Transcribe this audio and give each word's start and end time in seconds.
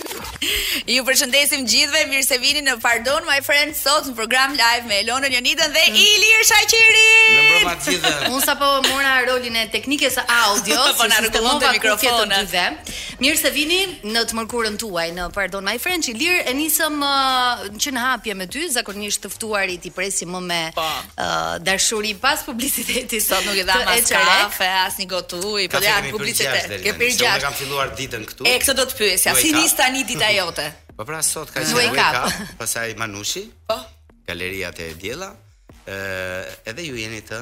Ju 0.89 1.03
përshëndesim 1.05 1.65
gjithve, 1.69 2.01
mirë 2.09 2.23
se 2.25 2.37
vini 2.41 2.63
në 2.65 2.73
Pardon 2.81 3.23
My 3.29 3.39
Friends 3.45 3.79
sot 3.85 4.07
në 4.09 4.15
program 4.17 4.55
live 4.57 4.87
me 4.89 4.97
Elona 5.03 5.29
Jonidën 5.29 5.73
dhe 5.75 5.83
mm. 5.85 5.99
Ilir 6.01 6.41
Shaqiri. 6.49 7.03
Në 7.37 7.43
program 7.51 7.83
tjetër. 7.85 8.23
Unë 8.33 8.41
sapo 8.45 8.69
mora 8.87 9.13
rolin 9.27 9.59
e 9.61 9.67
teknikës 9.71 10.17
audio, 10.23 10.79
sepse 10.81 10.97
po 11.03 11.07
na 11.11 11.19
rregullon 11.21 11.61
te 11.61 11.71
mikrofona. 11.75 12.39
Mirë 13.21 13.37
se 13.43 13.51
vini 13.53 13.79
në 14.15 14.23
të 14.31 14.37
mërkurën 14.39 14.79
tuaj 14.81 15.05
në 15.19 15.27
Pardon 15.35 15.65
My 15.67 15.75
Friends. 15.83 16.09
Ilir 16.15 16.41
e 16.49 16.55
nisëm 16.57 16.97
uh, 17.05 17.63
që 17.77 17.93
në 17.95 18.05
hapje 18.07 18.35
me 18.41 18.49
ty, 18.51 18.65
zakonisht 18.73 19.23
të 19.27 19.31
ftuarit 19.35 19.85
i 19.87 19.93
presim 19.95 20.33
më 20.39 20.43
me 20.49 20.61
pa. 20.75 20.79
Po. 20.81 21.13
uh, 21.13 21.55
dashuri 21.61 22.15
pas 22.19 22.41
publiciteti 22.45 23.19
sot 23.23 23.45
nuk 23.45 23.59
i 23.61 23.63
dha 23.67 23.75
as 23.93 24.09
kafe, 24.09 24.65
as 24.81 24.95
një 24.99 25.05
gotë 25.13 25.37
ujë, 25.45 25.69
po 25.71 25.81
ja 25.85 25.99
publiciteti. 26.09 26.81
Ke 26.87 26.97
për 26.97 27.09
Ne 27.31 27.39
kam 27.39 27.53
filluar 27.55 27.89
ditën 27.95 28.23
këtu. 28.27 28.45
E 28.49 28.55
këtë 28.59 28.73
do 28.77 28.83
të 28.91 28.97
pyesja. 28.97 29.33
Si 29.37 29.51
nis 29.55 29.71
tani 29.77 30.00
i 30.01 30.03
dita 30.05 30.27
jote. 30.33 30.67
Po 30.97 31.03
pra 31.07 31.21
sot 31.25 31.51
ka 31.53 31.61
një 31.63 31.77
wake 31.77 32.09
up, 32.09 32.43
pastaj 32.59 32.93
Manushi. 32.99 33.47
Po. 33.69 33.77
Galeria 34.27 34.71
te 34.75 34.91
Diella. 35.01 35.31
Ë, 35.81 36.45
edhe 36.69 36.83
ju 36.87 36.95
jeni 36.99 37.23
të 37.25 37.39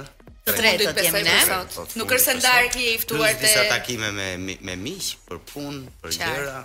të 0.48 0.54
tretë 0.56 0.94
të 0.96 1.04
jemi 1.10 1.22
ne. 1.28 1.36
Po, 1.76 1.84
Nuk 2.00 2.14
është 2.16 2.24
se 2.26 2.36
ndarje 2.40 2.86
i 2.96 2.98
ftuar 3.02 3.36
te 3.36 3.44
disa 3.46 3.66
takime 3.70 4.12
me 4.16 4.30
me 4.50 4.78
miq 4.88 5.12
për 5.28 5.42
punë, 5.52 5.82
për 6.04 6.16
gjëra, 6.20 6.62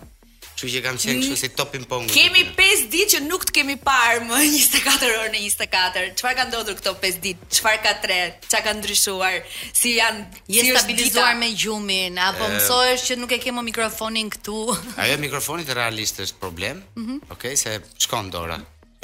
Kështu 0.65 0.79
që 0.79 0.83
kam 0.84 0.97
qenë 0.98 1.20
kështu 1.20 1.37
si 1.37 1.48
topin 1.59 1.83
pong. 1.89 2.07
Kemi 2.09 2.43
5 2.57 2.84
ditë 2.93 3.12
që 3.15 3.19
nuk 3.27 3.45
të 3.48 3.53
kemi 3.59 3.75
parë 3.84 4.20
më 4.31 4.39
24 4.55 5.09
orë 5.21 5.33
në 5.34 5.41
24. 5.45 6.12
Çfarë 6.17 6.39
ka 6.39 6.47
ndodhur 6.48 6.79
këto 6.79 6.95
5 7.03 7.19
ditë? 7.27 7.48
Çfarë 7.59 7.81
ka 7.84 7.93
tre? 8.05 8.19
Çka 8.47 8.62
ka 8.65 8.73
ndryshuar? 8.79 9.37
Si 9.77 9.93
janë 9.98 10.25
je 10.55 10.65
si 10.65 10.73
stabilizuar 10.73 11.37
me 11.41 11.51
gjumin 11.53 12.17
apo 12.29 12.48
mësohesh 12.55 13.05
që 13.11 13.19
nuk 13.21 13.37
e 13.37 13.41
ke 13.45 13.53
më 13.59 13.67
mikrofonin 13.69 14.33
këtu? 14.39 14.56
Ajo 15.05 15.21
mikrofoni 15.23 15.69
realisht 15.77 16.23
është 16.25 16.41
problem. 16.41 16.81
Mm 16.97 17.06
-hmm. 17.06 17.34
Okej, 17.34 17.56
okay, 17.56 17.56
se 17.56 18.06
shkon 18.06 18.31
dora 18.33 18.59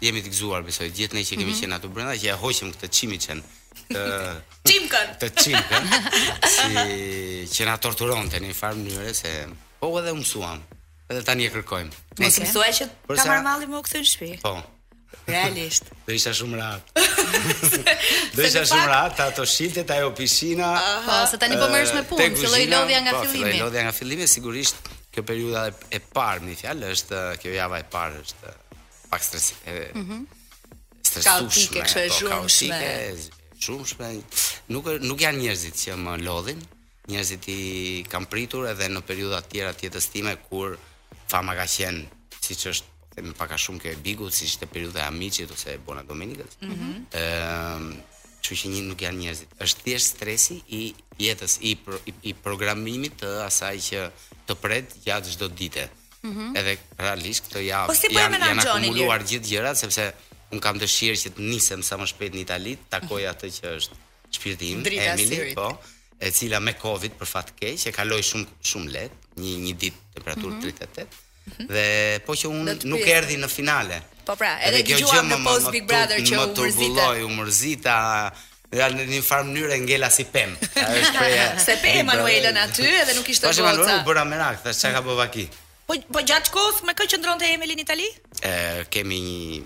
jemi 0.05 0.19
të 0.21 0.29
gëzuar 0.33 0.61
besoj 0.69 0.87
gjithë 0.97 1.15
ne 1.17 1.21
që 1.21 1.29
kemi 1.37 1.45
mm 1.45 1.51
-hmm. 1.53 1.61
qenë 1.61 1.75
aty 1.79 1.87
brenda 1.93 2.13
që 2.21 2.27
e 2.33 2.39
hoqëm 2.43 2.67
këtë 2.73 2.89
çimiçen. 2.97 3.39
Çimkën. 4.67 5.11
Të 5.19 5.29
çimkën. 5.43 5.87
Si 6.55 7.47
që 7.53 7.67
na 7.67 7.75
torturonte 7.81 8.39
në 8.39 8.49
një 8.51 8.55
farë 8.57 8.79
mënyrë 8.79 9.13
se 9.15 9.33
po 9.81 9.89
edhe 9.99 10.13
u 10.15 10.21
mësuam. 10.21 10.61
Edhe 11.11 11.23
tani 11.27 11.49
e 11.49 11.51
kërkojmë. 11.53 11.97
Mos 12.23 12.39
më 12.41 12.51
thuaj 12.53 12.69
që 12.79 12.87
ka 12.87 13.09
Përsa... 13.09 13.41
më 13.43 13.75
u 13.75 13.81
kthyn 13.83 14.05
në 14.05 14.11
shtëpi. 14.11 14.31
Po. 14.43 14.53
Realisht. 15.27 15.91
Do 16.07 16.15
isha 16.17 16.31
shumë 16.37 16.57
rahat. 16.61 16.93
Do 18.35 18.43
isha 18.47 18.63
shumë 18.71 18.87
rahat 18.89 19.19
ato 19.27 19.45
shiltet, 19.47 19.91
ajo 19.97 20.09
piscina. 20.17 20.71
Po, 21.05 21.19
se 21.31 21.37
tani 21.41 21.59
po 21.61 21.67
merresh 21.73 21.93
me 21.97 22.01
punë, 22.09 22.31
filloi 22.41 22.63
lodhja 22.71 22.99
nga 23.05 23.13
fillimi. 23.19 23.35
Po, 23.35 23.51
filloi 23.51 23.61
lodhja 23.61 23.83
nga 23.85 23.93
fillimi 23.99 24.27
sigurisht 24.31 24.81
kjo 25.13 25.23
periudha 25.27 25.67
e 25.95 26.01
parë 26.15 26.47
në 26.47 26.57
fjalë 26.63 26.91
është 26.97 27.21
kjo 27.43 27.53
java 27.59 27.83
e 27.83 27.89
parë 27.93 28.23
është 28.25 28.55
pak 29.11 29.27
stres. 29.31 29.51
Mhm. 29.67 29.99
Mm 30.15 30.23
Ka 31.13 31.19
Kaotike, 31.21 31.83
kështu 31.85 31.99
e 31.99 32.05
zhurmshme 32.09 32.77
shumë 33.63 33.87
shpejt. 33.93 34.31
Nuk 34.73 34.87
nuk 35.07 35.19
janë 35.23 35.41
njerëzit 35.43 35.77
që 35.85 35.95
më 36.03 36.17
lodhin. 36.27 36.59
Njerëzit 37.11 37.43
i 37.53 37.59
kam 38.11 38.25
pritur 38.31 38.67
edhe 38.71 38.89
në 38.91 39.03
periudha 39.07 39.41
të 39.43 39.51
tjera 39.51 39.73
të 39.75 39.87
jetës 39.89 40.07
time 40.13 40.33
kur 40.49 40.75
fama 41.31 41.55
ka 41.59 41.65
qenë 41.69 42.05
siç 42.43 42.61
është 42.73 42.87
po 42.87 42.91
them 43.13 43.33
pak 43.37 43.51
a 43.53 43.57
shumë 43.61 43.79
kjo 43.83 43.91
e 43.93 43.99
Bigut, 44.01 44.33
siç 44.33 44.55
është 44.55 44.67
periudha 44.73 45.03
e 45.03 45.05
Amicit 45.11 45.51
ose 45.53 45.75
e 45.75 45.81
Bona 45.85 46.01
dominikët, 46.01 46.55
Ëm, 46.65 46.69
mm 46.69 46.77
-hmm. 46.77 47.97
që 48.41 48.69
një 48.73 48.81
nuk 48.89 48.99
janë 49.05 49.19
njerëzit. 49.21 49.49
Është 49.65 49.81
thjesht 49.85 50.07
stresi 50.15 50.55
i 50.79 50.95
jetës 51.27 51.53
i, 51.61 51.71
pro, 51.83 51.95
i, 52.09 52.13
i 52.29 52.31
programimit 52.45 53.13
të 53.21 53.29
asaj 53.49 53.75
që 53.89 53.99
të 54.47 54.53
pret 54.63 54.87
gjatë 55.05 55.29
çdo 55.33 55.47
dite. 55.61 55.83
Mm 56.25 56.31
-hmm. 56.33 56.49
Edhe 56.59 56.73
realisht 57.03 57.41
këto 57.45 57.59
javë 57.71 57.87
po 57.91 57.95
si 58.01 58.07
po 58.07 58.19
janë 58.19 58.37
janë 58.47 58.63
akumuluar 58.67 59.19
gjithë 59.29 59.47
gjërat 59.53 59.77
sepse 59.83 60.05
un 60.53 60.61
kam 60.63 60.77
dëshirë 60.81 61.17
që 61.23 61.31
të 61.37 61.45
nisem 61.49 61.83
sa 61.87 61.97
më 61.99 62.07
shpejt 62.11 62.37
në 62.37 62.41
Itali, 62.45 62.77
takoj 62.93 63.21
mhm. 63.23 63.31
atë 63.33 63.51
që 63.57 63.73
është 63.79 63.99
shpirti 64.37 64.71
im, 64.75 64.85
Emily, 64.85 65.51
po, 65.57 65.67
e 66.23 66.29
cila 66.33 66.61
me 66.63 66.75
Covid 66.79 67.17
për 67.19 67.29
fat 67.29 67.51
keq 67.59 67.87
e 67.89 67.93
kaloi 67.95 68.21
shumë 68.25 68.47
shumë 68.71 68.95
lehtë, 68.95 69.21
një 69.43 69.55
një 69.65 69.75
ditë 69.83 70.15
temperaturë 70.17 70.55
mm 70.55 70.71
-hmm. 70.71 70.89
38 70.89 71.21
dhe 71.67 72.21
po 72.25 72.33
që 72.39 72.45
unë 72.55 72.73
nuk 72.91 73.03
erdhi 73.17 73.35
në 73.43 73.49
finale. 73.51 73.97
Po 74.29 74.35
pra, 74.39 74.51
edhe 74.67 74.79
dëgjova 74.87 75.23
në 75.27 75.37
Post 75.47 75.67
Big 75.75 75.85
Brother 75.91 76.17
që 76.29 76.33
u 76.39 76.45
mërzita, 76.53 77.07
u 77.27 77.31
mërzita 77.39 77.95
në 78.95 79.03
një 79.11 79.19
farë 79.29 79.45
mënyrë 79.49 79.77
ngela 79.87 80.09
si 80.17 80.23
pem. 80.35 80.55
Ajo 80.87 81.01
shpreh 81.09 81.59
se 81.65 81.73
pem 81.81 81.95
Emanuela 82.05 82.49
aty 82.65 82.85
edhe 83.01 83.13
nuk 83.17 83.27
ishte 83.33 83.43
po, 83.47 83.51
goca. 83.51 83.61
Po 83.61 83.65
Emanuela 83.67 83.95
u 84.01 84.05
bëra 84.07 84.23
merak, 84.31 84.57
thash 84.63 84.79
çka 84.85 85.01
bova 85.09 85.27
kë. 85.33 85.45
Po 85.87 85.93
po 86.13 86.19
gjatë 86.29 86.49
kohës 86.55 86.77
me 86.87 86.93
kë 86.99 87.05
qëndronte 87.11 87.45
Emily 87.57 87.73
në 87.77 87.83
Itali? 87.87 88.07
Ë 88.53 88.55
kemi 88.95 89.17
një 89.27 89.61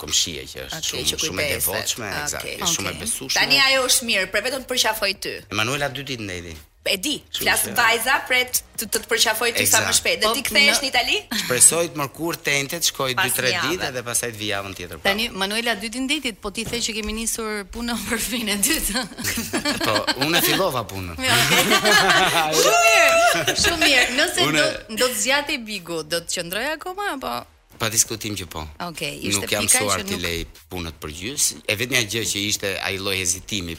komshia 0.00 0.44
që 0.50 0.64
është 0.68 0.84
okay, 0.84 1.06
shumë 1.10 1.24
shumë 1.26 1.42
e 1.42 1.48
devotshme, 1.56 2.06
okay. 2.06 2.22
eksakt, 2.22 2.54
okay. 2.54 2.70
shumë 2.76 2.92
e 2.94 2.98
besueshme. 3.00 3.40
Tani 3.40 3.60
ajo 3.70 3.82
është 3.90 4.08
mirë, 4.12 4.30
për 4.34 4.46
vetëm 4.48 4.64
të 4.66 4.70
përqafoj 4.74 5.10
ty. 5.26 5.36
Emanuela 5.56 5.88
dy 5.98 6.06
ditë 6.14 6.28
ndëti. 6.30 6.56
E 6.86 6.92
di, 7.02 7.16
flas 7.34 7.64
vajza 7.74 8.16
pret 8.28 8.60
të 8.78 8.86
të 8.94 9.00
përqafoj 9.10 9.48
ty 9.56 9.64
sa 9.66 9.80
më 9.82 9.94
shpejt. 9.96 10.20
Dhe 10.22 10.28
po, 10.28 10.34
ti 10.36 10.44
kthehesh 10.46 10.80
në 10.84 10.88
Itali? 10.92 11.16
Shpresoj 11.40 11.80
të 11.88 11.98
mërkur 11.98 12.38
tentet, 12.46 12.86
shkoj 12.92 13.16
2-3 13.16 13.50
ditë 13.64 13.88
dhe, 13.96 14.02
pastaj 14.06 14.30
të 14.30 14.38
vi 14.38 14.50
javën 14.52 14.76
tjetër. 14.78 15.00
Tani 15.06 15.26
Manuela 15.40 15.74
dy 15.80 15.90
ditë 15.90 16.04
ndëti, 16.04 16.32
po 16.38 16.52
ti 16.54 16.62
the 16.70 16.78
që 16.84 16.94
kemi 17.00 17.16
nisur 17.18 17.64
punën 17.74 17.98
për 18.10 18.22
fin 18.22 18.52
e 18.54 18.56
dytë. 18.62 19.02
Po, 19.82 19.96
unë 20.28 20.44
fillova 20.46 20.84
punën. 20.86 21.18
Shumë 22.62 22.78
mirë. 22.86 23.58
Shumë 23.64 23.82
mirë. 23.82 24.06
Nëse 24.20 24.48
do 24.52 24.70
do 25.02 25.10
të 25.10 25.20
zgjatë 25.26 25.58
Bigu, 25.66 26.04
do 26.06 26.22
të 26.22 26.38
qëndroj 26.38 26.68
akoma 26.76 27.10
apo 27.16 27.34
Pa 27.76 27.88
diskutim 27.92 28.34
që 28.36 28.46
po. 28.48 28.62
Okej, 28.80 28.86
okay, 28.88 29.18
ishte 29.28 29.44
nuk 29.44 29.52
jam 29.52 29.64
pika 29.66 29.82
që 29.84 30.00
nuk... 30.00 30.08
Nuk 30.14 30.22
lej 30.24 30.38
punët 30.70 30.96
për 31.02 31.12
gjysë. 31.18 31.58
E 31.70 31.74
vetmja 31.76 32.00
gjë 32.08 32.22
që 32.32 32.44
ishte 32.48 32.70
ai 32.88 32.96
lloj 33.00 33.16
hezitimi 33.20 33.76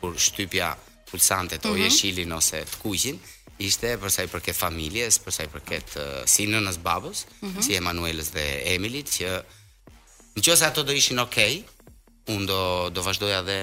kur 0.00 0.16
shtypja 0.20 0.74
pulsante 1.08 1.56
të 1.62 1.72
jeshilin 1.84 2.28
mhm. 2.28 2.36
ose 2.36 2.60
të 2.68 2.82
kuqin, 2.82 3.20
ishte 3.64 3.94
për 4.02 4.12
sa 4.12 4.26
i 4.26 4.30
përket 4.34 4.58
familjes, 4.58 5.16
për 5.24 5.36
sa 5.38 5.46
i 5.46 5.50
përket 5.54 5.96
uh, 5.96 6.10
si 6.28 6.44
nënës 6.52 6.76
babës, 6.84 7.24
mhm. 7.40 7.64
si 7.64 7.78
Emanuelës 7.78 8.28
dhe 8.36 8.44
Emilit 8.74 9.14
që 9.16 9.32
nëse 10.38 10.68
ato 10.68 10.84
do 10.86 10.94
ishin 10.94 11.24
okay, 11.24 11.62
unë 12.30 12.46
do 12.52 12.60
do 12.94 13.02
vazhdoja 13.02 13.40
dhe 13.48 13.56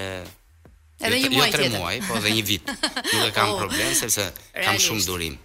edhe 1.06 1.20
jo 1.20 1.28
një 1.28 1.36
muaj 1.36 1.46
jo 1.54 1.58
tjetër. 1.62 1.78
muaj, 1.78 1.98
po 2.08 2.18
edhe 2.18 2.34
një 2.34 2.44
vit. 2.50 2.72
Nuk 3.12 3.20
e 3.22 3.32
kam 3.38 3.54
oh, 3.54 3.60
problem 3.62 3.94
sepse 4.02 4.26
kam 4.66 4.82
shumë 4.86 5.06
durim 5.08 5.38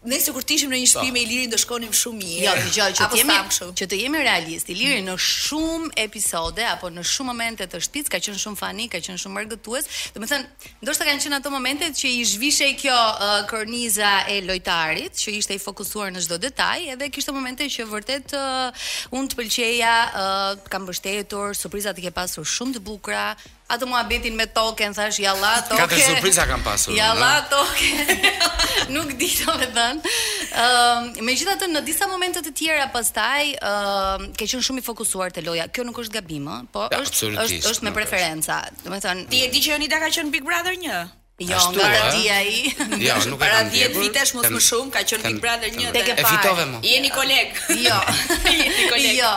ne 0.07 0.19
sikur 0.23 0.45
të 0.47 0.57
ishim 0.57 0.71
në 0.73 0.79
një 0.83 0.89
shtëpi 0.91 1.13
me 1.15 1.23
Ilirin 1.27 1.51
do 1.51 1.59
shkonim 1.61 1.93
shumë 1.95 2.21
mirë. 2.23 2.43
Jo, 2.45 2.55
dëgjoj 2.63 2.89
që 3.01 3.09
të 3.13 3.19
jemi 3.21 3.39
që 3.81 3.89
të 3.91 3.99
jemi 4.01 4.21
realist. 4.23 4.71
Iliri 4.71 5.03
në 5.07 5.17
shumë 5.23 5.93
episode 6.07 6.65
apo 6.71 6.91
në 6.95 7.03
shumë 7.07 7.33
momente 7.33 7.67
të 7.73 7.81
shtëpis 7.83 8.13
ka 8.13 8.21
qenë 8.23 8.41
shumë 8.45 8.61
fani, 8.61 8.87
ka 8.93 9.01
qenë 9.03 9.19
shumë 9.23 9.39
mërgëtues. 9.41 9.91
Do 10.15 10.23
thënë, 10.23 10.51
ndoshta 10.87 11.07
kanë 11.09 11.25
qenë 11.27 11.41
ato 11.41 11.53
momente 11.57 11.91
që 12.01 12.13
i 12.21 12.23
zhvishej 12.33 12.71
kjo 12.83 12.95
uh, 12.95 13.37
korniza 13.51 14.15
e 14.31 14.39
lojtarit, 14.47 15.17
që 15.25 15.35
ishte 15.41 15.57
i 15.59 15.63
fokusuar 15.67 16.15
në 16.15 16.25
çdo 16.27 16.41
detaj, 16.47 16.79
edhe 16.95 17.11
kishte 17.15 17.35
momente 17.35 17.67
që 17.67 17.89
vërtet 17.91 18.37
uh, 18.39 18.89
unë 19.19 19.33
të 19.33 19.43
pëlqeja, 19.43 19.95
uh, 20.07 20.65
kam 20.71 20.87
mbështetur, 20.87 21.55
surprizat 21.59 21.99
i 21.99 22.07
ke 22.07 22.15
pasur 22.17 22.47
shumë 22.47 22.79
të 22.79 22.87
bukura, 22.87 23.29
atë 23.69 23.87
mua 23.91 24.03
betin 24.07 24.37
me 24.39 24.47
token, 24.51 24.95
thash, 24.95 25.19
jala 25.23 25.57
token. 25.67 25.83
Ka 25.83 25.89
të 25.91 26.03
surprisa 26.07 26.45
kam 26.49 26.63
pasur. 26.65 26.95
Jala 26.97 27.33
token. 27.51 28.25
Nuk 28.95 29.15
di 29.19 29.27
të 29.33 29.57
me 29.59 29.67
dhenë. 29.75 30.13
Uh, 30.17 31.25
me 31.27 31.35
gjitha 31.37 31.57
të 31.61 31.69
në 31.73 31.83
disa 31.87 32.09
momentet 32.11 32.47
të 32.47 32.55
tjera, 32.61 32.87
pastaj, 32.95 33.17
taj, 33.17 33.53
uh, 33.65 34.27
ke 34.37 34.47
qënë 34.49 34.65
shumë 34.69 34.85
i 34.85 34.87
fokusuar 34.87 35.35
të 35.35 35.43
loja. 35.49 35.67
Kjo 35.73 35.87
nuk 35.89 35.99
është 36.05 36.19
gabimë, 36.21 36.59
po 36.75 36.87
është, 36.95 37.33
është, 37.43 37.61
është 37.73 37.89
me 37.89 37.95
preferenca. 37.97 38.61
Ti 38.69 39.45
e 39.45 39.53
di 39.53 39.63
që 39.65 39.75
jo 39.75 39.81
një 39.83 39.93
da 39.93 40.03
ka 40.05 40.13
qënë 40.19 40.35
Big 40.37 40.45
Brother 40.47 40.77
një? 40.83 41.03
Jo, 41.39 41.59
nga 41.77 42.11
ti 42.17 42.31
a 42.33 42.43
i 42.43 42.59
Jo, 43.07 43.15
nuk 43.29 43.37
e 43.37 43.39
kam 43.39 43.39
Para 43.39 43.61
10 43.69 43.93
vitesh 44.01 44.33
mos 44.33 44.47
më 44.49 44.57
shumë, 44.65 44.89
ka 44.95 45.03
qënë 45.05 45.25
Big 45.29 45.37
Brother 45.45 45.69
një 45.77 45.91
dhe 45.93 46.15
E 46.17 46.25
fitove 46.25 46.65
mu 46.71 46.79
Jeni 46.81 47.11
koleg 47.13 47.53
Jo 47.77 47.93
Jeni 48.63 48.87
koleg 48.89 49.19
Jo 49.21 49.35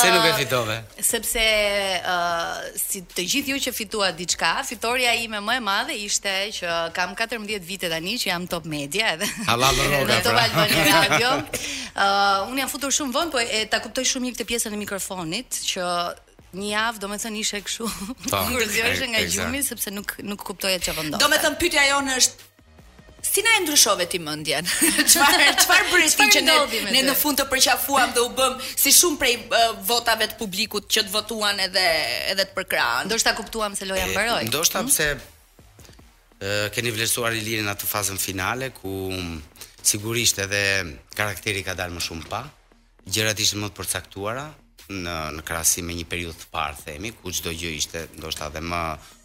Se 0.00 0.10
nuk 0.12 0.20
e 0.28 0.34
uh, 0.34 0.36
fitove 0.36 0.76
Sepse 1.00 1.46
ë 1.46 1.94
uh, 2.04 2.60
Si 2.76 3.00
të 3.08 3.24
gjithë 3.24 3.54
ju 3.54 3.62
që 3.70 3.72
fitua 3.72 4.10
diçka 4.12 4.50
Fitoria 4.68 5.14
ime 5.16 5.40
më 5.40 5.56
e 5.56 5.64
madhe 5.64 5.96
ishte 5.96 6.34
Që 6.60 6.78
kam 6.92 7.16
14 7.16 7.64
vite 7.72 7.88
tani 7.88 8.18
që 8.20 8.34
jam 8.34 8.44
top 8.44 8.68
media 8.68 9.14
edhe 9.16 9.30
Halal 9.48 9.72
do 9.80 9.88
pra 9.88 10.04
Dhe 10.12 10.24
top 10.28 10.40
Albania 10.44 10.88
radio 11.08 11.30
uh, 11.40 12.50
Unë 12.52 12.66
jam 12.66 12.74
futur 12.76 12.92
shumë 13.00 13.16
vënd 13.16 13.32
Po 13.38 13.40
e 13.40 13.64
ta 13.72 13.80
kuptoj 13.80 14.04
shumë 14.12 14.28
një 14.28 14.36
këtë 14.36 14.50
pjesën 14.52 14.74
e 14.76 14.84
mikrofonit 14.84 15.64
Që 15.72 15.88
një 16.58 16.70
javë 16.72 17.00
do 17.02 17.08
me 17.10 17.16
thënë 17.22 17.40
ishe 17.44 17.60
këshu 17.64 17.86
Kur 18.30 18.64
zjojshë 18.72 19.08
nga 19.14 19.22
gjumi 19.30 19.60
Sepse 19.64 19.92
nuk, 19.94 20.16
nuk 20.26 20.42
kuptoj 20.48 20.72
e 20.74 20.78
që 20.82 20.94
vëndohet 20.98 21.22
Do 21.22 21.28
me 21.30 21.38
thënë 21.42 21.58
pytja 21.62 21.84
jo 21.92 22.00
është 22.18 22.46
Si 23.30 23.42
na 23.44 23.50
e 23.58 23.58
ndryshove 23.62 24.06
ti 24.08 24.18
mendjen? 24.24 24.64
Çfarë 25.12 25.50
çfarë 25.60 25.88
bëri 25.90 26.06
ti 26.16 26.26
që 26.34 26.40
ne 26.46 26.54
ne 26.94 27.02
në 27.04 27.12
fund 27.20 27.36
të 27.36 27.44
përqafuam 27.50 28.14
dhe 28.16 28.22
u 28.24 28.30
bëm 28.38 28.54
si 28.80 28.88
shumë 28.96 29.18
prej 29.20 29.34
uh, 29.52 29.74
votave 29.84 30.24
të 30.30 30.38
publikut 30.40 30.86
që 30.88 31.02
të 31.04 31.12
votuan 31.12 31.60
edhe 31.60 31.82
edhe 32.32 32.46
të 32.48 32.64
Do 32.64 33.10
Ndoshta 33.10 33.34
kuptuam 33.36 33.76
se 33.76 33.84
loja 33.84 34.06
mbaroi. 34.08 34.48
Ndoshta 34.48 34.80
mhm. 34.80 34.88
pse 34.88 35.10
hmm? 35.12 36.40
Uh, 36.40 36.64
ë 36.70 36.72
keni 36.72 36.94
vlerësuar 36.96 37.36
Ilirin 37.36 37.68
atë 37.68 37.90
fazën 37.92 38.16
finale 38.16 38.70
ku 38.72 39.10
sigurisht 39.82 40.38
edhe 40.40 40.64
karakteri 41.14 41.62
ka 41.62 41.76
dalë 41.76 41.98
më 41.98 42.06
shumë 42.06 42.24
pa. 42.32 42.40
Gjërat 43.04 43.38
ishin 43.44 43.60
më 43.60 43.68
të 43.68 43.78
përcaktuara, 43.82 44.48
në 44.90 45.16
në 45.38 45.42
krahasim 45.46 45.86
me 45.88 45.94
një 45.94 46.06
periudhë 46.10 46.38
të 46.42 46.48
parë, 46.52 46.78
themi, 46.84 47.10
ku 47.20 47.30
çdo 47.34 47.52
gjë 47.54 47.70
ishte 47.78 48.04
ndoshta 48.18 48.48
edhe 48.50 48.60
më 48.66 48.80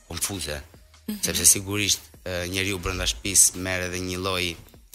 konfuze, 0.07 0.59
mm 0.61 1.15
-hmm. 1.15 1.23
sepse 1.25 1.45
sigurisht 1.45 2.01
njeriu 2.49 2.79
brenda 2.79 3.05
shtëpisë 3.05 3.57
merr 3.65 3.83
edhe 3.89 3.99
një 4.09 4.17
lloj 4.17 4.45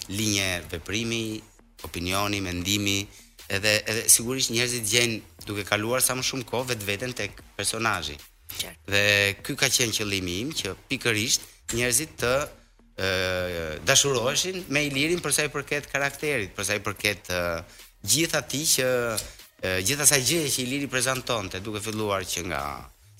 linje 0.08 0.62
veprimi, 0.70 1.40
opinioni, 1.86 2.40
mendimi, 2.40 3.06
edhe 3.48 3.72
edhe 3.90 4.08
sigurisht 4.08 4.50
njerëzit 4.50 4.84
gjejnë 4.92 5.20
duke 5.46 5.64
kaluar 5.64 6.02
sa 6.02 6.14
më 6.14 6.22
shumë 6.28 6.48
kohë 6.50 6.68
vetveten 6.72 7.12
tek 7.12 7.40
personazhi. 7.56 8.16
Qartë. 8.62 8.86
Dhe 8.92 9.04
ky 9.44 9.54
ka 9.56 9.66
qenë 9.66 9.94
qëllimi 9.96 10.34
im 10.42 10.50
që 10.52 10.74
pikërisht 10.90 11.40
njerëzit 11.74 12.12
të 12.22 12.32
ë 12.38 13.84
dashuroheshin 13.86 14.64
me 14.68 14.84
Ilirin 14.84 15.20
për 15.22 15.32
sa 15.32 15.42
i 15.44 15.48
përket 15.48 15.86
karakterit, 15.92 16.50
për 16.56 16.64
sa 16.64 16.74
i 16.74 16.80
përket 16.82 17.24
gjithë 18.10 18.34
atij 18.38 18.64
që 18.74 18.86
gjithë 19.60 20.02
asaj 20.06 20.22
gjëje 20.24 20.50
që 20.54 20.62
Iliri 20.64 20.86
prezantonte, 20.88 21.60
duke 21.60 21.82
filluar 21.84 22.24
që 22.24 22.46
nga 22.48 22.60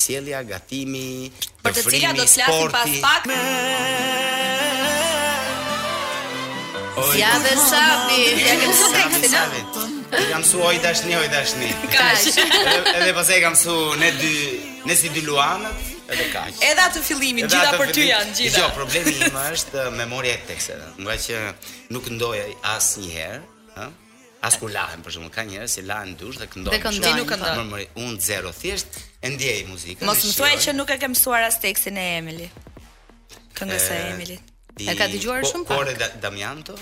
sjellja, 0.00 0.40
gatimi, 0.48 1.28
për 1.60 1.74
të 1.76 1.82
cilat 1.90 2.16
do 2.16 2.24
të 2.24 2.30
flasim 2.32 2.72
pas 2.72 2.94
pak. 3.04 3.28
Ja 7.16 7.34
dhe 7.44 7.52
sapi, 7.60 8.24
ja 8.40 8.56
kem 8.62 8.72
su 8.72 8.88
tekstin. 8.96 9.36
Ja 9.36 10.24
kem 10.32 10.82
dashni, 10.82 11.14
oj 11.20 11.28
dashni. 11.32 11.70
Edhe 12.96 13.14
pas 13.20 13.28
e 13.30 13.40
kam 13.44 13.56
su 13.56 13.76
ne 14.00 14.10
dy, 14.20 14.32
ne 14.88 14.96
si 14.96 15.12
dy 15.12 15.22
luanët, 15.28 15.86
edhe 16.08 16.28
kaq. 16.32 16.64
Edhe 16.64 16.86
atë 16.88 17.04
fillimin, 17.04 17.52
gjitha 17.52 17.76
për 17.78 17.92
ty 17.96 18.08
janë 18.10 18.36
gjitha. 18.40 18.64
Jo, 18.64 18.72
problemi 18.76 19.12
im 19.28 19.38
është 19.46 19.86
memoria 20.00 20.38
e 20.40 20.44
teksteve. 20.48 20.88
Ngaqë 21.04 21.24
që 21.28 21.48
nuk 21.92 22.08
ndoja 22.16 22.48
asnjëherë, 22.74 23.42
ëh? 23.84 23.96
As 24.40 24.56
kur 24.56 24.70
lahem, 24.72 25.02
për 25.04 25.12
shumë, 25.18 25.26
ka 25.34 25.42
njerës 25.44 25.72
si 25.76 25.82
lahem 25.84 26.14
dush 26.16 26.38
dhe 26.40 26.46
këndojnë. 26.48 26.72
Dhe 26.72 26.78
këndojnë. 26.80 27.16
nuk 27.20 27.28
këndojnë. 27.34 27.82
Unë 28.06 28.22
zero 28.26 28.52
thjesht, 28.56 28.94
e 29.20 29.32
ndjej 29.34 29.58
muzikën. 29.68 30.06
Mos 30.08 30.22
më 30.24 30.30
thuaj 30.38 30.54
që 30.66 30.74
nuk 30.78 30.92
e 30.94 30.96
kem 31.02 31.16
suar 31.22 31.42
as 31.44 31.58
teksin 31.60 31.98
e 32.00 32.04
Emily. 32.22 32.46
Këngës 33.58 33.90
e 33.92 33.98
Emily. 34.14 34.38
e 34.80 34.94
ka 34.96 35.10
të 35.12 35.20
gjuar 35.20 35.44
po, 35.44 35.50
shumë 35.52 35.68
pak. 35.68 35.76
Kore 35.76 36.10
Damianto, 36.24 36.78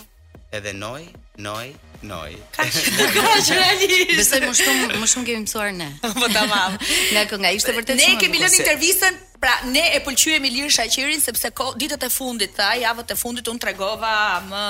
edhe 0.55 0.73
Noi, 0.85 1.09
Noi, 1.49 1.73
Noi. 2.13 2.39
ka 2.55 2.63
kaq 2.63 3.21
realisht. 3.59 4.15
Besoj 4.23 4.43
më 4.47 4.55
shumë 4.63 4.89
më 5.03 5.11
shumë 5.17 5.29
kemi 5.33 5.43
mësuar 5.49 5.75
ne. 5.81 5.91
Po 6.23 6.31
tamam. 6.39 6.79
Nga 7.11 7.27
kënga 7.33 7.51
ishte 7.59 7.75
vërtet 7.75 7.95
shumë. 7.99 8.09
Ne 8.15 8.23
kemi 8.23 8.45
lënë 8.45 8.63
intervistën 8.63 9.19
Pra 9.43 9.55
ne 9.71 9.83
e 9.97 9.99
pëlqyem 10.03 10.47
Ilir 10.51 10.71
Shaqirin 10.75 11.21
sepse 11.23 11.51
ko, 11.55 11.73
ditët 11.79 12.03
e 12.07 12.09
fundit, 12.11 12.55
tha, 12.59 12.71
javët 12.83 13.13
e 13.15 13.17
fundit 13.19 13.47
un 13.51 13.59
tregova 13.63 14.15
më 14.51 14.63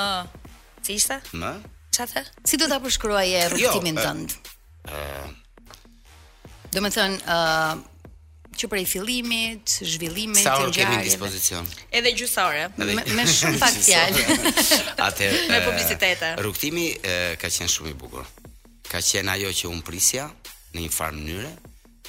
si 0.84 0.96
ishte? 1.00 1.16
Më? 1.32 1.54
çfarë? 1.98 2.46
Si 2.48 2.56
do 2.60 2.68
ta 2.70 2.78
përshkruaje 2.82 3.40
rrugtimin 3.52 3.98
jo, 3.98 4.04
tënd? 4.04 4.34
Ëh. 4.88 5.30
Do 6.74 6.82
të 6.84 6.90
thënë, 6.94 7.36
që 8.58 8.68
prej 8.72 8.84
fillimit, 8.90 9.74
zhvillimit, 9.86 10.42
sa 10.44 10.56
orë 10.60 10.72
kemi 10.74 10.98
në 10.98 11.06
dispozicion? 11.06 11.68
Edhe 11.94 12.12
gjysore, 12.18 12.66
me, 12.76 13.24
shumë 13.30 13.60
pak 13.62 13.78
t'jallë. 13.78 14.38
Atë 15.06 15.30
me 15.50 15.60
publicitete. 15.64 16.32
Rrugtimi 16.42 16.88
ka 17.40 17.50
qenë 17.50 17.70
shumë 17.72 17.92
i 17.94 17.96
bukur. 17.98 18.26
Ka 18.90 19.02
qenë 19.04 19.32
ajo 19.36 19.52
që 19.62 19.70
un 19.72 19.82
prisja 19.86 20.28
në 20.74 20.84
një 20.86 20.94
farë 20.96 21.18
mënyre. 21.22 21.52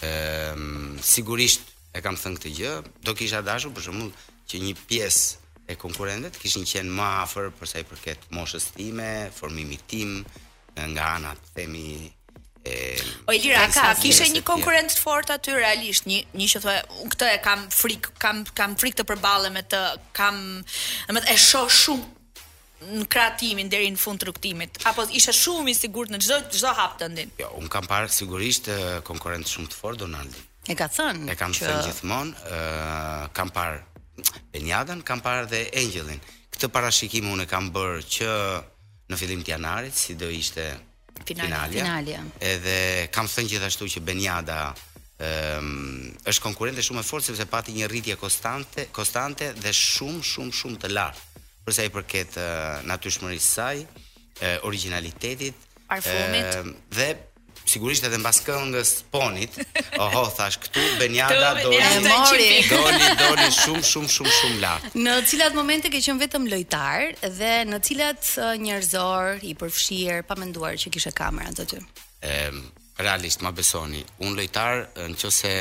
Ëm 0.10 0.98
sigurisht 1.04 1.70
e 1.96 2.02
kam 2.04 2.16
thënë 2.20 2.40
këtë 2.40 2.54
gjë, 2.58 2.74
do 3.06 3.16
kisha 3.20 3.42
dashur 3.46 3.74
për 3.76 3.90
shembull 3.90 4.12
që 4.50 4.62
një 4.66 4.76
pjesë 4.90 5.49
e 5.70 5.78
konkurentëve 5.78 6.40
kishin 6.42 6.66
qenë 6.68 6.94
më 6.98 7.08
afër 7.24 7.52
për 7.60 7.70
sa 7.70 7.82
i 7.84 7.88
përket 7.88 8.26
moshës 8.34 8.66
time, 8.76 9.06
formimit 9.38 9.84
tim 9.92 10.16
nga 10.80 11.10
ana 11.20 11.34
të 11.38 11.52
themi 11.60 11.86
e 12.66 12.76
O 13.30 13.36
Elira 13.36 13.68
ka 13.74 13.92
kishte 14.02 14.30
një 14.34 14.42
konkurrent 14.48 14.96
fort 15.04 15.30
aty 15.34 15.54
realisht, 15.56 16.08
një 16.10 16.24
një 16.38 16.48
që 16.56 16.62
thoj, 16.66 16.78
këtë 17.14 17.30
e 17.36 17.42
kam 17.46 17.68
frik, 17.82 18.10
kam 18.24 18.42
kam 18.58 18.74
frik 18.82 18.98
të 19.00 19.06
përballem 19.12 19.54
me 19.60 19.64
të, 19.74 19.82
kam 20.20 20.40
më 21.14 21.26
e 21.34 21.38
shoh 21.50 21.70
shumë 21.84 22.16
në 23.00 23.06
kratimin 23.14 23.70
deri 23.72 23.90
në 23.92 24.00
fund 24.00 24.22
të 24.22 24.30
rrugtimit 24.30 24.78
apo 24.88 25.04
isha 25.20 25.34
shumë 25.36 25.74
i 25.74 25.74
sigurt 25.76 26.14
në 26.14 26.22
çdo 26.24 26.38
çdo 26.58 26.72
hap 26.78 26.96
të 27.02 27.12
ndin. 27.14 27.34
Jo, 27.44 27.52
un 27.60 27.68
kam 27.74 27.86
parë 27.92 28.10
sigurisht 28.20 28.72
konkurrent 29.10 29.52
shumë 29.52 29.70
të 29.74 29.82
fortë 29.84 30.02
Donaldi. 30.06 30.46
E 30.70 30.76
ka 30.80 30.88
thënë. 30.96 31.28
E 31.34 31.36
kam 31.36 31.54
që... 31.56 31.66
thënë 31.68 31.86
gjithmonë, 31.90 32.38
ë 32.46 32.58
uh, 32.62 33.26
kam 33.36 33.50
parë 33.52 33.82
Benjadën, 34.54 35.02
kam 35.06 35.22
parë 35.24 35.48
dhe 35.52 35.62
Angelin. 35.82 36.20
Këtë 36.54 36.70
parashikim 36.74 37.30
unë 37.34 37.46
e 37.46 37.50
kam 37.52 37.70
bërë 37.76 38.04
që 38.18 38.32
në 39.10 39.18
fillim 39.18 39.42
të 39.46 39.54
janarit, 39.56 39.96
si 39.98 40.16
do 40.20 40.30
ishte 40.30 40.66
Final, 41.28 41.46
finalia. 41.48 41.84
finalia. 41.84 42.22
Edhe 42.52 42.78
kam 43.14 43.28
thënë 43.30 43.52
gjithashtu 43.54 43.88
që 43.96 44.04
Benjada 44.08 44.60
ëm 45.20 45.24
ehm, 45.28 46.28
është 46.32 46.44
konkurrente 46.46 46.84
shumë 46.86 47.02
e 47.02 47.08
fortë 47.08 47.28
sepse 47.34 47.48
pati 47.52 47.74
një 47.76 47.90
rritje 47.92 48.16
konstante, 48.22 48.88
konstante 48.96 49.52
dhe 49.58 49.74
shumë 49.76 50.22
shumë 50.32 50.54
shumë 50.62 50.82
të 50.84 50.94
lartë. 50.94 51.26
Për 51.66 51.76
sa 51.78 51.86
i 51.90 51.94
përket 51.94 52.38
eh, 52.40 52.68
natyrshmërisë 52.88 53.48
së 53.48 53.58
saj, 53.58 53.84
eh, 54.48 54.58
originalitetit, 54.70 55.68
parfumit 55.90 56.56
ehm, 56.56 56.72
dhe 56.98 57.10
sigurisht 57.70 58.04
edhe 58.08 58.18
mbas 58.24 58.40
këngës 58.46 58.92
Ponit. 59.14 59.56
Oho, 60.02 60.24
thash 60.38 60.58
këtu 60.66 60.84
Benjada 61.02 61.52
do 61.64 61.72
të 61.76 62.02
mori. 62.08 62.48
Doli 62.72 63.10
doli 63.20 63.48
shumë 63.58 63.84
shumë 63.92 64.14
shumë 64.16 64.36
shumë 64.40 64.62
lart. 64.64 64.90
Në 65.08 65.16
cilat 65.32 65.58
momente 65.58 65.92
ke 65.94 66.02
qenë 66.06 66.24
vetëm 66.26 66.50
lojtar 66.54 67.06
dhe 67.40 67.54
në 67.70 67.82
cilat 67.90 68.32
njerëzor 68.66 69.44
i 69.50 69.54
përfshir 69.62 70.24
pa 70.30 70.38
menduar 70.42 70.76
që 70.82 70.94
kishe 70.96 71.14
kamera 71.20 71.54
aty? 71.66 71.82
Ehm, 72.26 72.64
realisht 73.00 73.46
ma 73.46 73.54
besoni, 73.60 74.02
un 74.26 74.36
lojtar 74.40 74.88
nëse 75.14 75.54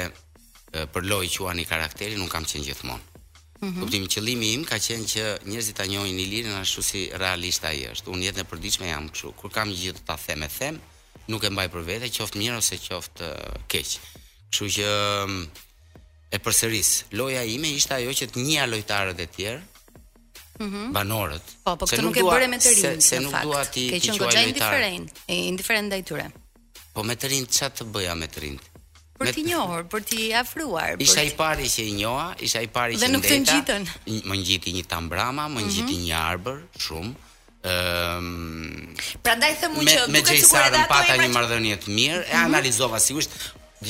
për 0.92 1.06
loj 1.08 1.26
quani 1.36 1.64
karakterin, 1.70 2.20
un 2.24 2.28
kam 2.32 2.44
qenë 2.48 2.68
gjithmonë. 2.72 3.04
Mhm. 3.58 3.80
Kuptimi 3.82 3.98
mm 3.98 4.06
-hmm. 4.06 4.12
qëllimi 4.14 4.48
im 4.56 4.64
ka 4.70 4.76
qenë 4.86 5.06
që 5.12 5.22
njerëzit 5.50 5.76
ta 5.78 5.84
njohin 5.92 6.18
Ilirin 6.24 6.54
ashtu 6.62 6.82
si 6.90 7.00
realisht 7.22 7.62
ai 7.70 7.78
është. 7.92 8.06
Unë 8.12 8.22
jetën 8.28 8.40
e 8.44 8.48
përditshme 8.50 8.86
jam 8.92 9.04
kështu. 9.12 9.28
Kur 9.40 9.50
kam 9.56 9.68
gjithë 9.78 10.02
ta 10.06 10.16
them 10.26 10.42
e 10.42 10.48
them, 10.58 10.76
nuk 11.32 11.44
e 11.46 11.50
mbaj 11.54 11.68
për 11.72 11.82
vete, 11.88 12.08
qoftë 12.14 12.40
mirë 12.40 12.58
ose 12.60 12.78
qoftë 12.82 13.28
eh, 13.32 13.64
keq. 13.72 13.94
Kështu 14.48 14.68
që 14.78 14.86
mm, 15.26 15.64
e 16.32 16.40
përsëris, 16.44 16.92
loja 17.20 17.42
ime 17.52 17.72
ishte 17.76 17.96
ajo 17.98 18.14
që 18.22 18.30
të 18.34 18.44
njëa 18.46 18.68
lojtarët 18.72 19.20
e 19.24 19.28
tjerë, 19.36 19.84
mhm, 20.64 20.86
banorët. 20.96 21.52
Po, 21.66 21.76
po 21.80 21.88
këtë 21.90 22.06
nuk 22.06 22.18
e 22.18 22.24
bëre 22.28 22.48
me 22.52 22.60
të 22.62 22.72
rinë. 22.72 22.96
Se, 22.96 23.12
se 23.12 23.20
nuk 23.24 23.36
fakt, 23.36 23.48
dua 23.48 23.66
ti 23.74 23.86
të 23.92 24.16
qojë 24.16 24.46
një 24.48 24.56
diferen, 24.56 25.06
e 25.28 25.40
indiferent 25.52 25.92
ndaj 25.92 26.02
tyre. 26.08 26.28
Po 26.96 27.04
me 27.06 27.18
të 27.20 27.32
rinë 27.34 27.52
qa 27.58 27.70
të 27.78 27.88
bëja 27.94 28.16
me 28.18 28.30
të 28.32 28.44
rinë? 28.46 28.64
Për 29.18 29.32
ti 29.34 29.42
njohur, 29.48 29.84
për 29.90 30.02
ti 30.06 30.28
afruar. 30.38 30.92
Isha 31.02 31.24
i 31.26 31.32
pari 31.36 31.64
që 31.66 31.84
i 31.90 31.94
njoha, 31.98 32.26
isha 32.46 32.60
i 32.62 32.68
pari 32.70 32.94
që 32.94 33.02
i 33.02 33.08
ndeta. 33.10 33.22
Dhe 33.26 33.78
nuk 33.82 33.88
të 34.22 34.26
Më 34.30 34.36
ngjiti 34.44 34.74
një 34.76 34.84
tambrama, 34.92 35.48
më 35.50 35.64
ngjiti 35.66 35.82
mm 35.82 35.88
-hmm. 35.88 36.04
një 36.06 36.20
arbër, 36.28 36.60
shumë. 36.84 37.16
Ehm, 37.58 38.18
um, 38.18 38.98
prandaj 39.26 39.56
them 39.58 39.74
unë 39.80 39.90
që 39.90 40.02
me 40.14 40.20
Jason 40.22 40.76
pata 40.86 41.16
një 41.18 41.26
marrëdhënie 41.34 41.76
të 41.82 41.90
mirë, 41.90 42.18
mm 42.18 42.22
-hmm. 42.22 42.32
e 42.32 42.36
mhm. 42.38 42.44
analizova 42.52 42.98
sigurisht. 43.00 43.30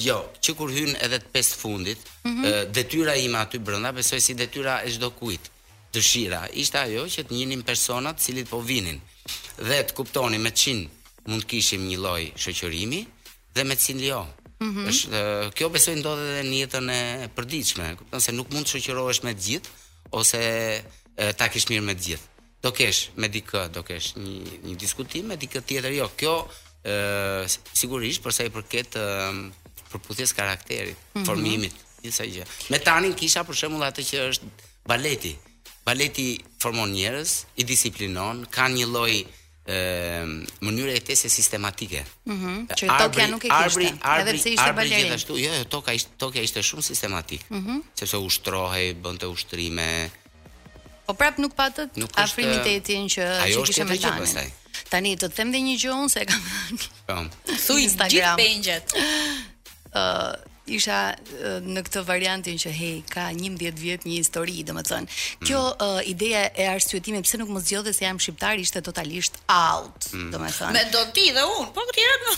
Jo, 0.04 0.24
që 0.42 0.54
kur 0.56 0.70
hyn 0.72 0.94
edhe 1.04 1.18
të 1.20 1.28
pesë 1.34 1.54
fundit, 1.60 1.98
mm 2.24 2.30
-hmm. 2.30 2.70
detyra 2.72 3.14
ime 3.14 3.38
aty 3.38 3.58
brenda 3.58 3.92
besoj 3.92 4.20
si 4.20 4.34
detyra 4.34 4.74
e 4.86 4.88
çdo 4.90 5.08
kujt. 5.20 5.44
Dëshira 5.92 6.42
ishte 6.52 6.78
ajo 6.78 7.04
që 7.14 7.20
të 7.26 7.32
njihnin 7.36 7.62
persona 7.62 8.10
të 8.14 8.20
cilit 8.24 8.48
po 8.50 8.58
vinin. 8.60 9.00
Dhe 9.66 9.78
të 9.86 9.92
kuptonin 9.96 10.40
me 10.40 10.50
çin 10.60 10.80
mund 11.28 11.42
kishim 11.50 11.82
një 11.88 11.98
lloj 12.04 12.24
shoqërimi 12.42 13.00
dhe 13.54 13.62
me 13.64 13.74
cin 13.82 13.98
jo. 14.10 14.22
Mm 14.60 14.70
-hmm. 14.70 14.88
është, 14.88 15.14
kjo 15.56 15.66
besoj 15.76 15.94
ndodhe 16.00 16.24
dhe 16.36 16.42
në 16.50 16.54
jetën 16.64 16.86
e 17.00 17.02
përdiqme 17.36 17.86
Kupton 17.98 18.20
se 18.26 18.32
nuk 18.32 18.48
mund 18.52 18.66
të 18.66 18.70
shëqërohesh 18.70 19.22
me 19.26 19.32
gjith 19.44 19.68
Ose 20.10 20.40
ta 21.38 21.46
kish 21.52 21.66
mirë 21.70 21.84
me 21.88 21.94
gjith 21.94 22.24
do 22.62 22.72
kesh 22.74 23.10
me 23.18 23.28
dikë, 23.30 23.66
do 23.76 23.82
kesh 23.86 24.12
një 24.18 24.62
një 24.66 24.76
diskutim 24.80 25.30
me 25.30 25.36
dikë 25.40 25.62
tjetër. 25.70 25.92
Jo, 25.98 26.08
kjo 26.18 26.34
ë 26.88 27.48
sigurisht 27.76 28.22
për 28.24 28.34
sa 28.34 28.46
i 28.48 28.52
përket 28.54 28.98
përputhjes 29.92 30.34
karakterit, 30.36 30.96
mm 30.96 31.14
-hmm. 31.20 31.26
formimit, 31.26 31.74
disa 32.02 32.24
gjë. 32.24 32.44
Me 32.70 32.78
tanin, 32.78 33.14
kisha 33.14 33.42
për 33.44 33.54
shembull 33.56 33.84
atë 33.88 34.02
që 34.04 34.16
është 34.30 34.46
baleti. 34.88 35.36
Baleti 35.86 36.26
formon 36.62 36.90
njerëz, 36.92 37.30
i 37.56 37.62
disiplinon, 37.64 38.44
kanë 38.52 38.74
një 38.78 38.86
lloj 38.92 39.14
ë 39.68 39.76
mënyra 40.66 40.92
e 40.96 41.14
sistematike. 41.16 42.00
Ëh, 42.04 42.32
mm 42.32 42.66
që 42.78 42.84
toka 43.02 43.26
nuk 43.32 43.44
e 43.44 43.48
kishte. 43.48 43.64
Arbri, 43.64 43.88
arbri, 44.02 44.20
edhe 44.20 44.32
pse 44.38 44.48
ishte 44.56 44.72
balerin. 44.72 45.04
gjithashtu, 45.04 45.32
jo, 45.44 45.52
jo, 45.58 45.64
toka 45.64 45.90
ishte, 45.98 46.10
toka 46.22 46.38
ishte 46.46 46.60
shumë 46.68 46.84
sistematik. 46.90 47.40
Ëh, 47.52 47.56
mm 47.56 47.78
sepse 47.98 48.16
ushtrohej, 48.28 48.88
bënte 49.02 49.26
ushtrime, 49.34 49.90
Po 51.08 51.14
prap 51.16 51.38
nuk 51.40 51.54
patët 51.56 51.88
afrimitetin 52.20 53.06
që 53.08 53.24
ajo 53.48 53.62
që 53.64 53.70
kishe 53.70 53.86
me 53.88 53.96
tani. 53.96 54.42
Tani 54.92 55.12
do 55.20 55.30
të 55.32 55.38
them 55.40 55.54
dhe 55.54 55.62
një 55.64 55.76
gjë 55.80 55.94
unë 55.96 56.12
se 56.14 56.26
kam. 56.28 56.50
Po. 57.08 57.16
Thuaj 57.64 57.86
gjithë 57.94 58.34
pengjet. 58.40 58.92
Ë, 59.96 60.02
isha 60.76 60.98
në 61.64 61.82
këtë 61.86 62.02
variantin 62.08 62.58
që 62.60 62.72
hej 62.74 62.96
ka 63.10 63.28
11 63.32 63.72
vjet 63.80 64.04
një 64.06 64.18
histori, 64.18 64.58
domethën. 64.66 65.06
Kjo 65.46 65.58
mm. 65.58 65.84
uh, 65.84 66.00
ideja 66.10 66.44
e 66.54 66.66
arsyetimit 66.72 67.26
pse 67.26 67.40
nuk 67.40 67.50
më 67.54 67.62
zgjodhe 67.66 67.92
se 67.96 68.04
jam 68.04 68.20
shqiptar 68.20 68.60
ishte 68.62 68.82
totalisht 68.86 69.40
out, 69.52 70.08
mm. 70.12 70.30
domethën. 70.34 70.72
Me 70.74 70.82
do 70.94 71.04
ti 71.16 71.28
dhe 71.36 71.44
un, 71.58 71.68
po 71.76 71.84
ti 71.94 72.04
më. 72.04 72.34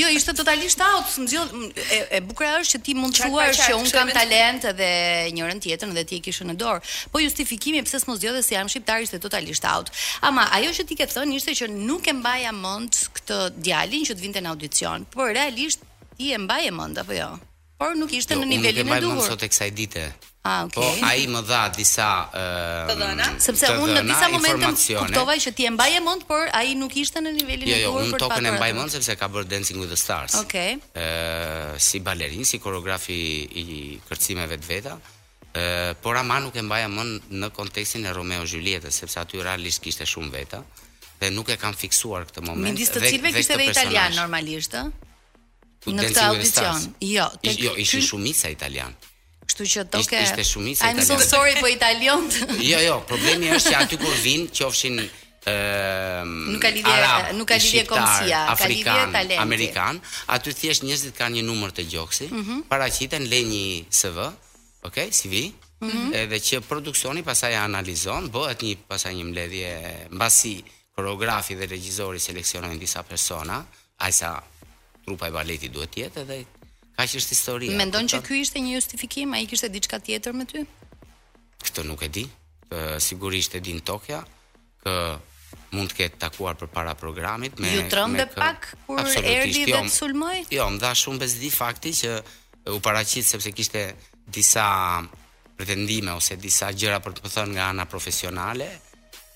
jo, 0.00 0.10
ishte 0.18 0.34
totalisht 0.42 0.82
out, 0.90 1.10
më 1.22 1.28
zgjodh 1.32 1.54
e, 1.80 2.00
e 2.18 2.22
bukur 2.28 2.48
është 2.60 2.74
që 2.76 2.82
ti 2.88 2.96
mund 2.98 3.16
të 3.16 3.28
thuash 3.30 3.62
që 3.68 3.72
un 3.78 3.88
kam 3.94 4.12
talent 4.16 4.66
dhe 4.78 4.90
njërin 5.34 5.62
tjetër 5.64 5.94
dhe 5.98 6.04
ti 6.10 6.20
e 6.20 6.24
kishën 6.28 6.50
në 6.52 6.58
dorë. 6.60 6.84
Po 7.12 7.22
justifikimi 7.24 7.82
pse 7.86 8.00
s'më 8.04 8.18
zgjodhe 8.20 8.44
se 8.46 8.56
jam 8.58 8.70
shqiptar 8.72 9.02
ishte 9.04 9.20
totalisht 9.22 9.66
out. 9.74 9.92
Ama 10.24 10.46
ajo 10.60 10.74
që 10.80 10.86
ti 10.90 10.98
ke 11.00 11.06
thënë 11.10 11.40
ishte 11.40 11.56
që 11.62 11.70
nuk 11.72 12.06
e 12.10 12.16
mbaja 12.20 12.52
mend 12.56 13.00
këtë 13.18 13.40
djalin 13.64 14.04
që 14.08 14.16
të 14.18 14.24
vinte 14.26 14.42
në 14.44 14.52
audicion, 14.54 15.06
por 15.14 15.30
realisht 15.34 15.82
ti 16.18 16.30
e 16.34 16.38
mbaje 16.38 16.70
mend 16.74 17.00
apo 17.02 17.12
jo? 17.16 17.32
por 17.78 17.92
nuk 18.00 18.12
ishte 18.14 18.34
jo, 18.36 18.42
në 18.44 18.48
nivelin 18.54 18.86
e 18.86 19.00
duhur. 19.02 19.18
Unë 19.18 19.18
nuk 19.18 19.24
e 19.24 19.30
sot 19.32 19.42
e 19.42 19.48
kësaj 19.50 19.70
dite. 19.76 20.04
A, 20.44 20.50
ah, 20.54 20.58
okay. 20.66 20.82
Po 21.00 21.06
ai 21.08 21.22
më 21.32 21.40
dha 21.48 21.60
disa 21.72 22.06
ehm, 22.38 22.90
ëh 22.92 23.06
uh, 23.16 23.28
sepse 23.40 23.70
unë 23.80 23.94
në 23.96 24.02
disa 24.10 24.26
momente 24.28 24.96
kuptova 24.98 25.36
që 25.40 25.52
ti 25.56 25.64
e 25.64 25.70
mbaje 25.72 26.02
mend, 26.04 26.26
por 26.28 26.50
ai 26.52 26.74
nuk 26.76 26.92
ishte 27.00 27.22
në 27.24 27.32
nivelin 27.38 27.70
jo, 27.70 27.76
jo, 27.76 27.76
e 27.76 27.82
duhur 27.82 27.96
për 27.96 28.04
ta. 28.04 28.04
Jo, 28.06 28.28
unë 28.28 28.32
tokën 28.36 28.48
e 28.50 28.52
mbaj 28.58 28.70
mend 28.78 28.92
sepse 28.94 29.16
ka 29.20 29.30
bërë 29.32 29.48
Dancing 29.54 29.80
with 29.80 29.90
the 29.90 29.96
Stars. 29.98 30.36
Okej. 30.42 30.76
Okay. 30.78 31.02
Ehm, 31.02 31.72
uh, 31.72 31.80
si 31.86 32.00
balerin, 32.04 32.44
si 32.44 32.60
koreografi 32.62 33.16
i 33.62 33.66
kërcimeve 34.08 34.60
të 34.60 34.68
veta. 34.68 34.98
Uh, 35.54 35.94
por 36.02 36.18
ama 36.20 36.40
nuk 36.44 36.58
e 36.58 36.62
mbaja 36.66 36.90
më 36.92 37.08
në 37.40 37.50
kontekstin 37.56 38.04
e 38.06 38.12
Romeo 38.12 38.44
Julieta, 38.44 38.92
sepse 38.92 39.22
aty 39.22 39.40
realisht 39.40 39.80
kishte 39.86 40.04
shumë 40.06 40.32
veta 40.34 40.60
dhe 41.20 41.30
nuk 41.30 41.48
e 41.54 41.56
kam 41.56 41.72
fiksuar 41.78 42.26
këtë 42.28 42.44
moment. 42.44 42.68
Mindis 42.68 42.92
të 42.92 43.00
cilve 43.08 43.32
kishte 43.38 43.56
dhe 43.58 43.70
italian 43.72 44.12
normalisht, 44.18 44.74
ëh? 44.76 44.90
në 45.92 46.06
këtë 46.08 46.22
audicion. 46.30 46.84
Jo, 47.08 47.26
tek 47.42 47.56
Ish, 47.58 47.64
jo, 47.66 47.72
ishin 47.84 48.00
kë... 48.02 48.06
shumica 48.08 48.52
italian. 48.52 48.94
Kështu 49.44 49.66
që 49.74 49.84
do 49.92 50.00
ke. 50.08 50.22
Ishte 50.24 50.44
shumica 50.48 50.88
italian. 50.88 51.08
I'm 51.08 51.08
so 51.08 51.18
sorry 51.28 51.54
po 51.60 51.68
italian. 51.70 52.28
jo, 52.70 52.78
jo, 52.88 52.96
problemi 53.08 53.50
është 53.54 53.72
që 53.74 53.82
aty 53.82 53.98
kur 54.00 54.16
vin, 54.24 54.46
qofshin 54.56 55.00
ëm 55.04 55.50
ehm, 55.52 56.30
nuk 56.54 56.62
ka 56.64 56.70
lidhje 56.72 56.92
eh, 57.04 57.26
nuk 57.36 57.50
ka 57.50 57.58
lidhje 57.60 57.82
komësia, 57.90 58.38
ka 58.56 58.68
lidhje 58.70 59.02
talenti. 59.12 59.40
Amerikan, 59.42 59.98
aty 60.32 60.54
thjesht 60.56 60.86
njerëzit 60.88 61.18
kanë 61.18 61.38
një 61.40 61.44
numër 61.50 61.74
të 61.76 61.84
gjoksi, 61.92 62.30
mm 62.32 62.40
-hmm. 62.40 62.62
paraqiten 62.72 63.28
lënë 63.28 63.52
një 63.52 63.84
CV, 64.00 64.16
okay, 64.88 65.10
CV. 65.12 65.34
Mm 65.84 65.90
-hmm. 65.90 66.14
Edhe 66.16 66.38
që 66.40 66.60
produksioni 66.64 67.20
pasaj 67.22 67.54
analizon, 67.60 68.30
bëhet 68.32 68.60
një 68.64 68.76
pasaj 68.88 69.12
një 69.18 69.24
mbledhje 69.30 69.70
mbasi 70.14 70.54
koreografi 70.96 71.54
dhe 71.58 71.66
regjizori 71.68 72.18
seleksionojnë 72.20 72.78
disa 72.80 73.02
persona, 73.02 73.58
ajsa 73.98 74.30
trupa 75.04 75.28
e 75.30 75.34
baletit 75.36 75.72
duhet 75.74 75.92
të 75.94 76.04
jetë 76.04 76.22
edhe 76.24 76.38
kaq 76.98 77.14
është 77.20 77.36
historia. 77.36 77.76
Mendon 77.78 78.08
që 78.10 78.20
ky 78.26 78.40
ishte 78.44 78.62
një 78.64 78.74
justifikim, 78.78 79.36
ai 79.36 79.46
kishte 79.50 79.70
diçka 79.74 80.00
tjetër 80.06 80.36
me 80.38 80.46
ty? 80.50 80.64
Këtë 81.64 81.84
nuk 81.88 82.04
e 82.06 82.10
di. 82.16 82.24
Ë 82.74 82.80
sigurisht 83.02 83.54
e 83.58 83.62
din 83.64 83.82
Tokja 83.86 84.22
që 84.84 84.94
mund 85.74 85.90
të 85.90 85.96
ketë 86.00 86.20
takuar 86.22 86.56
përpara 86.58 86.92
programit 86.98 87.58
me 87.62 87.68
Ju 87.72 87.82
trembe 87.90 88.24
pak 88.30 88.68
kur 88.86 88.98
erdhi 89.18 89.64
dhe 89.66 89.72
të 89.72 89.82
jo, 89.82 89.92
sulmoi? 89.96 90.40
Jo, 90.54 90.68
më 90.70 90.80
dha 90.82 90.90
shumë 90.98 91.20
bezdi 91.24 91.50
fakti 91.54 91.92
që 92.02 92.10
u 92.76 92.80
paraqit 92.82 93.26
sepse 93.26 93.50
kishte 93.58 93.82
disa 94.34 94.66
pretendime 95.54 96.14
ose 96.14 96.38
disa 96.42 96.70
gjëra 96.74 97.00
për 97.02 97.16
të 97.18 97.24
më 97.26 97.32
thënë 97.34 97.56
nga 97.58 97.68
ana 97.74 97.86
profesionale 97.90 98.68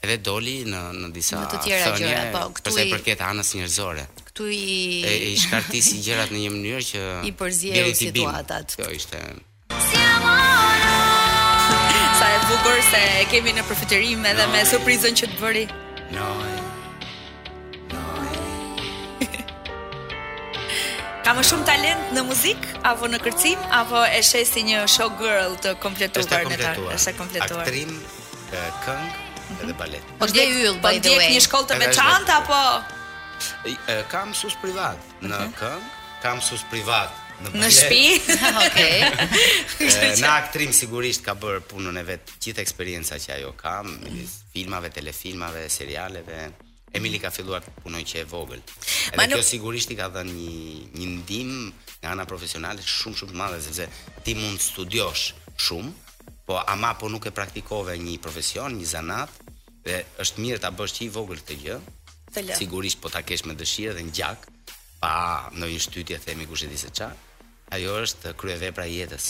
edhe 0.07 0.17
doli 0.29 0.61
në 0.71 0.83
në 0.99 1.13
disa 1.19 1.39
në 1.43 1.51
të 1.53 1.63
tjera 1.67 1.95
gjëra, 1.99 2.23
po 2.35 2.43
këtu 2.59 2.75
i 2.83 2.87
përket 2.95 3.23
anës 3.29 3.55
njerëzore 3.59 4.07
këtu 4.39 4.49
i 4.51 5.03
e, 5.03 5.17
i 5.33 5.37
shkartisi 5.39 5.99
gjërat 6.07 6.31
në 6.33 6.45
një 6.47 6.51
mënyrë 6.55 6.85
që 6.87 7.03
i 7.27 7.35
përzier 7.35 7.91
situatat. 7.99 8.79
Kjo 8.79 8.93
ishte 8.95 9.21
Sa 12.19 12.27
e 12.35 12.39
bukur 12.51 12.79
se 12.91 13.01
kemi 13.31 13.53
në 13.55 13.63
përfitërim 13.69 14.25
edhe 14.27 14.47
me 14.51 14.63
surprizën 14.67 15.15
që 15.21 15.29
të 15.31 15.37
bëri. 15.39 15.61
Jo. 16.11 16.31
Ka 21.29 21.35
më 21.39 21.45
shumë 21.53 21.67
talent 21.69 22.11
në 22.17 22.23
muzik, 22.27 22.65
apo 22.89 23.11
në 23.13 23.21
kërcim, 23.23 23.61
apo 23.83 24.01
e 24.09 24.19
shesi 24.27 24.63
një 24.67 24.83
show 24.91 25.13
girl 25.23 25.55
të 25.63 25.77
kompletuar 25.85 26.25
në 26.27 26.59
tarë? 26.59 26.89
E 26.99 27.15
kompletuar. 27.21 27.63
Aktrim, 27.67 27.93
këng, 28.83 29.09
mhm. 29.09 29.63
edhe 29.63 29.79
balet. 29.85 30.09
Po 30.19 30.25
të 30.27 30.27
po 30.27 30.37
djek 30.41 30.79
po 30.83 30.91
po 31.23 31.35
një 31.39 31.45
shkollë 31.51 31.71
të 31.75 31.81
veçantë 31.87 32.41
apo? 32.43 32.63
E, 33.67 34.03
kam 34.13 34.31
mësues 34.33 34.57
privat 34.63 34.99
në 35.23 35.37
okay. 35.49 35.89
kam 36.23 36.39
mësues 36.41 36.63
privat 36.71 37.11
në 37.45 37.53
bëllet. 37.55 37.65
Në 37.65 37.73
shtëpi? 37.79 38.07
Okej. 38.19 38.47
Okay. 39.87 40.21
në 40.23 40.29
aktrim 40.33 40.73
sigurisht 40.75 41.23
ka 41.25 41.37
bërë 41.39 41.63
punën 41.71 41.99
e 42.01 42.07
vet, 42.07 42.31
Qitë 42.43 42.63
eksperjenca 42.65 43.19
që 43.23 43.37
ajo 43.37 43.53
ka, 43.59 43.77
mm. 43.87 44.17
filmave, 44.55 44.91
telefilmave, 44.95 45.67
serialeve. 45.71 46.49
Emili 46.99 47.19
ka 47.23 47.29
filluar 47.31 47.61
të 47.63 47.71
punoj 47.85 48.01
që 48.11 48.23
e 48.23 48.25
vogël. 48.31 48.63
Edhe 49.13 49.19
Manu... 49.21 49.37
kjo 49.39 49.45
sigurisht 49.47 49.91
i 49.93 49.99
ka 49.99 50.07
dhënë 50.15 50.35
një 50.35 50.89
një 50.99 51.09
ndim 51.19 51.51
nga 52.01 52.15
ana 52.17 52.25
profesionale 52.27 52.81
shumë 52.83 53.21
shumë 53.21 53.37
madhe 53.39 53.59
sepse 53.65 53.87
ti 54.27 54.35
mund 54.39 54.59
studiosh 54.65 55.29
shumë, 55.61 55.93
po 56.49 56.57
ama 56.75 56.95
po 56.99 57.11
nuk 57.13 57.29
e 57.29 57.35
praktikove 57.37 57.95
një 58.01 58.17
profesion, 58.25 58.75
një 58.81 58.89
zanat 58.97 59.39
dhe 59.85 60.01
është 60.25 60.41
mirë 60.43 60.63
ta 60.65 60.73
bësh 60.75 60.97
ti 60.97 61.07
i 61.07 61.13
vogël 61.13 61.43
këtë 61.45 61.59
gjë, 61.67 61.77
Sigurisht 62.33 62.99
po 63.01 63.09
ta 63.13 63.23
kesh 63.25 63.47
me 63.49 63.55
dëshirë 63.57 63.95
dhe 63.97 64.03
ngjak, 64.11 64.43
pa 65.01 65.15
ndonjë 65.57 65.81
shtytje 65.85 66.19
themi 66.27 66.47
kush 66.51 66.65
e 66.65 66.69
di 66.69 66.77
se 66.77 66.91
Ajo 67.77 67.95
është 68.03 68.31
kryevepra 68.41 68.85
e 68.89 68.93
jetës 68.97 69.25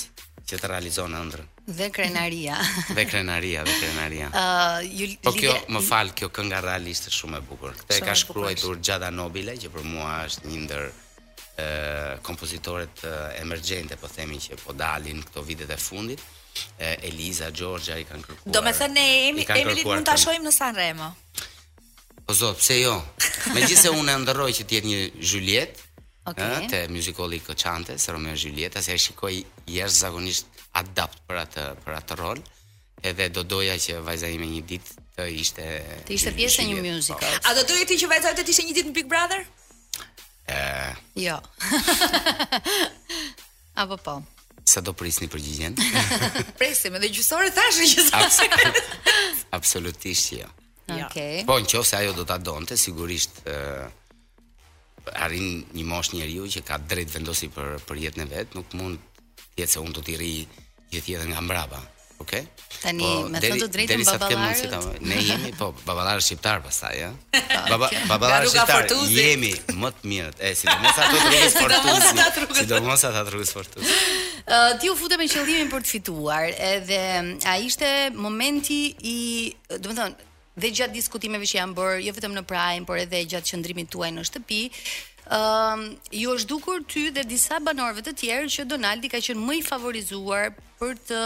që 0.49 0.59
të 0.61 0.69
realizon 0.71 1.15
ëndrrën. 1.19 1.49
Dhe 1.79 1.89
krenaria. 1.91 2.57
dhe 2.97 3.05
krenaria, 3.05 3.63
dhe 3.67 3.75
krenaria. 3.83 4.29
Ë, 4.33 4.33
uh, 4.33 4.79
ju 4.87 5.07
lidhe... 5.11 5.25
Po 5.27 5.33
kjo, 5.37 5.57
më 5.75 5.83
fal, 5.85 6.13
kjo 6.17 6.29
kënga 6.37 6.61
realistë, 6.65 7.11
shumë 7.13 7.41
e 7.43 7.43
bukur. 7.49 7.75
Këtë 7.81 7.97
e 7.99 8.05
ka 8.07 8.15
shkruar 8.17 8.55
Gjada 8.81 9.11
Nobile, 9.11 9.57
që 9.59 9.73
për 9.75 9.85
mua 9.91 10.21
është 10.29 10.53
një 10.53 10.63
ndër 10.65 10.87
ë 10.89 11.67
kompozitorët 12.25 13.03
emergjente, 13.43 13.99
po 14.01 14.07
themi 14.09 14.39
që 14.41 14.57
po 14.63 14.73
dalin 14.73 15.21
këto 15.27 15.43
vitet 15.45 15.75
e 15.75 15.79
fundit. 15.83 16.23
Eliza 16.79 17.51
Gjorgja 17.53 17.99
i 18.03 18.07
kanë 18.09 18.25
kërkuar. 18.29 18.55
Do 18.57 18.63
me 18.65 18.73
thënë 18.73 19.07
Emilit 19.59 19.87
mund 19.87 20.09
të 20.09 20.15
ashojmë 20.17 20.47
në 20.49 20.57
Sanremo. 20.63 21.13
Remo. 21.13 21.57
Po 22.29 22.35
zot, 22.37 22.59
pse 22.61 22.75
jo? 22.85 22.93
Megjithëse 23.57 23.89
unë 23.97 24.15
ndërroj 24.21 24.51
që 24.59 24.65
të 24.69 24.75
jetë 24.77 24.87
një 24.91 24.97
Juliet, 25.25 25.79
okay. 26.29 26.45
Eh, 26.59 26.67
te 26.69 26.81
musicali 26.93 27.39
Koçante, 27.41 27.95
se 27.99 28.13
Romeo 28.13 28.35
e 28.35 28.37
Julieta, 28.43 28.83
se 28.85 28.93
e 28.93 29.01
shikoj 29.01 29.33
jashtëzakonisht 29.73 30.53
adapt 30.77 31.23
për 31.25 31.39
atë 31.47 31.65
për 31.87 31.97
atë 31.97 32.19
rol, 32.21 32.43
edhe 33.09 33.31
do 33.33 33.47
doja 33.49 33.79
që 33.81 34.03
vajza 34.05 34.29
ime 34.35 34.51
një 34.51 34.61
ditë 34.75 34.99
të 35.17 35.29
ishte 35.41 35.71
të 36.11 36.15
ishte 36.19 36.35
pjesë 36.37 36.67
e 36.67 36.69
një 36.69 36.77
po. 36.77 36.85
musical. 36.99 37.41
A 37.49 37.57
do 37.57 37.65
doje 37.73 37.89
ti 37.89 37.97
që 38.05 38.13
vajza 38.13 38.35
jote 38.35 38.45
të 38.45 38.53
ishte 38.57 38.67
një 38.69 38.77
ditë 38.77 38.91
në 38.93 38.97
Big 39.01 39.09
Brother? 39.15 39.47
Ë. 40.45 40.61
Eh. 40.61 41.03
Jo. 41.25 41.41
Apo 43.81 43.97
po. 44.05 44.19
Sa 44.69 44.85
do 44.85 44.93
prisni 44.93 45.33
përgjigjen? 45.33 45.81
Presim 46.61 47.01
edhe 47.01 47.09
gjysore 47.09 47.49
tash 47.57 47.81
që. 47.97 48.81
Absolutisht 49.57 50.35
jo. 50.37 50.45
Ja. 50.45 50.55
Okay. 50.89 51.45
Po, 51.45 51.59
në 51.61 51.85
ajo 52.03 52.15
do 52.17 52.23
të 52.25 52.33
adonte, 52.39 52.77
sigurisht 52.81 53.43
uh, 53.45 53.85
arrin 55.19 55.61
një 55.77 55.85
mosh 55.89 56.15
njeriu 56.17 56.47
ju 56.47 56.53
që 56.57 56.63
ka 56.65 56.79
drejt 56.81 57.13
vendosi 57.17 57.51
për, 57.53 57.75
për 57.85 58.01
jetën 58.07 58.25
e 58.25 58.29
vetë, 58.33 58.57
nuk 58.57 58.73
mund 58.79 59.23
tjetë 59.57 59.71
se 59.75 59.83
unë 59.85 60.05
t'i 60.07 60.17
rri 60.17 60.33
jetë 60.95 61.13
jetën 61.17 61.33
nga 61.35 61.45
mbraba. 61.45 61.81
Okay? 62.19 62.47
Tani, 62.83 63.05
po, 63.05 63.29
me 63.31 63.39
deri, 63.43 63.61
të 63.63 63.67
drejtën 63.75 64.01
babalarët? 64.09 64.71
Kemë, 64.73 64.95
ne 65.07 65.19
jemi, 65.23 65.51
po, 65.59 65.69
babalarë 65.87 66.25
shqiptarë 66.25 66.65
pastaj, 66.65 66.97
ja? 66.99 67.11
Baba, 67.71 67.91
babalarët 68.11 68.51
shqiptarë, 68.51 68.97
jemi 69.13 69.53
më 69.79 69.91
të 70.01 70.11
mirët, 70.13 70.43
e, 70.43 70.51
si 70.59 70.67
do 70.67 70.75
mos 70.83 70.99
atë 70.99 71.15
të 71.15 71.21
rrugës 71.21 71.59
për 71.59 71.75
të 71.75 71.79
rrugës 71.79 72.09
për 72.09 72.33
të 72.39 72.45
rrugës 72.45 72.65
për 72.65 72.65
të 72.65 72.73
rrugës 72.73 72.73
për 72.73 72.73
të 72.75 72.75
rrugës 72.75 73.55
për 73.61 73.71
të 73.77 73.87
rrugës 73.87 73.95
për 73.99 74.27
Uh, 74.49 74.71
ti 74.81 74.89
u 74.89 74.95
futem 74.97 75.21
qëllimin 75.29 75.67
për 75.69 75.83
të 75.85 75.91
fituar, 75.99 76.47
edhe 76.49 77.01
a 77.53 77.59
ishte 77.61 77.85
momenti 78.17 78.79
i, 79.11 79.17
dhe 79.69 79.91
më 79.91 79.97
thonë, 79.99 80.28
dhe 80.61 80.71
gjatë 80.79 80.95
diskutimeve 80.99 81.47
që 81.51 81.59
janë 81.61 81.77
bërë 81.79 81.99
jo 82.07 82.15
vetëm 82.17 82.35
në 82.39 82.43
Prime 82.51 82.89
por 82.89 83.01
edhe 83.03 83.21
gjatë 83.33 83.53
qëndrimit 83.53 83.91
tuaj 83.95 84.11
në 84.17 84.25
shtëpi, 84.29 84.61
ëm 85.39 85.87
ju 86.19 86.35
është 86.35 86.51
dukur 86.53 86.85
ty 86.93 87.07
dhe 87.17 87.25
disa 87.31 87.61
banorëve 87.69 88.05
të 88.07 88.15
tjerë 88.23 88.51
që 88.57 88.67
Donaldi 88.75 89.11
ka 89.13 89.21
qenë 89.29 89.45
më 89.49 89.59
i 89.61 89.65
favorizuar 89.71 90.53
për 90.81 90.95
të 91.09 91.23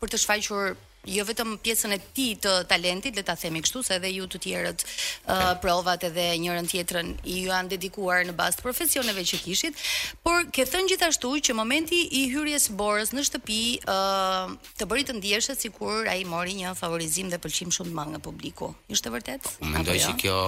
për 0.00 0.12
të 0.14 0.22
shfaqur 0.24 0.74
jo 1.04 1.24
vetëm 1.26 1.56
pjesën 1.62 1.92
e 1.94 1.98
ti 2.16 2.26
të 2.40 2.52
talentit, 2.68 3.16
le 3.16 3.22
ta 3.26 3.34
themi 3.36 3.60
kështu, 3.64 3.82
se 3.84 3.98
edhe 3.98 4.10
ju 4.12 4.26
të 4.30 4.38
tjerët 4.44 4.84
uh, 4.84 5.42
provat 5.62 6.04
edhe 6.08 6.24
njërën 6.40 6.68
tjetrën 6.70 7.10
i 7.24 7.36
ju 7.42 7.48
janë 7.50 7.72
dedikuar 7.74 8.24
në 8.28 8.34
bastë 8.38 8.64
profesioneve 8.64 9.24
që 9.28 9.40
kishit, 9.44 9.78
por 10.24 10.48
ke 10.54 10.64
thënë 10.68 10.92
gjithashtu 10.94 11.34
që 11.50 11.56
momenti 11.58 12.00
i 12.20 12.24
hyrjes 12.32 12.70
borës 12.76 13.12
në 13.16 13.26
shtëpi 13.28 13.60
uh, 13.90 14.56
të 14.78 14.88
bëri 14.88 15.06
të 15.10 15.18
ndjeshtë 15.18 15.58
si 15.60 15.72
kur 15.76 16.08
a 16.08 16.16
i 16.16 16.24
mori 16.28 16.56
një 16.62 16.72
favorizim 16.78 17.28
dhe 17.32 17.38
pëlqim 17.42 17.72
shumë 17.74 17.92
të 17.96 18.08
nga 18.14 18.20
publiku. 18.24 18.72
Ishte 18.88 19.12
vërtet? 19.12 19.52
mendoj 19.60 19.98
që 19.98 20.08
jo? 20.10 20.16
kjo, 20.24 20.38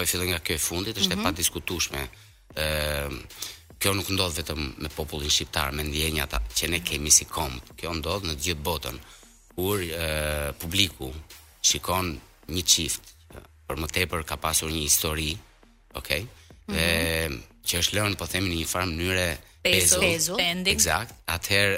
për 0.00 0.06
fillën 0.10 0.32
nga 0.34 0.38
kjo 0.44 0.56
e 0.58 0.58
fundit, 0.58 0.96
është 0.96 1.14
mm 1.14 1.18
-hmm. 1.18 1.20
e 1.20 1.24
pa 1.24 1.30
diskutushme. 1.40 2.02
Ehm, 2.56 3.16
kjo 3.78 3.92
nuk 3.94 4.08
ndodh 4.10 4.34
vetëm 4.38 4.74
me 4.78 4.88
popullin 4.88 5.30
shqiptar, 5.30 5.72
me 5.72 5.82
ndjenjat 5.84 6.32
që 6.56 6.68
ne 6.70 6.80
kemi 6.84 7.10
si 7.10 7.24
kom. 7.24 7.60
Kjo 7.76 7.94
ndodh 7.94 8.24
në 8.26 8.34
gjithë 8.44 8.62
botën 8.62 8.96
kur 9.54 9.82
e, 9.82 10.06
publiku 10.60 11.10
shikon 11.68 12.14
një 12.50 12.64
çift 12.66 13.08
për 13.68 13.78
më 13.78 13.88
tepër 13.94 14.24
ka 14.26 14.34
pasur 14.42 14.70
një 14.72 14.80
histori, 14.82 15.30
okay? 15.94 16.24
Mm 16.66 16.74
-hmm. 16.74 16.74
Dhe 16.74 17.68
që 17.68 17.78
është 17.80 17.94
lënë 17.96 18.16
po 18.18 18.26
themi 18.26 18.48
në 18.50 18.56
një 18.60 18.66
farë 18.66 18.86
mënyre 18.90 19.28
Bezu, 19.62 20.00
bezu, 20.00 20.34
Exact. 20.72 21.12
Atëherë, 21.26 21.76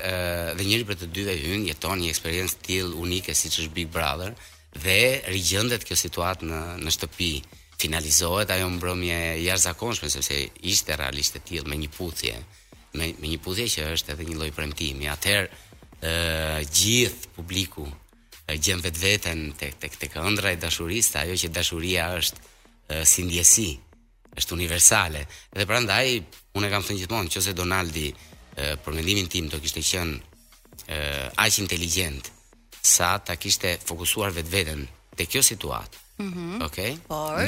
dhe 0.57 0.65
njëri 0.65 0.85
për 0.87 0.97
të 1.01 1.07
dyve 1.17 1.33
hyn 1.37 1.67
jeton 1.67 1.99
një 2.01 2.09
eksperiencë 2.11 2.57
till 2.63 2.93
unike 2.95 3.35
siç 3.35 3.59
është 3.61 3.75
Big 3.77 3.89
Brother 3.89 4.35
dhe 4.85 5.23
rigjendet 5.29 5.83
kjo 5.85 5.97
situatë 5.97 6.43
në 6.51 6.59
në 6.85 6.91
shtëpi. 6.97 7.43
Finalizohet 7.83 8.51
ajo 8.51 8.69
mbrëmje 8.71 9.19
jashtëzakonshme 9.49 10.09
sepse 10.09 10.37
ishte 10.73 10.93
realisht 10.97 11.37
e 11.37 11.41
tillë 11.49 11.69
me 11.69 11.77
një 11.83 11.91
puthje, 11.97 12.35
me 12.97 13.05
me 13.21 13.27
një 13.33 13.39
puthje 13.45 13.65
që 13.75 13.81
është 13.97 14.11
edhe 14.13 14.25
një 14.25 14.37
lloj 14.39 14.53
premtimi. 14.59 15.07
Atëherë, 15.17 15.49
ë 16.03 16.63
gjithë 16.67 17.29
publiku 17.37 17.85
e 18.43 18.57
vetë 18.59 18.83
vetveten 18.83 19.45
tek 19.59 19.77
tek 19.79 19.95
tek 20.03 20.17
ëndra 20.19 20.51
e 20.53 20.59
dashurisë, 20.59 21.21
ajo 21.23 21.37
që 21.39 21.53
dashuria 21.55 22.09
është 22.19 22.99
si 23.09 23.23
ndjesi, 23.27 23.71
është 24.37 24.55
universale. 24.59 25.23
Dhe 25.55 25.67
prandaj 25.67 26.07
unë 26.59 26.71
kam 26.73 26.83
thënë 26.83 27.01
gjithmonë, 27.03 27.31
nëse 27.31 27.55
Donaldi 27.57 28.09
për 28.83 28.93
mendimin 28.97 29.31
tim 29.31 29.47
do 29.49 29.61
kishte 29.63 29.81
qenë 29.87 31.33
aq 31.45 31.61
inteligjent 31.63 32.33
sa 32.83 33.15
ta 33.23 33.37
kishte 33.39 33.77
fokusuar 33.87 34.35
vetveten 34.35 34.85
te 35.17 35.25
kjo 35.31 35.41
situatë, 35.45 35.97
Mhm. 36.23 36.53
Okej. 36.69 36.93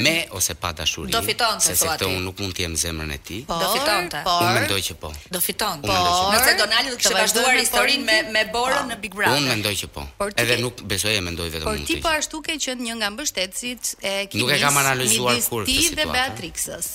Me 0.03 0.17
ose 0.35 0.53
pa 0.61 0.71
dashuri. 0.79 1.11
Do 1.15 1.21
fiton 1.25 1.55
se 1.63 1.73
thua 1.79 1.95
unë 2.09 2.23
nuk 2.27 2.37
mund 2.41 2.55
të 2.57 2.65
jem 2.65 2.75
zemrën 2.83 3.13
e 3.15 3.19
ti. 3.27 3.37
Do 3.47 3.69
fiton. 3.75 4.09
Po. 4.25 4.35
Unë 4.43 4.51
mendoj 4.59 4.81
që 4.89 4.95
po. 5.01 5.11
Do 5.35 5.41
fiton. 5.47 5.83
Po. 5.85 5.95
Nëse 6.35 6.53
Donali 6.61 6.89
do 6.93 6.97
të 6.97 7.03
kishte 7.07 7.15
vazhduar 7.19 7.55
historinë 7.61 8.07
me 8.09 8.17
me 8.35 8.43
Borën 8.55 8.83
po. 8.83 8.89
në 8.91 8.97
Big 9.05 9.15
Brother. 9.19 9.39
Unë 9.39 9.53
mendoj 9.53 9.75
që 9.83 9.89
po. 9.95 10.05
Edhe 10.43 10.59
nuk 10.63 10.83
besoj 10.93 11.15
e 11.19 11.23
mendoj 11.27 11.49
vetëm 11.55 11.69
unë. 11.71 11.85
Por 11.85 11.89
ti 11.93 11.99
po 12.05 12.11
ashtu 12.17 12.41
ke 12.45 12.55
qenë 12.67 12.87
një 12.89 12.95
nga 12.99 13.09
mbështetësit 13.15 13.83
e 14.01 14.13
Kimis. 14.27 14.39
Nuk 14.43 14.55
e 14.57 14.61
kam 14.65 14.81
analizuar 14.83 15.37
kur 15.49 15.65
ti 15.69 15.89
dhe 15.95 16.05
Beatrixës. 16.15 16.87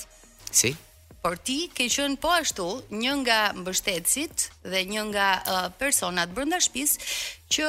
Si? 0.63 0.71
Por 1.25 1.37
ti 1.47 1.61
ke 1.77 1.89
qenë 1.93 2.17
po 2.23 2.31
ashtu 2.37 2.67
një 3.03 3.13
nga 3.25 3.41
mbështetësit 3.61 4.37
dhe 4.73 4.81
një 4.93 5.03
nga 5.13 5.29
uh, 5.37 5.63
personat 5.81 6.29
brenda 6.37 6.61
shtëpisë 6.61 7.13
që 7.55 7.69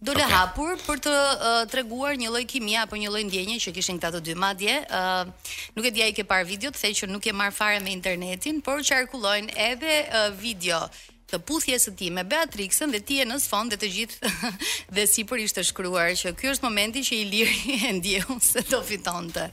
dole 0.00 0.22
okay. 0.22 0.30
hapur 0.32 0.78
për 0.86 1.00
të 1.08 1.12
uh, 1.12 1.60
treguar 1.72 2.14
një 2.20 2.30
lloj 2.30 2.42
kimia 2.50 2.84
apo 2.86 2.98
një 3.00 3.10
lloj 3.10 3.22
ndjenje 3.28 3.56
që 3.66 3.74
kishin 3.78 3.98
këta 4.02 4.14
të 4.18 4.24
dy 4.28 4.36
madje. 4.38 4.76
Uh, 4.86 5.50
nuk 5.76 5.88
e 5.90 5.94
di 5.96 6.04
ai 6.06 6.12
ke 6.16 6.26
parë 6.26 6.46
videot, 6.50 6.78
thënë 6.78 7.00
që 7.02 7.10
nuk 7.10 7.26
e 7.26 7.34
marr 7.34 7.54
fare 7.56 7.80
me 7.82 7.94
internetin, 7.96 8.60
por 8.62 8.82
qarkullojnë 8.90 9.54
edhe 9.72 10.00
uh, 10.06 10.28
video 10.38 10.84
të 11.28 11.38
puthjes 11.44 11.84
së 11.84 11.92
tij 11.98 12.08
me 12.14 12.22
Beatrixën 12.28 12.90
dhe 12.92 13.00
ti 13.04 13.18
e 13.20 13.26
në 13.28 13.36
sfond 13.42 13.72
dhe 13.74 13.78
të 13.82 13.88
gjithë 13.92 14.52
dhe 14.96 15.04
sipër 15.10 15.42
ishte 15.44 15.64
shkruar 15.66 16.14
që 16.16 16.32
ky 16.38 16.48
është 16.54 16.64
momenti 16.64 17.02
që 17.04 17.18
Iliri 17.20 17.74
e 17.88 17.92
ndjeu 17.98 18.38
se 18.44 18.62
do 18.70 18.80
fitonte. 18.86 19.44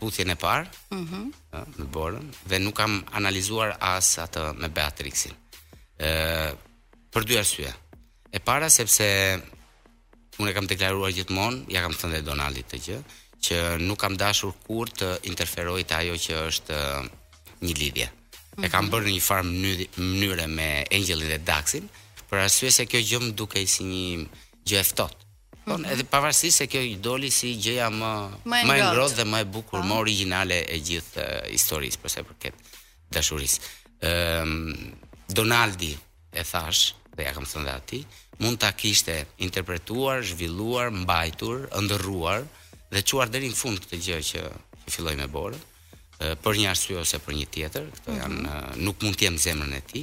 puthjen 0.00 0.32
e 0.32 0.38
parë. 0.40 0.64
Uh 0.92 0.98
-huh. 0.98 1.28
në 1.80 1.86
borën 1.92 2.26
dhe 2.48 2.58
nuk 2.58 2.74
kam 2.80 3.02
analizuar 3.12 3.76
as 3.80 4.18
atë 4.24 4.40
me 4.60 4.68
Beatrixin. 4.68 5.32
ë 6.00 6.06
uh, 6.08 6.52
Për 7.12 7.24
dy 7.28 7.36
arsye. 7.38 7.70
E 8.32 8.38
para 8.40 8.68
sepse 8.72 9.04
unë 10.40 10.48
e 10.50 10.54
kam 10.56 10.64
deklaruar 10.66 11.12
gjithmonë, 11.12 11.60
ja 11.68 11.80
kam 11.84 11.92
thënë 11.92 12.22
Donaldit 12.24 12.66
të 12.72 12.78
gjë, 12.86 12.98
që 13.44 13.58
nuk 13.82 13.98
kam 14.04 14.16
dashur 14.20 14.54
kur 14.66 14.90
të 14.98 15.10
interferoj 15.30 15.82
të 15.86 15.96
ajo 15.98 16.18
që 16.26 16.36
është 16.52 16.78
uh, 16.78 17.08
një 17.66 17.74
lidhje. 17.82 18.08
Mm 18.08 18.36
-hmm. 18.36 18.66
E 18.66 18.70
kam 18.70 18.84
mhm. 18.86 18.92
bërë 18.92 19.08
një 19.14 19.22
farë 19.28 19.48
mënyre 20.04 20.46
me 20.56 20.68
Angelin 20.96 21.28
dhe 21.32 21.40
Daxin, 21.48 21.88
për 22.30 22.44
arsye 22.44 22.70
se 22.78 22.86
kjo 22.86 23.00
gjë 23.08 23.20
më 23.26 23.32
dukej 23.40 23.66
si 23.74 23.82
një 23.92 24.04
gjë 24.68 24.78
e 24.78 24.84
ftohtë. 24.92 25.20
mm 25.66 25.72
-hmm. 25.72 25.90
edhe 25.92 26.04
pavarësisht 26.12 26.56
se 26.58 26.66
kjo 26.66 26.80
i 26.80 26.96
doli 27.06 27.30
si 27.38 27.50
gjëja 27.64 27.88
më 28.00 28.12
më 28.50 28.74
e 28.78 28.82
ngrot 28.90 29.12
dhe 29.18 29.24
më 29.32 29.38
e 29.40 29.44
bukur, 29.54 29.78
ah. 29.80 29.86
më 29.88 29.94
origjinale 30.04 30.58
e 30.74 30.76
gjithë 30.88 31.20
uh, 31.24 31.44
historisë 31.56 31.98
përse 32.02 32.20
përket 32.28 32.54
dashurisë. 33.14 33.58
um, 34.10 34.52
Donaldi 35.36 35.92
e 36.32 36.42
thash 36.52 36.80
dhe 37.16 37.22
ja 37.26 37.32
kam 37.36 37.46
thënë 37.50 37.74
dhe 37.90 37.98
mund 38.42 38.56
ta 38.62 38.70
kishte 38.80 39.14
interpretuar, 39.46 40.16
zhvilluar, 40.28 40.86
mbajtur, 41.04 41.56
ëndërruar, 41.78 42.40
dhe 42.92 43.02
çuar 43.08 43.28
deri 43.32 43.48
në 43.50 43.56
fund 43.58 43.80
këtë 43.82 44.00
gjë 44.06 44.18
që 44.28 44.40
e 44.46 44.90
filloi 44.92 45.14
me 45.18 45.28
Borë, 45.32 45.58
për 46.44 46.58
një 46.60 46.66
arsye 46.72 46.98
ose 47.00 47.18
për 47.24 47.36
një 47.40 47.46
tjetër, 47.54 47.86
këto 47.96 48.10
mhm. 48.12 48.20
janë 48.20 48.40
mm 48.40 48.50
-hmm. 48.50 48.82
nuk 48.88 49.02
mund 49.06 49.16
të 49.18 49.26
jem 49.28 49.38
zemrën 49.46 49.76
e 49.78 49.80
ti. 49.90 50.02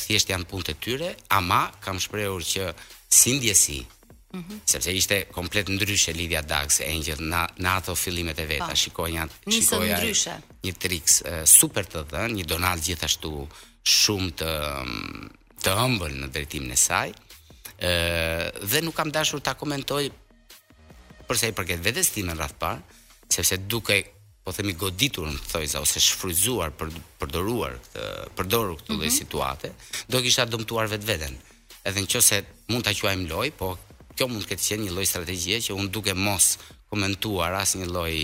Thjesht 0.05 0.29
janë 0.31 0.46
punë 0.50 0.64
të 0.68 0.74
tyre, 0.85 1.11
ama 1.38 1.61
kam 1.85 1.96
shprehur 2.05 2.42
që 2.53 2.64
si 3.20 3.87
Mm 4.33 4.42
-hmm. 4.44 4.59
Sepse 4.72 4.90
ishte 5.00 5.16
komplet 5.37 5.66
ndryshe 5.68 6.12
Lidia 6.18 6.42
Dax 6.53 6.68
e 6.81 6.92
njët 7.00 7.18
në, 7.31 7.40
në 7.62 7.68
ato 7.79 7.92
fillimet 8.05 8.38
e 8.38 8.46
veta, 8.53 8.74
shikoj 8.83 9.11
janë 9.16 9.31
shikoj 9.55 9.87
ndryshe. 9.96 10.35
Një 10.64 10.72
triks 10.83 11.14
super 11.59 11.85
të 11.92 11.98
dhënë, 12.11 12.35
një 12.38 12.44
Donald 12.53 12.81
gjithashtu 12.87 13.33
shumë 14.00 14.31
të 14.40 14.50
mm, 14.87 15.29
të 15.64 15.70
ëmbël 15.87 16.12
në 16.20 16.26
drejtimin 16.35 16.72
e 16.72 16.76
saj. 16.87 17.09
dhe 18.70 18.79
nuk 18.85 18.94
kam 18.98 19.09
dashur 19.16 19.40
ta 19.46 19.53
komentoj 19.61 20.05
përse 21.29 21.46
i 21.48 21.53
përket 21.59 21.81
vetes 21.87 22.09
tim 22.14 22.26
në 22.31 22.35
radhë 22.42 22.59
parë, 22.62 22.81
sepse 23.31 23.57
duke 23.59 24.03
po 24.45 24.51
themi 24.57 24.75
goditur 24.75 25.29
në 25.31 25.38
thojza 25.51 25.81
ose 25.85 26.01
shfryzuar 26.03 26.73
për 26.79 26.90
përdoruar 27.21 27.77
këtë 27.85 28.05
përdorur 28.38 28.79
këtë 28.81 28.90
mhm. 28.90 28.99
lloj 28.99 29.07
mm 29.07 29.11
-hmm. 29.11 29.21
situate, 29.23 29.69
do 30.12 30.19
kisha 30.25 30.45
dëmtuar 30.51 30.87
vetveten. 30.90 31.35
Edhe 31.88 32.01
nëse 32.05 32.37
mund 32.71 32.85
ta 32.85 32.90
quajmë 33.01 33.29
loj, 33.33 33.49
po 33.61 33.69
kjo 34.16 34.27
mund 34.29 34.43
të 34.45 34.49
ketë 34.51 34.66
qenë 34.69 34.85
një 34.85 34.95
lloj 34.97 35.07
strategjie 35.07 35.57
që 35.66 35.73
un 35.81 35.87
duke 35.95 36.14
mos 36.14 36.59
komentuar 36.90 37.53
asnjë 37.62 37.81
një 37.85 37.90
lloj 37.95 38.16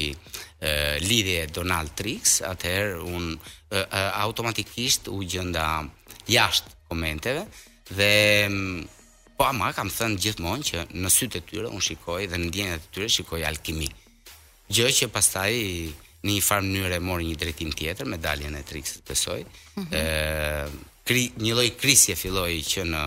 lidhje 1.09 1.47
Donald 1.57 1.91
Trix, 1.99 2.41
atëherë 2.53 2.99
un 3.15 3.25
e, 3.71 3.77
e, 3.79 4.01
automatikisht 4.27 5.09
u 5.09 5.19
gjenda 5.33 5.67
jashtë 6.37 6.71
komenteve 6.89 7.43
dhe 7.97 8.13
po 9.37 9.45
ama 9.45 9.73
kam 9.77 9.89
thënë 9.99 10.17
gjithmonë 10.23 10.65
që 10.69 10.79
në 11.03 11.09
sytë 11.17 11.39
të 11.39 11.47
tyre 11.49 11.69
un 11.75 11.81
shikoj 11.87 12.23
dhe 12.31 12.37
në 12.41 12.47
ndjenjat 12.49 12.83
e 12.89 12.91
tyre 12.93 13.09
shikoj 13.17 13.45
alkimik. 13.47 13.95
Gjë 14.67 14.91
që 14.99 15.09
pastaj 15.15 15.53
në 16.27 16.33
një 16.33 16.43
farë 16.43 16.67
mënyrë 16.67 16.99
mori 17.07 17.27
një 17.29 17.37
drejtim 17.39 17.71
tjetër 17.79 18.09
me 18.11 18.19
daljen 18.19 18.55
e 18.59 18.63
Trixit, 18.67 19.05
besoj. 19.07 19.41
Ëh, 19.43 19.77
mm 19.77 19.85
-hmm. 19.85 20.79
kri, 21.07 21.23
një 21.39 21.53
lloj 21.55 21.69
krisje 21.79 22.17
filloi 22.17 22.63
që 22.67 22.83
në 22.91 23.03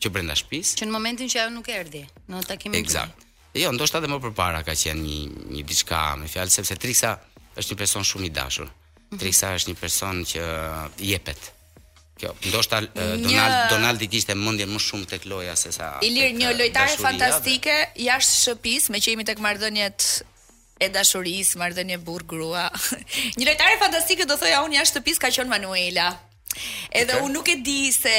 që 0.00 0.08
brenda 0.12 0.34
shtëpisë. 0.36 0.76
Që 0.80 0.86
në 0.88 0.92
momentin 0.92 1.28
që 1.28 1.40
ajo 1.42 1.50
nuk 1.52 1.68
erdhi 1.68 2.04
në 2.28 2.40
takimin. 2.48 2.80
Eksakt. 2.80 3.26
Jo, 3.56 3.72
ndoshta 3.72 3.98
edhe 3.98 4.08
më 4.12 4.20
përpara 4.24 4.62
ka 4.64 4.72
qenë 4.74 5.02
një 5.04 5.20
një 5.56 5.62
diçka 5.68 6.16
me 6.16 6.28
fjalë 6.28 6.50
sepse 6.50 6.76
Trixa 6.80 7.18
është 7.56 7.70
një 7.72 7.78
person 7.82 8.04
shumë 8.04 8.26
i 8.26 8.30
dashur. 8.30 8.64
Mm 8.68 9.02
-hmm. 9.10 9.20
Trixa 9.20 9.52
është 9.56 9.68
një 9.70 9.76
person 9.80 10.24
që 10.30 10.42
jepet. 10.98 11.52
Kjo, 12.20 12.32
ndoshta 12.48 12.80
një... 12.80 12.88
Eh, 12.96 13.20
Donald 13.20 13.56
Donaldi 13.70 14.08
kishte 14.08 14.34
mendjen 14.34 14.68
më 14.72 14.80
shumë 14.80 15.06
tek 15.12 15.26
loja 15.28 15.56
sesa. 15.56 15.98
Ilir, 16.02 16.32
një 16.32 16.54
lojtare 16.58 16.96
fantastike 16.96 17.76
jashtë 18.00 18.34
shtëpisë, 18.40 18.92
me 18.92 18.98
që 19.00 19.08
jemi 19.12 19.24
tek 19.28 19.38
marrëdhëniet 19.44 20.00
e 20.76 20.90
dashurisë, 20.92 21.56
marrë 21.60 21.76
dhe 21.78 21.84
një 21.90 21.98
grua. 22.30 22.66
një 23.38 23.48
lojtare 23.48 23.78
fantastike 23.80 24.26
do 24.28 24.36
thoi 24.36 24.52
a 24.52 24.62
unë 24.66 24.78
jashtë 24.80 24.98
të 24.98 25.04
pisë 25.08 25.24
ka 25.24 25.32
qënë 25.36 25.50
Manuela. 25.52 26.10
Edhe 26.90 27.16
okay. 27.16 27.24
unë 27.24 27.34
nuk 27.36 27.48
e 27.52 27.56
di 27.64 27.78
se 27.92 28.16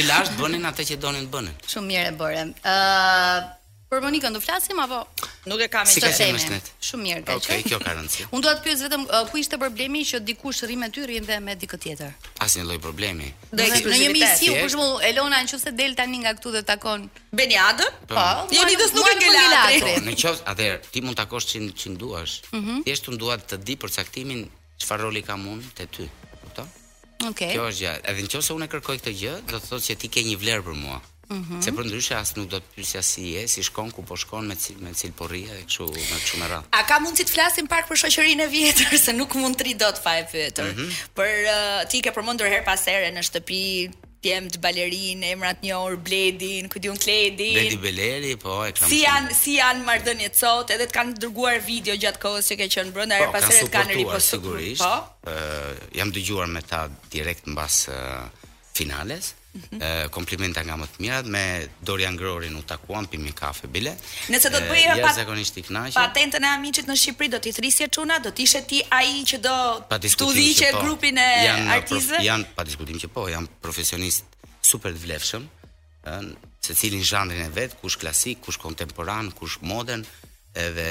I 0.00 0.02
lash 0.08 0.30
bënin 0.40 0.62
atë 0.72 0.84
që 0.92 0.98
donin 1.04 1.26
të 1.28 1.32
bënin. 1.38 1.56
Shumë 1.70 1.90
mirë 1.92 2.08
e 2.08 2.16
bëre. 2.20 2.42
Ëh, 2.42 2.74
uh, 2.74 3.54
Por 3.88 4.00
Monika 4.02 4.26
do 4.34 4.40
flasim 4.40 4.78
apo 4.82 4.98
nuk 5.46 5.60
e 5.62 5.68
kam 5.70 5.86
të 5.86 6.08
them. 6.10 6.38
Shumë 6.86 7.04
mirë 7.06 7.20
kjo. 7.26 7.34
Okej, 7.38 7.60
kjo 7.68 7.78
ka 7.84 7.92
rëndësi. 7.94 8.24
Unë 8.34 8.42
dua 8.46 8.54
të 8.58 8.64
pyes 8.64 8.80
vetëm 8.82 9.04
uh, 9.06 9.20
ku 9.30 9.38
ishte 9.38 9.58
problemi 9.62 10.00
që 10.02 10.18
dikush 10.26 10.64
rri 10.66 10.74
me 10.80 10.88
ty, 10.90 11.04
rri 11.06 11.20
dhe 11.22 11.36
me 11.44 11.54
dikë 11.54 11.78
tjetër. 11.84 12.16
Asnjë 12.42 12.64
lloj 12.66 12.80
problemi. 12.82 13.28
Në 13.54 13.66
një 13.84 14.10
misiu, 14.16 14.56
për 14.58 14.72
shembull, 14.74 14.98
Elona 15.06 15.38
nëse 15.46 15.70
del 15.78 15.94
tani 16.00 16.18
nga 16.24 16.34
këtu 16.34 16.54
dhe 16.56 16.64
takon 16.72 17.06
Beniadën? 17.30 17.94
Po. 18.10 18.26
Jo, 18.50 18.66
nuk 18.66 18.84
është 18.88 18.98
nuk 18.98 19.06
e 19.06 19.16
ke 19.22 19.32
lajtrin. 19.54 19.86
Po, 19.86 20.04
në 20.10 20.16
qoftë, 20.26 20.46
atëherë 20.54 20.92
ti 20.96 21.04
mund 21.06 21.14
të 21.16 21.22
takosh 21.22 21.46
çin 21.54 21.70
çin 21.82 21.94
duash. 22.00 22.40
Mhm. 22.58 22.82
Thjesht 22.88 23.10
unë 23.12 23.22
dua 23.22 23.38
të 23.38 23.62
di 23.68 23.78
përcaktimin 23.84 24.48
çfarë 24.82 25.06
roli 25.06 25.22
kam 25.22 25.46
unë 25.54 25.76
te 25.78 25.86
ty. 25.86 26.10
Kupton? 26.42 26.72
Okej. 27.30 27.54
Kjo 27.54 27.70
është 27.70 27.86
gjë. 27.86 27.94
Edhe 28.02 28.26
nëse 28.34 28.50
unë 28.58 28.70
kërkoj 28.74 28.98
këtë 29.04 29.16
gjë, 29.22 29.38
do 29.46 29.60
të 29.62 29.68
thotë 29.70 29.86
se 29.90 30.00
ti 30.02 30.10
ke 30.10 30.26
një 30.26 30.40
vlerë 30.42 30.66
për 30.70 30.82
mua. 30.84 30.98
-hmm. 31.32 31.60
Se 31.64 31.72
për 31.74 31.88
ndryshe 31.90 32.16
as 32.16 32.32
nuk 32.38 32.48
do 32.52 32.60
të 32.62 32.72
pyesja 32.76 33.02
si 33.04 33.24
je, 33.34 33.44
si 33.50 33.64
shkon, 33.66 33.90
ku 33.94 34.04
po 34.06 34.16
shkon, 34.18 34.46
me 34.48 34.56
cil 34.60 34.78
me 34.82 34.92
cil 34.96 35.12
po 35.16 35.26
e 35.34 35.42
kështu 35.66 35.88
më 35.90 36.22
shumë 36.28 36.50
me 36.52 36.60
A 36.78 36.82
ka 36.88 36.98
mundsi 37.02 37.26
të 37.26 37.34
flasim 37.36 37.66
pak 37.66 37.88
për 37.90 38.00
shoqërinë 38.06 38.46
e 38.46 38.48
vjetër 38.54 38.98
se 39.06 39.12
nuk 39.18 39.34
mund 39.40 39.58
të 39.58 39.66
ri 39.70 39.74
dot 39.74 39.98
fa 40.02 40.16
e 40.22 40.26
pyetur. 40.30 40.64
Mm 40.74 40.76
-hmm. 40.76 41.14
Për 41.18 41.34
uh, 41.56 41.82
ti 41.90 42.00
ke 42.02 42.10
përmendur 42.10 42.48
her 42.48 42.64
pas 42.64 42.80
here 42.86 43.10
në 43.14 43.22
shtëpi 43.30 43.62
të 44.26 44.58
balerin, 44.58 45.20
emrat 45.22 45.60
njohur, 45.62 45.94
bledin, 45.96 46.66
ku 46.68 46.78
diun 46.82 46.96
kledin. 46.98 47.54
Bledi 47.60 47.76
Beleri, 47.76 48.32
po, 48.36 48.64
e 48.66 48.72
kam. 48.72 48.88
Si 48.90 49.02
janë 49.06 49.30
si 49.42 49.52
janë 49.60 49.84
marrëdhëniet 49.86 50.34
sot, 50.36 50.70
edhe 50.74 50.82
të 50.86 50.92
kanë 50.98 51.14
dërguar 51.22 51.62
video 51.66 51.94
gjatë 51.94 52.18
kohës 52.20 52.50
që 52.50 52.56
ke 52.58 52.68
qenë 52.74 52.90
brenda, 52.92 53.18
po, 53.26 53.32
pas 53.38 53.44
herët 53.46 53.70
kanë 53.72 53.94
ripostuar 54.00 54.42
sigurisht. 54.42 54.82
Po. 54.82 55.30
Ë, 55.30 55.30
uh, 55.30 55.70
jam 55.96 56.10
dëgjuar 56.10 56.48
me 56.50 56.62
ta 56.62 56.88
direkt 57.12 57.46
mbas 57.46 57.86
uh, 57.88 58.26
finales 58.74 59.34
komplimenta 60.12 60.62
nga 60.64 60.76
më 60.78 60.86
të 60.92 61.02
mirat 61.02 61.26
me 61.32 61.44
Dorian 61.84 62.16
Grorin 62.16 62.56
u 62.56 62.62
takuam 62.66 63.06
pimi 63.10 63.32
kafe 63.36 63.66
bile. 63.70 63.94
Nëse 64.32 64.50
do 64.52 64.58
të 64.60 64.70
bëjë 64.70 64.96
pa 65.04 65.12
zakonisht 65.16 65.58
i 65.60 65.64
kënaqur. 65.66 65.96
Patentën 65.96 66.44
e 66.44 66.50
amiqit 66.56 66.88
në 66.88 66.96
Shqipëri 67.00 67.30
do 67.34 67.38
t'i 67.42 67.52
thrisje 67.56 67.88
çuna, 67.92 68.18
do 68.22 68.30
ishe 68.36 68.60
ti 68.68 68.82
ai 68.90 69.22
që 69.28 69.38
do 69.46 69.54
studiqe 70.08 70.70
po, 70.74 70.80
grupin 70.86 71.18
e 71.20 71.30
artistëve. 71.78 72.24
Jan 72.26 72.44
pa 72.56 72.62
diskutim 72.64 72.98
që 73.02 73.08
po, 73.14 73.28
jam 73.30 73.48
profesionist 73.62 74.24
super 74.60 74.92
të 74.94 75.00
vlefshëm, 75.06 75.44
ën 76.12 76.24
secilin 76.66 77.04
zhanrin 77.04 77.42
e 77.46 77.48
vet, 77.56 77.74
kush 77.80 77.96
klasik, 77.98 78.40
kush 78.44 78.58
kontemporan, 78.60 79.30
kush 79.38 79.58
modern, 79.62 80.02
edhe 80.54 80.90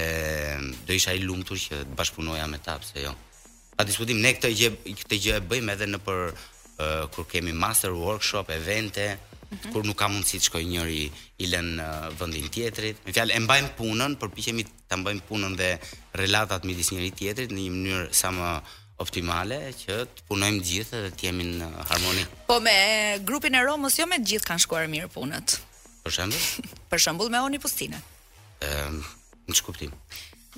do 0.87 0.93
isha 0.93 1.13
i 1.13 1.19
lumtur 1.21 1.57
që 1.59 1.81
të 1.83 1.95
bashkëpunoja 1.97 2.47
me 2.49 2.59
ta 2.65 2.77
pse 2.79 3.03
jo. 3.05 3.13
Pa 3.75 3.83
diskutim 3.83 4.21
ne 4.23 4.31
këtë 4.37 4.51
gjë 4.59 4.69
këtë 5.01 5.17
gjë 5.23 5.39
e 5.41 5.45
bëjmë 5.49 5.73
edhe 5.75 5.87
në 5.91 5.99
për 6.05 6.21
kur 7.09 7.25
kemi 7.25 7.53
master 7.53 7.91
workshop, 7.93 8.49
evente, 8.49 9.05
mm 9.17 9.57
-hmm. 9.57 9.71
kur 9.71 9.83
nuk 9.85 9.97
ka 9.97 10.07
mundësi 10.09 10.39
të 10.39 10.43
shkojë 10.45 10.69
njëri 10.69 11.11
i 11.37 11.45
lën 11.51 11.67
në 11.77 11.87
vendin 12.19 12.49
tjetrit. 12.49 12.97
Në 13.07 13.13
fjalë 13.13 13.31
e 13.35 13.39
mbajmë 13.39 13.69
punën, 13.77 14.15
përpiqemi 14.19 14.63
ta 14.87 14.95
mbajmë 14.97 15.21
punën 15.29 15.55
dhe 15.55 15.79
relatat 16.13 16.63
midis 16.63 16.91
njëri 16.91 17.11
tjetrit 17.11 17.51
në 17.51 17.59
një 17.59 17.71
mënyrë 17.71 18.07
sa 18.11 18.29
më 18.31 18.47
optimale 18.97 19.57
që 19.81 19.93
të 20.05 20.21
punojmë 20.27 20.59
gjithë 20.63 20.97
dhe 21.03 21.11
të 21.15 21.21
jemi 21.25 21.43
në 21.43 21.67
harmoni. 21.89 22.23
Po 22.47 22.59
me 22.59 22.77
grupin 23.27 23.55
e 23.55 23.61
Romës 23.63 23.99
jo 23.99 24.05
me 24.07 24.15
të 24.17 24.27
gjithë 24.29 24.47
kanë 24.47 24.61
shkuar 24.63 24.87
mirë 24.87 25.09
punët. 25.15 25.59
Për 26.03 26.11
shembull? 26.11 26.43
Për 26.89 26.99
shembull 26.99 27.29
me 27.33 27.39
Oni 27.39 27.59
Pustine. 27.59 28.01
Ëm, 28.61 28.99
në 29.47 29.53
çkuptim 29.55 29.91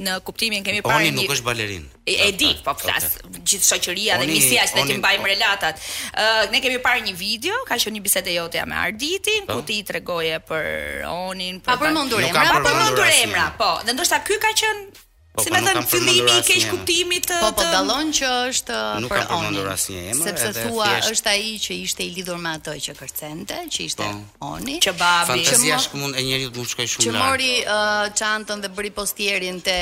në 0.03 0.17
kuptimin 0.25 0.65
kemi 0.65 0.81
po, 0.85 0.91
parë. 0.91 1.05
Oni 1.05 1.11
nuk 1.17 1.31
është 1.33 1.45
balerin. 1.45 1.85
E, 2.05 2.15
e 2.27 2.27
di, 2.39 2.49
po 2.63 2.73
flas 2.77 3.15
gjithë 3.37 3.65
shoqëria 3.69 4.19
dhe 4.21 4.27
misia 4.29 4.65
që 4.69 4.77
ne 4.79 4.85
ti 4.91 4.97
bajmë 5.03 5.31
relatat. 5.31 5.79
Ë 5.79 6.27
uh, 6.27 6.43
ne 6.53 6.61
kemi 6.63 6.81
parë 6.85 7.05
një 7.09 7.15
video, 7.21 7.57
ka 7.69 7.77
qenë 7.81 7.97
një 7.97 8.03
bisedë 8.07 8.37
jote 8.37 8.65
me 8.69 8.77
Arditin, 8.83 9.47
po. 9.49 9.57
ku 9.59 9.67
ti 9.67 9.79
i 9.81 9.87
tregoje 9.87 10.37
për 10.47 11.03
Onin, 11.11 11.59
për 11.65 11.71
Pa 11.71 11.79
përmendur 11.85 12.21
emra, 12.29 12.47
pa 12.53 12.61
përmendur 12.67 13.11
emra, 13.23 13.49
po. 13.59 13.73
Dhe 13.87 13.97
ndoshta 13.97 14.21
ky 14.27 14.37
ka 14.41 14.53
qenë 14.61 15.05
Po, 15.37 15.43
si 15.43 15.49
po, 15.49 15.55
me 15.61 15.85
fillimi 15.85 16.31
i 16.39 16.41
keq 16.47 16.63
kuptimit 16.71 17.27
të 17.29 17.35
Po 17.43 17.51
po 17.53 17.65
dallon 17.69 18.09
që 18.17 18.29
është 18.49 18.73
uh, 18.73 19.03
për 19.05 19.19
oni. 19.35 19.51
Nuk 19.53 19.59
kam 19.61 19.67
asnjë 19.75 19.99
emër. 20.15 20.23
Sepse 20.23 20.63
thua 20.63 20.87
është 21.13 21.29
ai 21.29 21.43
që 21.61 21.77
ishte 21.83 22.05
i 22.05 22.07
lidhur 22.15 22.39
me 22.41 22.55
atë 22.57 22.73
që 22.87 22.95
kërcente, 22.97 23.59
që 23.75 23.83
ishte 23.85 24.01
po. 24.01 24.23
oni. 24.55 24.79
Që 24.81 24.95
babi, 24.97 25.27
fantazia 25.35 25.77
që 25.83 26.01
mund 26.01 26.17
e 26.17 26.23
njeriu 26.25 26.49
mund 26.57 26.71
shkojë 26.73 26.89
shumë 26.95 27.13
larg. 27.13 27.13
Që 27.13 27.21
mori 27.27 27.51
uh, 27.59 28.07
çantën 28.17 28.65
dhe 28.65 28.71
bëri 28.79 28.91
postierin 28.97 29.61
te 29.67 29.77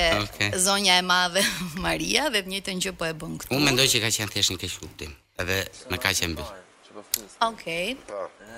zonja 0.65 0.99
e 0.99 1.07
madhe 1.13 1.45
Maria 1.87 2.27
dhe 2.35 2.43
të 2.43 2.51
njëjtën 2.51 2.83
gjë 2.87 2.95
po 2.99 3.07
e 3.07 3.15
bën 3.23 3.39
këtu. 3.39 3.55
Unë 3.55 3.65
mendoj 3.69 3.87
që 3.95 4.03
ka 4.09 4.13
qenë 4.19 4.35
thjesht 4.35 4.57
një 4.57 4.63
keq 4.67 4.75
kuptim. 4.83 5.15
Edhe 5.39 5.61
më 5.91 6.03
kaq 6.03 6.19
e 6.27 6.31
mbyll. 6.35 6.51
Okej. 7.39 7.95
Okay. 7.95 8.15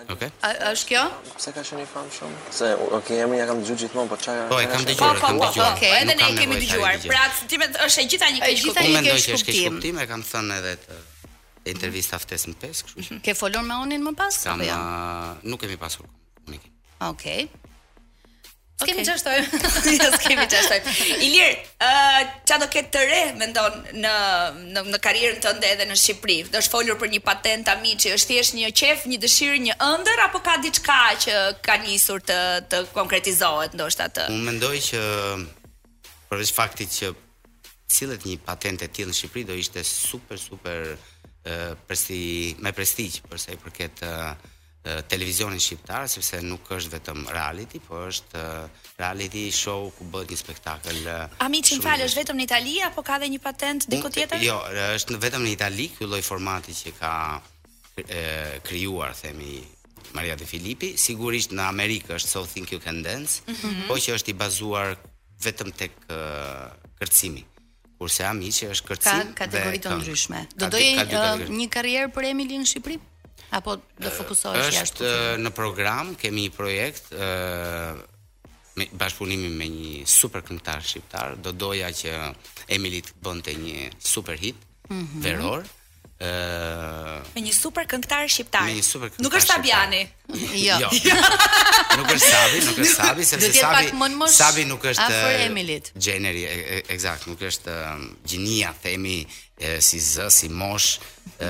Po. 0.07 0.13
Okay. 0.13 0.29
është 0.71 0.87
kjo? 0.91 1.03
Se 1.41 1.53
ka 1.55 1.63
shënuar 1.65 1.89
fam 1.89 2.07
shumë? 2.13 2.37
Se 2.53 2.69
okej, 2.73 2.95
okay, 2.97 3.19
emrin 3.25 3.41
ja 3.41 3.45
kam 3.49 3.59
dëgjuar 3.61 3.77
gjithmonë, 3.81 4.09
po 4.11 4.17
çfarë? 4.21 4.45
Po, 4.51 4.59
e 4.61 4.69
kam 4.71 4.85
dëgjuar, 4.87 5.19
po, 5.19 5.21
kam 5.25 5.37
po, 5.41 5.45
dëgjuar. 5.49 5.73
Okej, 5.77 5.93
edhe 5.99 6.15
ne 6.19 6.29
kemi 6.39 6.59
dëgjuar. 6.63 7.05
Pra, 7.09 7.21
sentimet 7.39 7.77
është 7.87 8.03
e 8.03 8.07
gjitha 8.13 8.31
një 8.35 8.41
keq 8.45 8.63
kuptim. 8.63 8.81
Unë 8.83 8.93
mendoj 8.97 9.17
që 9.25 9.37
është 9.37 9.93
e 10.01 10.07
kam 10.13 10.25
thënë 10.31 10.59
edhe 10.61 10.73
të 10.85 10.99
intervista 11.75 12.21
ftes 12.23 12.47
në 12.49 12.57
pesë, 12.63 12.87
kështu 12.89 13.05
që. 13.09 13.19
Ke 13.27 13.35
folur 13.37 13.65
me 13.67 13.77
onin 13.83 14.05
më 14.09 14.15
pas? 14.21 14.41
Kam, 14.49 14.63
jo? 14.65 14.77
nuk 15.51 15.61
kemi 15.65 15.77
pasur 15.81 16.07
komunikim. 16.41 16.73
Okej. 17.11 17.41
Okay. 17.45 17.75
S'kemi 18.79 19.01
okay. 19.01 19.05
qashtoj. 19.09 19.37
jo, 20.03 20.09
s'kemi 20.21 20.43
qashtoj. 20.51 20.79
Ilir, 21.25 21.55
uh, 21.81 22.19
qa 22.45 22.59
do 22.61 22.67
ketë 22.69 22.91
të 22.93 23.01
re, 23.09 23.21
me 23.39 23.47
ndonë, 23.49 23.93
në, 24.03 24.11
në, 24.75 24.81
në 24.93 24.97
karirën 25.01 25.39
të 25.41 25.53
ndë 25.57 25.69
edhe 25.73 25.85
në 25.89 25.95
Shqipëri? 25.97 26.35
Do 26.53 26.59
është 26.61 26.73
folur 26.75 26.99
për 27.01 27.09
një 27.15 27.19
patent 27.25 27.71
ami 27.73 27.95
që 27.97 28.11
është 28.13 28.29
thjesht 28.35 28.53
një 28.59 28.69
qef, 28.77 29.07
një 29.09 29.17
dëshirë, 29.23 29.57
një 29.65 29.75
ëndër, 29.81 30.21
apo 30.27 30.43
ka 30.45 30.59
diçka 30.61 30.99
që 31.25 31.39
ka 31.65 31.79
njësur 31.87 32.21
të, 32.29 32.37
të 32.69 32.81
konkretizohet, 32.93 33.73
ndo 33.79 33.87
është 33.89 34.05
atë? 34.11 34.25
Unë 34.35 34.45
mendoj 34.51 34.75
që, 34.91 35.01
përveç 36.29 36.51
faktit 36.59 36.93
që 36.99 37.09
cilët 37.97 38.27
një 38.29 38.35
patent 38.51 38.85
e 38.85 38.91
tjilë 38.93 39.09
në 39.09 39.17
Shqipëri 39.23 39.47
do 39.49 39.57
ishte 39.57 39.81
super, 39.89 40.37
super 40.37 40.93
uh, 40.93 41.73
presti, 41.89 42.21
me 42.61 42.75
prestigjë, 42.77 43.25
përse 43.33 43.57
i 43.57 43.59
përket... 43.65 44.05
Uh, 44.11 44.53
televizionin 45.07 45.59
shqiptar, 45.61 46.07
sepse 46.11 46.39
nuk 46.47 46.67
është 46.73 46.93
vetëm 46.95 47.23
reality, 47.33 47.79
po 47.83 47.99
është 48.07 48.43
reality 48.99 49.47
show 49.53 49.89
ku 49.97 50.07
bëhet 50.11 50.31
një 50.33 50.37
spektakël. 50.41 50.99
Amici, 51.43 51.77
më 51.79 51.85
falësh, 51.85 52.09
është 52.11 52.21
vetëm 52.21 52.39
në 52.39 52.45
Itali 52.47 52.75
apo 52.87 53.03
ka 53.05 53.17
edhe 53.19 53.29
një 53.33 53.41
patent 53.43 53.87
diku 53.91 54.11
tjetër? 54.13 54.43
Jo, 54.45 54.59
është 54.97 55.19
vetëm 55.23 55.45
në 55.47 55.51
Itali 55.57 55.89
ky 55.97 56.07
lloj 56.07 56.21
formati 56.25 56.75
që 56.77 56.95
ka 56.99 57.13
krijuar, 58.67 59.15
themi, 59.17 59.59
Maria 60.15 60.37
De 60.39 60.45
Filippi. 60.47 60.93
Sigurisht 60.99 61.53
në 61.57 61.65
Amerikë 61.67 62.15
është 62.19 62.31
So 62.31 62.45
Think 62.47 62.71
You 62.75 62.81
Can 62.83 63.03
Dance, 63.05 63.41
mm 63.47 63.55
-hmm. 63.55 63.87
po 63.91 63.99
që 63.99 64.13
është 64.15 64.29
i 64.33 64.39
bazuar 64.43 64.95
vetëm 65.43 65.71
tek 65.75 65.91
kërcimi. 67.01 67.43
Kurse 67.97 68.23
Amici 68.29 68.69
është 68.69 68.85
kërcim 68.89 69.33
ka 69.33 69.33
kategori 69.43 69.79
të 69.79 69.89
ndryshme. 69.97 70.39
Do 70.59 70.65
doje 70.73 70.91
një 71.59 71.67
karrierë 71.75 72.09
për 72.15 72.23
Emilin 72.29 72.61
në 72.61 72.69
Shqipëri? 72.71 72.99
Apo 73.55 73.77
do 73.95 74.09
fokusohesh 74.11 74.75
jashtë? 74.75 75.07
Është 75.07 75.41
në 75.45 75.51
program, 75.55 76.09
kemi 76.23 76.43
një 76.47 76.51
projekt 76.55 77.11
ë 77.15 77.97
me 78.79 78.85
bashkëpunimin 79.01 79.55
me 79.59 79.67
një 79.75 79.91
super 80.15 80.43
këngëtar 80.47 80.83
shqiptar. 80.87 81.37
Do 81.41 81.49
doja 81.53 81.87
që 82.01 82.11
Emilit 82.77 83.09
bënte 83.27 83.55
një 83.61 83.87
super 84.13 84.37
hit 84.43 84.59
mm 84.89 84.99
-hmm. 84.99 85.23
veror. 85.29 85.61
mm 85.63 85.75
me 86.19 87.41
një 87.45 87.53
super 87.53 87.85
këngëtar 87.85 88.25
shqiptar. 88.29 88.65
Me 88.65 88.75
një 88.79 88.83
super 88.85 89.11
Nuk 89.21 89.33
është 89.37 89.53
Sabiani. 89.53 90.01
Jo. 90.57 90.77
jo. 90.91 91.15
nuk 91.97 92.09
është 92.11 92.27
Sabi, 92.27 92.59
nuk 92.65 92.77
është 92.83 92.93
Sabi, 92.95 93.23
sepse 93.25 93.51
Sabi 93.55 94.27
Sabi 94.33 94.65
nuk 94.65 94.83
është 94.83 95.03
Afër 95.05 95.43
Emilit. 95.45 95.91
Generi, 96.01 96.43
eksakt, 96.89 97.27
nuk 97.29 97.41
është 97.47 97.75
um, 97.93 98.07
gjinia, 98.27 98.73
themi 98.81 99.19
e, 99.61 99.77
si 99.81 99.99
z, 100.03 100.27
si 100.33 100.49
mosh 100.49 100.97
e, 101.39 101.47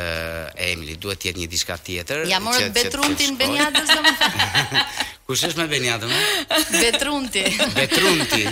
Emili, 0.70 0.94
duhet 1.00 1.24
të 1.24 1.32
jetë 1.32 1.42
një 1.46 1.50
diçka 1.56 1.78
tjetër. 1.80 2.28
Ja 2.30 2.40
morët 2.44 2.76
Betruntin 2.76 3.40
Benjadës 3.40 3.88
domethënë. 3.94 4.86
Kush 5.28 5.42
është 5.50 5.60
me 5.64 5.68
Benjadën? 5.68 6.14
Betrunti. 6.80 7.42
Betrunti. 7.76 8.46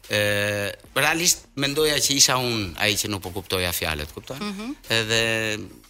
realisht 0.06 1.38
mendoja 1.56 1.96
që 1.98 2.12
isha 2.14 2.36
un 2.38 2.70
ai 2.78 2.92
që 2.94 3.08
nuk 3.10 3.22
po 3.22 3.30
kuptoja 3.34 3.72
fjalët, 3.74 4.12
kupton? 4.14 4.38
Mm 4.38 4.54
-hmm. 4.54 4.94
Edhe 4.94 5.20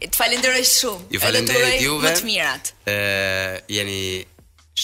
Të 0.00 0.12
falenderoj 0.16 0.64
shumë. 0.74 1.10
Ju 1.12 1.20
falenderoj 1.24 1.74
juve. 1.84 2.04
Më 2.08 2.14
të 2.22 2.28
mirat. 2.30 2.72
Ë 2.88 2.94
jeni 3.76 3.98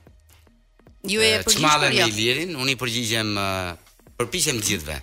Ju 1.10 1.22
e 1.24 1.32
përgjigjeni. 1.42 1.58
Çmallen 1.58 1.98
i 1.98 2.10
Lirin, 2.18 2.56
unë 2.62 2.76
i 2.76 2.78
përgjigjem 2.80 3.32
uh, 3.34 3.72
përpiqem 4.20 4.62
gjithve. 4.68 4.98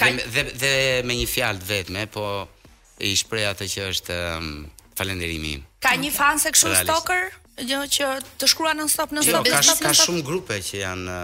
Dhe, 0.00 0.12
dhe, 0.28 0.46
dhe 0.62 0.74
me 1.08 1.16
një 1.20 1.28
fjalë 1.32 1.68
vetme, 1.70 2.06
po 2.12 2.26
i 3.06 3.12
shpreh 3.16 3.50
atë 3.52 3.68
që 3.74 3.88
është 3.92 4.20
um, 4.36 4.50
falënderimi 4.96 5.54
im. 5.58 5.64
Ka 5.84 5.94
një 6.00 6.12
fan 6.16 6.40
se 6.40 6.52
kështu 6.56 6.74
stalker? 6.86 7.28
jo 7.64 7.78
që 7.88 8.06
të 8.40 8.48
shkruan 8.50 8.76
në 8.80 8.86
stop 8.92 9.12
në 9.16 9.22
stop. 9.26 9.46
Jo, 9.48 9.56
ka 9.64 9.74
ka 9.80 9.92
shumë 9.96 10.22
grupe 10.26 10.58
që 10.64 10.76
janë 10.82 11.16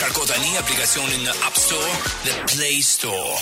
Descargó 0.00 0.24
de 0.24 0.38
mi 0.38 0.54
er 0.56 0.62
aplicación 0.62 1.12
en 1.12 1.28
App 1.28 1.56
Store, 1.58 1.92
the 2.24 2.54
Play 2.56 2.78
Store. 2.78 3.34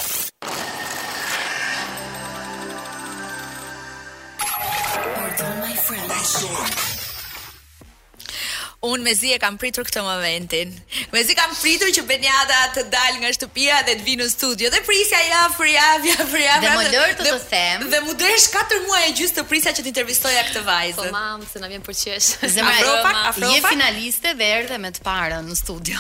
my 6.09 6.98
unë 8.87 9.03
me 9.03 9.11
zi 9.19 9.33
e 9.35 9.37
kam 9.43 9.57
pritur 9.59 9.83
këtë 9.89 10.03
momentin. 10.07 10.75
Me 11.13 11.23
zi 11.27 11.35
kam 11.35 11.51
pritur 11.59 11.89
që 11.97 12.03
Benjada 12.07 12.59
të 12.77 12.83
dal 12.93 13.17
nga 13.23 13.31
shtëpia 13.35 13.79
dhe 13.89 13.95
të 13.99 14.03
vinë 14.07 14.23
në 14.27 14.31
studio. 14.31 14.69
Dhe 14.71 14.79
prisja 14.87 15.19
ja, 15.29 15.41
fërja, 15.57 15.87
vja, 16.05 16.17
fërja, 16.31 16.59
Dhe 16.63 16.71
më 16.77 16.85
lërë 16.93 17.17
të 17.19 17.25
të 17.27 17.33
them. 17.51 17.83
Dhe 17.95 18.01
më 18.07 18.13
dërësh 18.23 18.47
4 18.55 18.79
muaj 18.85 19.03
e 19.09 19.11
gjysë 19.19 19.35
të 19.39 19.43
prisja 19.51 19.71
që 19.75 19.81
të 19.83 19.89
intervistoja 19.91 20.43
këtë 20.51 20.63
vajzë. 20.69 20.99
Po 21.01 21.05
mamë, 21.17 21.43
se 21.53 21.57
në 21.59 21.67
vjen 21.73 21.83
përqesh 21.89 22.09
qesh. 22.13 22.29
Zemra, 22.55 22.75
afro 22.77 22.93
pak, 23.09 23.15
afro 23.33 23.47
pak. 23.49 23.51
Je 23.51 23.59
finaliste 23.67 24.29
dhe 24.39 24.47
erë 24.61 24.67
dhe 24.71 24.79
me 24.87 24.91
të 24.95 25.01
parën 25.09 25.45
në 25.51 25.57
studio. 25.59 25.99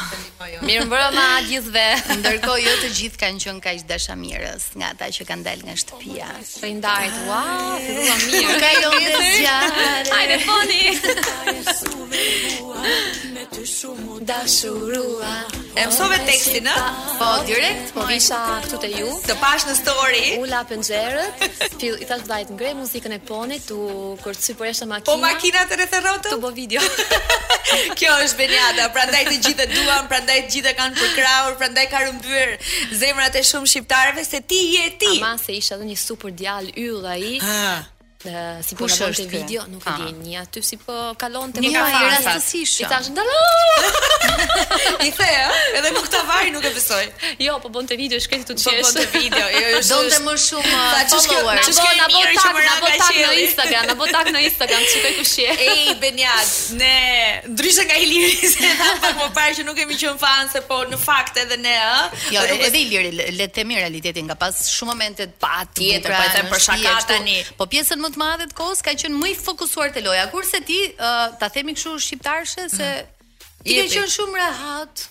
Mirë 0.62 0.80
më 0.86 0.90
bërë 0.94 1.10
ma 1.18 1.26
gjithve. 1.50 1.88
Ndërko 2.22 2.52
jo 2.62 2.74
të 2.84 2.88
gjithë 3.00 3.18
kanë 3.24 3.38
qënë 3.44 3.60
ka 3.66 3.70
ishtë 3.80 3.88
dashamirës 3.90 4.64
nga 4.78 4.88
ta 4.98 5.10
që 5.18 5.22
kanë 5.32 5.42
dal 5.50 5.58
nga 5.66 5.74
shtëpia. 5.74 6.30
mirë. 8.38 8.70
Jo 8.78 8.94
Ajde, 10.18 10.36
poni 10.46 10.82
me 13.34 13.44
ty 13.52 13.64
shumë 13.70 14.16
dashurua. 14.28 15.30
E 15.78 15.84
mësove 15.88 16.18
tekstin, 16.26 16.66
ë? 16.68 16.76
Po, 17.20 17.28
direkt, 17.48 17.92
po 17.96 18.04
isha 18.12 18.38
këtu 18.64 18.80
te 18.82 18.90
ju. 18.92 19.08
Të 19.26 19.36
pash 19.42 19.66
në 19.68 19.74
story. 19.78 20.22
Ula 20.42 20.60
penxherët, 20.68 21.44
fill 21.78 21.98
i 22.04 22.08
tash 22.10 22.24
vajt 22.30 22.52
ngrej 22.56 22.74
muzikën 22.80 23.14
e 23.16 23.20
ponit, 23.30 23.66
tu 23.70 23.78
kur 24.24 24.36
të 24.36 24.46
sipërsh 24.50 24.84
makina. 24.90 25.12
Po 25.12 25.16
makina 25.22 25.64
të 25.70 25.78
rreth 25.82 25.98
rrotë? 26.00 26.32
Tu 26.34 26.40
bë 26.44 26.52
video. 26.58 26.84
Kjo 27.98 28.16
është 28.26 28.40
Beniata, 28.42 28.88
prandaj 28.96 29.22
të 29.30 29.36
gjithë 29.46 29.68
duam, 29.74 30.08
prandaj 30.12 30.38
të 30.46 30.56
gjithë 30.56 30.74
kanë 30.80 30.98
përkrahur, 31.02 31.58
prandaj 31.60 31.86
ka 31.92 32.04
rëmbyr 32.06 32.56
zemrat 33.04 33.36
e 33.40 33.44
shumë 33.52 33.70
shqiptarëve 33.74 34.26
se 34.28 34.42
ti 34.50 34.62
je 34.78 34.86
ti. 35.04 35.14
Ama 35.20 35.34
se 35.42 35.56
isha 35.60 35.76
edhe 35.78 35.90
një 35.92 36.00
super 36.04 36.32
djal 36.34 36.70
yll 36.74 37.06
ai. 37.12 37.36
Ha. 37.44 37.78
Uh, 38.18 38.58
si 38.66 38.74
po 38.74 38.90
na 38.90 38.96
bënte 38.98 39.28
video, 39.30 39.62
nuk 39.70 39.84
e 39.86 39.92
di, 39.94 40.02
ah. 40.02 40.10
një 40.26 40.38
aty 40.42 40.58
si 40.66 40.74
po 40.82 40.90
kalonte 41.22 41.62
me 41.62 41.68
kafën. 41.70 41.98
Një 42.02 42.16
rastësisht. 42.24 42.80
I 42.82 42.86
thash 42.90 43.10
ndalo. 43.14 43.34
I 45.06 45.10
the, 45.14 45.28
edhe 45.78 45.92
nuk 45.94 46.08
ta 46.10 46.24
vaj, 46.26 46.48
nuk 46.50 46.66
e 46.66 46.72
besoj. 46.74 47.04
Jo, 47.38 47.60
po 47.62 47.70
bonte 47.70 47.94
video, 47.94 48.18
e 48.18 48.24
shkreti 48.24 48.48
tu 48.48 48.56
të 48.58 48.58
qesh. 48.58 48.72
Po 48.74 48.90
bonte 48.90 49.04
video. 49.14 49.44
Jo, 49.46 49.68
jo, 49.70 49.82
donte 49.92 50.18
më 50.26 50.34
shumë 50.34 50.66
uh, 50.66 51.14
follower. 51.14 51.62
Ço 51.62 51.86
na 52.00 52.08
bë 52.10 52.24
tak, 52.42 52.58
na 52.58 52.74
bë 52.80 52.96
tak 52.98 53.12
në 53.14 53.36
Instagram, 53.44 53.86
na 53.92 53.96
bë 54.02 54.10
tak 54.16 54.32
në 54.34 54.42
Instagram, 54.48 54.82
ti 54.90 55.04
ke 55.06 55.14
kush 55.20 55.36
je? 55.44 55.54
Ej, 55.68 55.92
Beniaz, 56.02 56.52
ne 56.80 56.92
ndryshe 57.54 57.86
nga 57.86 58.00
Iliri, 58.02 58.34
sepse 58.50 59.12
më 59.20 59.30
parë 59.38 59.60
që 59.60 59.68
nuk 59.70 59.78
kemi 59.78 60.00
qen 60.02 60.18
fan 60.18 60.50
se 60.50 60.64
po 60.66 60.80
në 60.90 60.98
fakt 61.06 61.38
edhe 61.44 61.60
ne, 61.62 61.76
ë. 61.86 62.02
Jo, 62.34 62.42
edhe 62.66 62.82
Iliri, 62.82 63.14
le 63.38 63.46
të 63.46 63.60
themi 63.62 63.78
realitetin, 63.78 64.26
nga 64.26 64.34
pas 64.38 64.58
shumë 64.74 64.90
momente 64.90 65.30
pa 65.38 65.62
tjetër, 65.70 66.10
po 66.18 66.24
e 66.24 66.34
them 66.34 66.50
për 66.50 66.64
shaka 66.66 66.98
tani. 67.12 67.38
Po 67.56 67.70
pjesën 67.70 68.07
më 68.08 68.14
të 68.16 68.22
madhe 68.22 68.46
të 68.50 68.56
kohës 68.58 68.80
ka 68.86 68.94
qenë 69.02 69.18
më 69.20 69.30
i 69.32 69.36
fokusuar 69.38 69.92
te 69.96 70.00
loja. 70.00 70.24
Kurse 70.32 70.60
ti, 70.64 70.78
uh, 71.08 71.28
ta 71.40 71.48
themi 71.50 71.74
kështu 71.76 71.92
shqiptarëshe 72.06 72.68
se 72.76 72.88
mm. 73.04 73.64
ti 73.64 73.76
ke 73.76 73.86
qenë 73.92 74.10
shumë 74.16 74.40
rehat. 74.40 75.08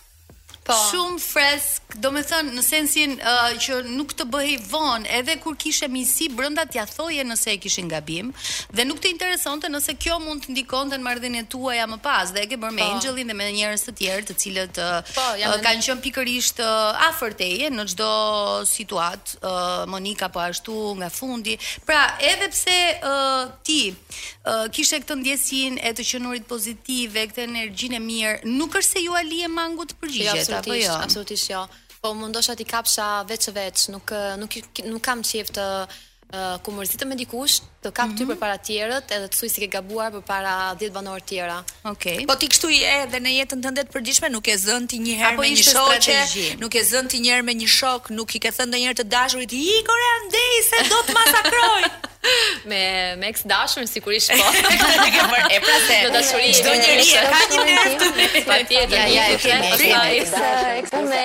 Po. 0.68 0.74
Shumë 0.76 1.20
fresk, 1.24 1.94
do 2.04 2.10
me 2.12 2.20
thënë, 2.28 2.50
në 2.58 2.62
sensin 2.66 3.14
uh, 3.16 3.54
që 3.64 3.78
nuk 3.88 4.12
të 4.20 4.26
bëhej 4.34 4.58
vonë, 4.68 5.08
edhe 5.16 5.38
kur 5.40 5.56
kishe 5.60 5.88
misi, 5.90 6.26
brënda 6.36 6.66
t'ja 6.68 6.84
thoje 6.92 7.24
nëse 7.24 7.54
e 7.54 7.60
kishin 7.64 7.88
gabim, 7.88 8.34
dhe 8.76 8.84
nuk 8.84 9.00
të 9.06 9.14
interesonte 9.14 9.70
nëse 9.72 9.96
kjo 9.96 10.18
mund 10.20 10.44
të 10.44 10.52
ndikon 10.58 10.92
të 10.92 11.00
në 11.00 11.06
mardhin 11.08 11.38
e 11.40 11.44
tua 11.54 11.78
ja 11.78 11.86
më 11.88 12.02
pas, 12.04 12.34
dhe 12.36 12.44
e 12.44 12.50
ke 12.52 12.58
bërë 12.60 12.76
me 12.76 12.84
po. 12.84 12.98
Angelin 12.98 13.32
dhe 13.32 13.38
me 13.40 13.48
njerës 13.56 13.88
të 13.88 13.94
tjerë 14.02 14.28
të 14.28 14.36
cilët 14.44 14.82
uh, 14.84 14.98
po, 15.14 15.30
uh, 15.40 15.56
kanë 15.64 15.86
qënë 15.88 16.04
pikërisht 16.10 16.60
uh, 16.66 17.24
teje 17.40 17.72
në 17.72 17.88
gjdo 17.94 18.12
situat, 18.68 19.38
uh, 19.40 19.86
Monika 19.88 20.28
po 20.36 20.44
ashtu 20.44 20.82
nga 21.00 21.08
fundi, 21.10 21.56
pra 21.88 22.04
edhe 22.20 22.52
pse 22.52 22.78
uh, 23.00 23.48
ti 23.64 23.80
uh, 23.96 24.68
kishe 24.76 25.00
këtë 25.06 25.16
ndjesin 25.24 25.80
e 25.80 25.96
të 25.96 26.10
qënurit 26.12 26.50
pozitive, 26.52 27.24
këtë 27.32 27.46
energjin 27.48 27.96
e 27.96 28.04
mirë, 28.12 28.52
nuk 28.60 28.76
është 28.82 28.98
se 29.00 29.08
ju 29.08 29.16
alie 29.16 29.48
mangut 29.48 29.96
përgjigjeta. 30.02 30.44
Ja, 30.44 30.54
jo, 30.57 30.57
apo 30.58 30.74
jo? 30.76 30.92
Absolutisht 31.04 31.50
jo. 31.50 31.68
Po 32.02 32.14
mundosha 32.14 32.56
ti 32.56 32.64
kapsha 32.66 33.24
veç 33.30 33.46
veç, 33.56 33.78
nuk 33.92 34.08
nuk 34.40 34.54
nuk 34.92 35.02
kam 35.06 35.20
qejf 35.30 35.50
të 35.58 35.66
uh, 35.82 36.58
kumërzitë 36.66 37.08
me 37.10 37.18
dikush, 37.20 37.58
të 37.84 37.92
kap 37.92 38.06
mm 38.08 38.14
-hmm. 38.14 38.18
ty 38.18 38.24
mhm. 38.24 38.32
për 38.32 38.38
para 38.44 38.58
tjerët, 38.66 39.08
edhe 39.16 39.28
të 39.32 39.36
sujë 39.40 39.52
si 39.54 39.60
ke 39.66 39.70
gabuar 39.76 40.10
për 40.16 40.24
para 40.32 40.54
10 40.80 40.94
banorë 40.98 41.24
tjera. 41.30 41.58
Okej. 41.92 42.16
Okay. 42.18 42.26
Po 42.30 42.36
ti 42.40 42.48
kështu 42.52 42.68
i 42.78 42.80
e 42.96 42.98
dhe 43.12 43.20
në 43.26 43.32
jetën 43.40 43.60
tënde 43.66 43.82
të 43.88 43.92
përgjithshme 43.96 44.30
nuk 44.36 44.46
e 44.48 44.56
zën 44.66 44.84
ti 44.92 44.98
një 45.06 45.14
herë 45.22 45.38
me 45.42 45.48
një 45.56 45.66
shoqe, 45.72 46.60
nuk 46.64 46.74
e 46.76 46.82
zën 46.92 47.06
ti 47.12 47.18
një 47.24 47.30
herë 47.34 47.46
me 47.50 47.54
një 47.62 47.70
shok, 47.80 48.04
nuk 48.18 48.30
i 48.36 48.40
ke 48.44 48.50
thënë 48.56 48.68
ndonjëherë 48.70 48.98
të 49.02 49.06
dashurit, 49.16 49.52
I 49.52 49.64
"Ikore 49.80 50.06
andej 50.20 50.54
se 50.70 50.78
do 50.92 51.00
të 51.08 51.12
masakroj." 51.20 51.82
me 52.70 53.16
me 53.20 53.28
eks 53.28 53.42
dashur 53.44 53.88
sigurisht 53.88 54.32
po. 54.32 54.52
Do 54.52 54.72
të 54.72 55.10
kemë 55.16 55.40
e 55.58 55.60
pra 55.66 55.76
se 55.88 55.98
do 56.06 56.12
dashuri. 56.16 56.52
Çdo 56.60 56.74
njeri 56.82 57.28
ka 57.34 57.42
një 57.52 57.66
mënyrë 57.68 57.98
të 58.04 58.10
vet. 58.20 58.40
Patjetër, 58.48 58.98
ja, 59.00 59.10
ja, 59.16 59.28
eks 59.36 60.32
eks 60.78 60.98
me 61.12 61.22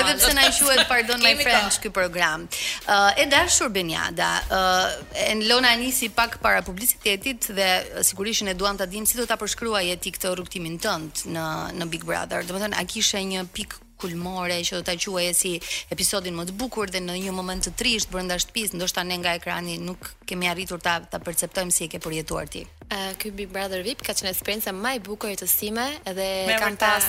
Edhe 0.00 0.14
pse 0.18 0.32
na 0.34 0.48
quhet 0.50 0.82
Pardon 0.90 1.22
my 1.22 1.32
friend 1.38 1.78
ky 1.82 1.92
program. 1.94 2.48
Uh, 2.88 3.12
e 3.22 3.28
dashur 3.30 3.70
Benjada, 3.72 4.32
uh, 4.50 4.90
eh, 5.14 5.30
en 5.32 5.44
Lona 5.46 5.72
nisi 5.78 6.10
pak 6.10 6.38
para 6.42 6.62
publicitetit 6.66 7.48
dhe 7.58 7.72
sigurisht 8.02 8.44
ne 8.48 8.56
duam 8.58 8.76
ta 8.76 8.90
dim 8.90 9.06
si 9.06 9.16
do 9.18 9.24
ta 9.24 9.38
përshkruaje 9.40 9.94
ti 10.02 10.12
këtë 10.18 10.34
rrugtimin 10.34 10.78
tënd 10.82 11.24
në 11.36 11.46
në 11.78 11.90
Big 11.94 12.04
Brother. 12.04 12.42
Domethënë, 12.44 12.74
a 12.74 12.84
kishe 12.84 13.22
një 13.22 13.46
pikë 13.56 13.84
kulmore 14.00 14.58
që 14.64 14.78
do 14.78 14.82
ta 14.86 14.94
quajë 14.98 15.32
si 15.38 15.52
episodin 15.92 16.36
më 16.36 16.44
të 16.50 16.56
bukur 16.60 16.90
dhe 16.92 17.00
në 17.04 17.16
një 17.26 17.32
moment 17.36 17.64
të 17.66 17.72
trisht 17.80 18.10
brenda 18.12 18.36
shtëpisë, 18.42 18.76
ndoshta 18.78 19.04
ne 19.08 19.16
nga 19.22 19.34
ekrani 19.40 19.78
nuk 19.88 20.10
kemi 20.28 20.48
arritur 20.50 20.80
ta 20.82 20.98
ta 21.10 21.18
perceptojmë 21.22 21.74
si 21.74 21.86
e 21.86 21.90
ke 21.92 22.00
përjetuar 22.02 22.46
ti. 22.52 22.64
uh, 22.86 23.12
ky 23.18 23.30
Big 23.32 23.50
Brother 23.52 23.82
VIP 23.82 24.04
ka 24.06 24.14
qenë 24.14 24.34
një 24.60 24.72
më 24.80 24.94
e 24.96 25.00
bukur 25.08 25.30
të 25.34 25.46
sime 25.46 25.86
dhe 26.04 26.58
kam 26.60 26.76
pas 26.76 27.06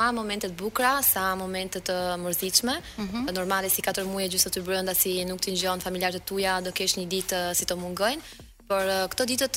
më 0.00 0.08
momente 0.12 0.48
të 0.50 0.54
bukura 0.56 1.02
sa 1.02 1.34
momente 1.36 1.80
të 1.80 1.96
mërzitshme. 2.24 2.74
Mm 2.98 3.08
-hmm. 3.10 3.32
Normale 3.32 3.68
si 3.70 3.82
katër 3.82 4.04
muaj 4.06 4.28
gjysëm 4.32 4.50
të 4.52 4.60
brenda 4.66 4.94
si 4.94 5.24
nuk 5.24 5.40
të 5.40 5.48
ngjon 5.52 5.80
familjarët 5.80 6.24
tuaja, 6.26 6.60
do 6.60 6.70
kesh 6.72 6.94
një 6.98 7.06
ditë 7.12 7.40
si 7.56 7.64
të 7.64 7.74
mungojnë. 7.82 8.22
Por 8.68 8.82
këto 9.10 9.22
ditët 9.30 9.56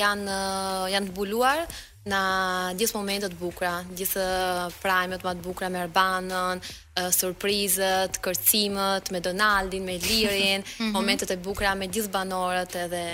janë 0.00 0.30
janë 0.94 1.06
të 1.08 1.12
buluar 1.18 1.58
na 2.08 2.20
gjithë 2.76 2.96
momentet 3.00 3.32
të 3.32 3.38
bukura, 3.40 3.74
gjithë 3.96 4.22
uh, 4.22 4.72
prajmet 4.82 5.22
më 5.24 5.32
të 5.38 5.44
bukura 5.44 5.70
me 5.72 5.80
Erbanën, 5.86 6.58
uh, 6.60 7.08
surprizat, 7.12 8.18
kërcimet 8.24 9.08
me 9.12 9.20
Donaldin, 9.24 9.86
me 9.88 9.96
Lirin, 9.98 10.62
mhm. 10.66 10.90
momentet 10.92 11.32
e 11.32 11.38
bukura 11.40 11.72
me 11.74 11.88
gjithë 11.88 12.12
banorët 12.12 12.76
edhe 12.84 13.04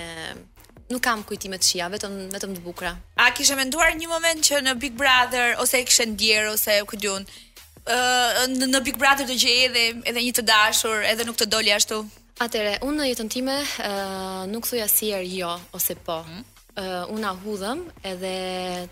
nuk 0.91 1.01
kam 1.05 1.21
kujtime 1.23 1.55
të 1.55 1.63
shia, 1.69 1.85
vetëm 1.93 2.17
vetëm 2.35 2.57
të 2.57 2.65
bukura. 2.65 2.91
A 3.15 3.29
kishe 3.31 3.55
menduar 3.55 3.95
një 3.95 4.11
moment 4.11 4.43
që 4.43 4.59
në 4.65 4.75
Big 4.83 4.97
Brother 4.99 5.55
ose 5.63 5.79
e 5.79 5.87
kishe 5.87 6.07
ose 6.51 6.81
ku 6.83 6.99
diun? 6.99 7.23
Uh, 7.87 8.43
në 8.51 8.81
Big 8.85 8.97
Brother 8.99 9.25
do 9.25 9.33
gjej 9.33 9.69
edhe 9.69 9.85
edhe 10.03 10.19
një 10.19 10.35
të 10.35 10.43
dashur, 10.51 10.99
edhe 11.07 11.23
nuk 11.25 11.39
të 11.39 11.47
doli 11.47 11.71
ashtu. 11.73 12.03
Atëre, 12.41 12.75
unë 12.83 12.97
në 12.99 13.07
jetën 13.13 13.29
time 13.29 13.55
ëh 13.55 14.49
nuk 14.51 14.67
thuj 14.67 14.81
asnjëherë 14.83 15.31
jo 15.39 15.55
ose 15.77 15.95
po. 15.95 16.25
Mhm 16.27 16.47
uh, 16.75 17.07
una 17.11 17.33
hudhëm 17.43 17.81
edhe 18.05 18.33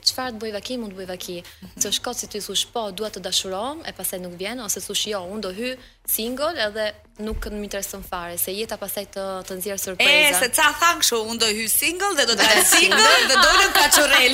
çfarë 0.03 0.35
të 0.35 0.39
bëj 0.43 0.51
vaki, 0.55 0.77
mund 0.81 0.93
të 0.93 0.99
bëj 1.01 1.07
vaki. 1.09 1.35
Mm 1.41 1.67
-hmm. 1.75 2.13
si 2.19 2.27
ti 2.27 2.39
thush 2.39 2.65
po, 2.73 2.91
dua 2.91 3.09
të 3.09 3.19
dashurohem 3.21 3.79
e 3.85 3.91
pastaj 3.93 4.19
nuk 4.19 4.33
vjen 4.37 4.59
ose 4.59 4.79
thush 4.81 5.07
jo, 5.07 5.19
unë 5.33 5.39
do 5.41 5.49
hy 5.57 5.77
single 6.05 6.53
edhe 6.65 6.93
nuk 7.19 7.45
më 7.45 7.63
intereson 7.63 8.03
fare 8.09 8.37
se 8.37 8.51
jeta 8.51 8.77
pastaj 8.77 9.05
të 9.15 9.23
të 9.47 9.51
nxjerr 9.57 9.79
surprizë. 9.85 10.27
E 10.29 10.39
se 10.41 10.47
ca 10.57 10.65
thangë 10.81 11.03
shu 11.07 11.17
unë 11.31 11.39
do 11.39 11.45
hy 11.57 11.65
single 11.79 12.11
dhe 12.17 12.25
do 12.29 12.33
të 12.33 12.43
jem 12.51 12.65
single 12.77 13.15
dhe 13.29 13.35
do 13.45 13.51
lëm 13.59 13.71
kaçorel. 13.79 14.33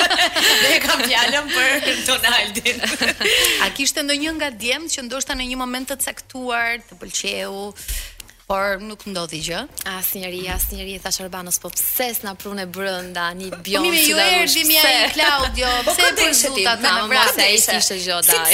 dhe 0.62 0.68
e 0.76 0.78
kam 0.86 1.00
fjalën 1.08 1.46
për 1.54 1.70
Donaldin. 2.08 2.78
A 3.64 3.66
kishte 3.76 4.00
ndonjë 4.02 4.30
nga 4.38 4.48
djemë 4.62 4.86
që 4.94 5.00
ndoshta 5.06 5.32
në 5.34 5.44
një 5.50 5.56
moment 5.62 5.86
të 5.90 5.96
caktuar 6.06 6.74
të 6.88 6.94
pëlqeu? 7.00 7.54
por 8.46 8.76
nuk 8.82 9.00
ndodhi 9.08 9.40
gjë. 9.44 9.60
Asnjëri, 9.88 10.42
asnjëri 10.52 10.94
e 10.98 11.00
thash 11.00 11.20
Albanos, 11.24 11.56
po 11.62 11.68
pse 11.72 12.08
s'na 12.18 12.32
prunë 12.38 12.64
brenda 12.72 13.26
një 13.36 13.46
po 13.54 13.58
bion 13.64 13.82
si 13.88 13.92
dalush. 13.92 14.08
Po 14.08 14.08
mi 14.12 14.16
ju 14.16 14.16
erdhi 14.20 14.62
mi 14.68 14.76
ai 14.76 14.82
Claudio, 15.16 15.70
pse 15.88 16.08
po 16.18 16.26
shuta 16.42 16.72
ta 16.82 16.90
më 17.00 17.04
vrasë 17.12 17.42
ai 17.46 17.58
si 17.64 17.68
ishte 17.78 17.96
gjë 18.04 18.18
dai. 18.28 18.48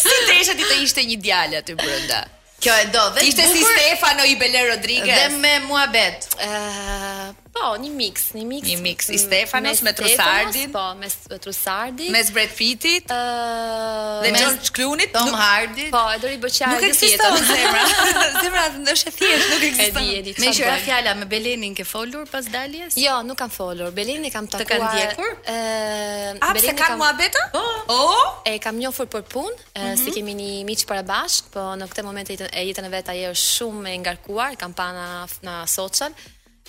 Si 0.00 0.14
desha 0.30 0.52
ti 0.58 0.64
të 0.66 0.74
ishte 0.86 1.00
një 1.10 1.16
djalë 1.22 1.54
aty 1.62 1.72
brenda. 1.78 2.20
Kjo 2.60 2.74
e 2.76 2.78
do. 2.92 3.02
Dhe 3.16 3.22
ishte 3.30 3.44
si 3.54 3.60
Stefano 3.64 4.22
i 4.28 4.34
Bele 4.40 4.62
Rodriguez. 4.74 5.16
Dhe 5.16 5.28
me 5.40 5.54
muhabet. 5.68 6.18
Ëh, 6.44 7.28
Po, 7.60 7.74
një 7.76 7.90
mix, 7.92 8.30
një 8.32 8.42
mix. 8.48 8.68
Një 8.72 8.76
mix 8.80 9.08
i 9.12 9.18
Stefanos 9.20 9.82
me 9.84 9.92
Trusardi. 9.92 10.62
Po, 10.72 10.84
me 10.96 11.08
Trusardi. 11.44 12.06
Me 12.14 12.22
Brad 12.32 12.54
Pittit. 12.56 13.10
Ëh, 13.12 13.18
uh, 13.18 14.22
dhe 14.24 14.30
John 14.40 14.56
Clooney, 14.78 15.10
Tom 15.12 15.28
nuk, 15.28 15.36
Hardy. 15.36 15.90
Po, 15.92 16.00
e 16.08 16.16
dori 16.22 16.38
bëqaj 16.40 16.70
të 16.80 16.88
tjetër. 16.88 16.88
Nuk 16.88 16.88
ekziston 16.88 17.44
zemra. 17.50 18.06
Zemra 18.46 18.62
ndoshta 18.78 19.12
thjesht 19.12 19.52
nuk 19.52 19.66
ekziston. 19.68 20.32
Me 20.40 20.54
shëra 20.56 20.78
fjala 20.86 21.12
me 21.20 21.28
Belenin 21.28 21.76
ke 21.76 21.84
folur 21.84 22.24
pas 22.32 22.48
daljes? 22.54 22.96
Jo, 22.96 23.18
nuk 23.28 23.36
kam 23.42 23.52
folur. 23.52 23.92
Belenin 23.98 24.24
e 24.30 24.32
kam 24.36 24.48
takuar. 24.54 24.64
Të 24.64 24.72
kanë 24.72 24.88
ndjekur? 24.88 25.36
Ëh, 25.36 25.60
uh, 25.60 26.56
Belenin 26.56 26.72
e 26.72 26.78
kam. 26.80 26.98
Ka 27.00 27.44
oh. 27.56 27.76
oh, 27.92 28.24
e 28.48 28.56
kam 28.64 28.78
njohur 28.80 29.06
për 29.12 29.24
punë, 29.30 29.52
uh, 29.52 29.82
mm 29.82 29.88
-hmm. 29.92 30.02
si 30.04 30.14
kemi 30.16 30.32
një 30.40 30.50
miç 30.68 30.88
para 30.88 31.02
bashk, 31.04 31.44
po 31.52 31.60
në 31.76 31.84
këtë 31.92 32.02
moment 32.08 32.30
e 32.30 32.36
jetën 32.70 32.86
e 32.86 32.88
vet 32.88 33.08
ajo 33.08 33.30
është 33.30 33.48
shumë 33.56 33.88
e 33.92 33.96
ngarkuar, 34.00 34.56
kam 34.56 34.72
pa 34.72 34.92
na 34.92 35.26
na 35.42 35.66
social 35.66 36.12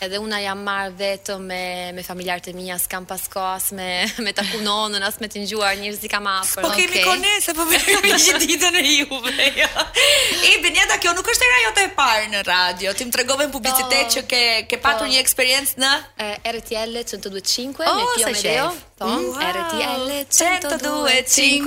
edhe 0.01 0.17
una 0.17 0.39
jam 0.41 0.57
marr 0.65 0.87
vetëm 0.97 1.43
me 1.49 1.59
me 1.93 2.03
familjarët 2.05 2.47
e 2.49 2.53
mia, 2.57 2.75
s'kam 2.81 3.03
pas 3.09 3.21
kohë 3.33 3.57
as 3.57 3.65
me 3.79 3.89
me 4.25 4.31
taku 4.39 4.57
nonën, 4.65 5.03
as 5.09 5.17
me 5.21 5.27
të 5.33 5.37
ngjuar 5.43 5.73
njerëz 5.81 5.99
si 6.01 6.07
kam 6.13 6.25
afër. 6.31 6.61
Po 6.65 6.69
okay. 6.71 6.87
kemi 6.89 7.01
kone 7.05 7.31
se 7.45 7.51
po 7.57 7.63
vjen 7.69 7.83
një 8.23 8.33
ditë 8.45 8.69
në 8.77 8.83
Juve. 8.89 9.45
Jo. 9.61 9.69
E 10.47 10.49
bën 10.63 10.75
ja 10.77 10.97
kjo 11.03 11.11
nuk 11.17 11.27
është 11.33 11.43
era 11.47 11.57
jote 11.67 11.81
e 11.89 11.91
parë 11.97 12.27
në 12.33 12.39
radio. 12.47 12.89
tim 12.97 13.05
më 13.09 13.13
tregove 13.17 13.43
në 13.47 13.53
publicitet 13.53 14.05
po, 14.07 14.11
që 14.15 14.19
ke 14.31 14.41
ke 14.71 14.77
patur 14.85 15.05
po, 15.05 15.09
një 15.11 15.19
eksperiencë 15.21 15.75
në 15.83 15.91
RTL 16.57 16.93
125 17.03 17.15
me 17.81 17.85
Pio 18.15 18.27
Medeo. 18.33 18.67
Po, 19.01 19.07
RTL 19.57 20.05
125. 20.39 21.65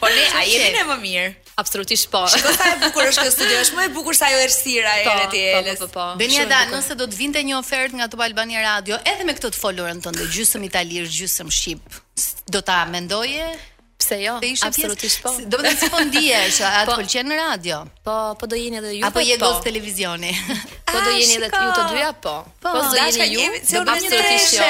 Po 0.00 0.06
ne 0.14 0.24
ai 0.42 0.48
jemi 0.54 0.70
ne 0.78 0.82
më 0.92 0.98
mirë. 1.06 1.30
Absolutisht 1.60 2.10
po. 2.10 2.26
Shiko 2.28 2.52
sa 2.56 2.72
e 2.72 2.76
bukur 2.80 3.04
është 3.10 3.24
kjo 3.26 3.32
studio, 3.34 3.56
është 3.64 3.76
më 3.78 3.84
e 3.84 3.90
bukur 3.92 4.16
se 4.16 4.24
ajo 4.28 4.38
errësira 4.44 4.94
e 5.00 5.02
po, 5.04 5.16
Elenës. 5.36 5.82
Po, 5.82 5.88
po, 5.88 5.90
po, 5.90 6.06
po. 6.14 6.20
Benia 6.20 6.62
nëse 6.70 6.96
do 6.96 7.08
të 7.10 7.18
vinte 7.20 7.42
një 7.44 7.58
ofertë 7.60 8.00
nga 8.00 8.06
Top 8.14 8.22
Albania 8.24 8.62
Radio, 8.64 8.96
edhe 9.12 9.26
me 9.28 9.34
këtë 9.36 9.52
të 9.54 9.60
folurën 9.60 10.00
tënde, 10.04 10.28
gjysmë 10.32 10.70
italisht, 10.70 11.12
gjysmë 11.18 11.56
shqip, 11.56 12.00
do 12.54 12.62
ta 12.70 12.80
mendoje? 12.88 13.50
Pse 14.00 14.16
jo? 14.22 14.38
Absolutisht 14.64 15.20
po. 15.20 15.34
Do 15.52 15.60
të 15.60 15.74
thonë 15.82 15.92
po 15.92 16.00
ndihesh, 16.08 16.62
a 16.64 16.70
të 16.88 16.94
pëlqen 17.02 17.28
në 17.34 17.38
radio? 17.42 17.82
Po, 18.08 18.16
po 18.40 18.48
do 18.48 18.56
jeni 18.56 18.80
edhe 18.80 18.94
ju. 18.96 19.04
Apo 19.10 19.20
je 19.20 19.36
po. 19.36 19.52
gjithë 19.52 19.64
televizioni? 19.68 20.32
Po 20.90 20.98
do 21.04 21.10
jeni 21.14 21.36
edhe 21.38 21.50
ju 21.54 21.68
të 21.76 21.82
dyja, 21.92 22.08
po. 22.18 22.32
Po, 22.64 22.72
po 22.74 22.80
do 22.82 22.96
jeni 22.98 23.28
ju. 23.36 23.44
Do 23.76 23.84
absolutisht 23.92 24.56
jo. 24.56 24.66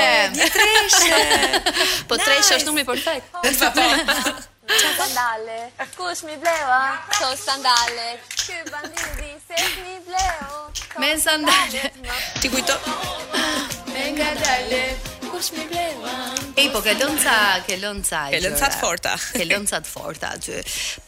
Treshë. 0.58 1.64
Po 2.12 2.18
treshë 2.20 2.58
është 2.60 2.68
numri 2.68 2.84
perfekt. 2.84 3.30
po. 3.32 4.38
sandale, 4.78 5.70
kuş 5.96 6.22
mi 6.22 6.42
bleva, 6.42 6.88
toz 7.20 7.40
sandale, 7.40 8.20
küban 8.36 8.84
di 9.16 9.36
se 9.48 9.54
mi 9.82 10.02
bleo, 10.06 10.70
Men 11.00 11.18
sandale. 11.18 11.90
Ti 12.40 12.48
guito. 12.50 12.78
Venga 13.94 14.24
dalle. 14.24 14.90
kush 15.30 15.50
më 15.56 15.64
bleu. 15.70 15.98
Ej, 16.58 16.66
po 16.74 16.80
ke 16.84 16.92
lonca, 17.02 17.36
ke 17.66 17.74
lonca. 17.84 18.20
Ke 18.34 18.38
lonca 18.44 18.68
të 18.74 18.78
forta. 18.80 19.12
Ke 19.36 19.46
lonca 19.48 19.78
të 19.84 19.90
forta 19.94 20.30
aty. 20.36 20.58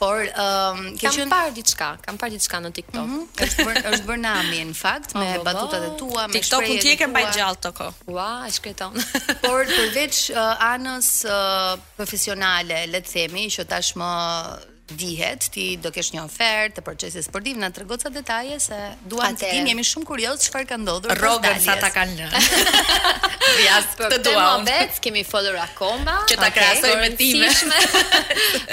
Por 0.01 0.23
ëm 0.27 0.81
um, 0.81 0.91
ke 1.01 1.11
qenë 1.17 1.29
par 1.33 1.51
diçka, 1.57 1.89
kam 2.05 2.19
par 2.21 2.31
diçka 2.35 2.61
në 2.65 2.71
TikTok. 2.79 2.99
Mhm. 3.03 3.23
Është 3.47 3.67
bërë 3.69 3.85
është 3.99 4.19
nami 4.25 4.63
në 4.71 4.77
fakt 4.79 5.17
me 5.19 5.29
oh, 5.41 5.45
batutat 5.47 5.89
e 5.89 5.93
tua, 6.01 6.27
me 6.31 6.39
TikTok 6.39 6.69
ti 6.85 6.95
e 6.95 6.99
ke 7.03 7.09
mbaj 7.11 7.31
gjallë 7.39 7.63
to 7.67 7.75
ko. 7.81 7.89
Ua, 8.15 8.29
e 8.47 8.53
shkreton. 8.55 8.97
Por 9.45 9.65
përveç 9.73 10.23
uh, 10.35 10.71
anës 10.73 11.13
uh, 11.27 11.73
profesionale, 11.99 12.85
le 12.93 13.03
të 13.05 13.17
themi, 13.17 13.49
që 13.53 13.69
tashmë 13.73 14.11
dihet 14.91 15.47
ti 15.55 15.65
do 15.81 15.91
kesh 15.95 16.11
një 16.13 16.23
ofertë 16.27 16.75
të 16.77 16.83
procesit 16.85 17.25
sportiv 17.27 17.59
na 17.61 17.69
trego 17.71 17.97
ca 18.01 18.11
detaje 18.13 18.59
se 18.61 18.77
duam 19.09 19.37
të 19.39 19.51
dim 19.55 19.69
jemi 19.71 19.85
shumë 19.87 20.07
kurioz 20.09 20.43
çfarë 20.49 20.67
ka 20.73 20.79
ndodhur 20.81 21.13
me 21.13 21.17
rrogën 21.21 21.61
sa 21.63 21.77
ta 21.81 21.91
kanë 21.95 22.17
lënë. 22.19 22.41
Rias 23.61 23.87
po 23.99 24.09
të 24.11 24.19
duam 24.27 24.67
vetë 24.67 25.03
kemi 25.05 25.23
folur 25.27 25.59
akoma 25.63 26.19
që 26.29 26.39
ta 26.41 26.49
okay, 26.49 26.55
krahasoj 26.59 26.97
me 27.03 27.13
time. 27.17 27.51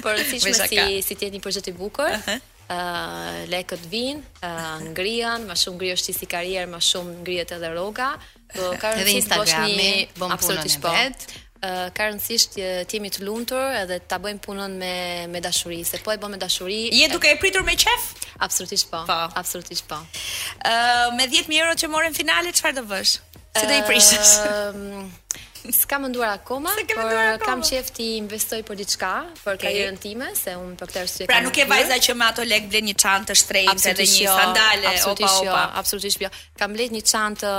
Por 0.01 0.21
sikur 0.25 0.55
si 0.57 0.63
si, 0.63 0.79
si 1.07 1.15
ti 1.17 1.29
jeni 1.29 1.37
një 1.37 1.45
projekt 1.45 1.69
i 1.73 1.77
bukur. 1.77 2.15
Uh 2.25 2.39
lekët 3.49 3.85
vin, 3.89 4.19
uh, 4.45 4.77
ngrihen, 4.93 5.47
më 5.49 5.55
shumë 5.57 5.77
ngrihesh 5.79 6.03
ti 6.05 6.13
si 6.13 6.27
karrierë, 6.29 6.67
më 6.69 6.81
shumë 6.85 7.13
ngrihet 7.23 7.53
edhe 7.55 7.71
rroga. 7.73 8.11
Po 8.53 8.73
ka 8.81 8.91
rëndësi 8.93 9.25
të 9.25 9.39
bësh 9.41 9.55
një 9.59 9.91
bon 10.21 10.35
punë 10.37 10.67
vetë 10.69 11.39
ka 11.93 12.01
rëndësisht 12.07 12.53
të 12.55 12.95
jemi 12.95 13.09
të 13.11 13.25
lumtur 13.27 13.73
edhe 13.81 13.97
ta 14.07 14.19
bëjmë 14.23 14.39
punën 14.45 14.75
me 14.79 14.91
me 15.33 15.41
dashuri, 15.43 15.81
se 15.89 15.99
po 16.05 16.13
e 16.13 16.17
bëjmë 16.17 16.37
me 16.37 16.39
dashuri. 16.39 16.77
Je 16.95 17.07
duke 17.11 17.27
e 17.27 17.35
pritur 17.41 17.65
me 17.67 17.75
qef? 17.75 18.05
Absolutisht 18.47 18.87
po. 18.93 19.03
po. 19.09 19.17
Absolutisht 19.35 19.87
po. 19.89 19.99
Ë 19.99 21.09
uh, 21.09 21.17
me 21.17 21.27
10000 21.27 21.59
euro 21.59 21.75
që 21.83 21.91
morën 21.91 22.15
finale, 22.15 22.55
çfarë 22.55 22.79
do 22.79 22.85
vësh? 22.93 23.17
Si 23.59 23.65
do 23.67 23.75
i 23.75 23.83
prishesh? 23.89 24.37
uh, 24.45 25.47
Ska 25.67 25.99
më 25.99 26.07
nduar 26.07 26.29
akoma, 26.39 26.71
se 26.75 26.85
por 26.95 27.03
akoma. 27.19 27.45
kam 27.45 27.59
qef 27.69 27.89
ti 27.95 28.07
investoj 28.23 28.61
për 28.67 28.77
diqka, 28.79 29.09
për 29.43 29.57
okay. 29.57 29.89
time, 29.99 30.29
se 30.37 30.53
unë 30.55 30.77
për 30.79 30.87
këtërës 30.87 31.11
arsye. 31.11 31.27
Pra 31.29 31.41
nuk 31.43 31.57
e 31.59 31.65
vajza 31.67 31.97
që 32.05 32.15
me 32.15 32.27
ato 32.29 32.43
lek 32.47 32.69
blen 32.71 32.87
një 32.89 32.95
qantë 33.03 33.27
të 33.31 33.35
shtrejnë, 33.41 33.81
se 33.83 33.91
dhe 33.91 34.05
një 34.07 34.23
jo, 34.23 34.35
sandale, 34.39 34.93
opa, 34.99 35.27
jo, 35.27 35.33
opa. 35.41 35.47
Jo, 35.47 35.57
Absolutisht 35.81 36.21
jo, 36.23 36.31
kam 36.59 36.75
blen 36.77 36.95
një 36.95 37.03
qantë... 37.11 37.51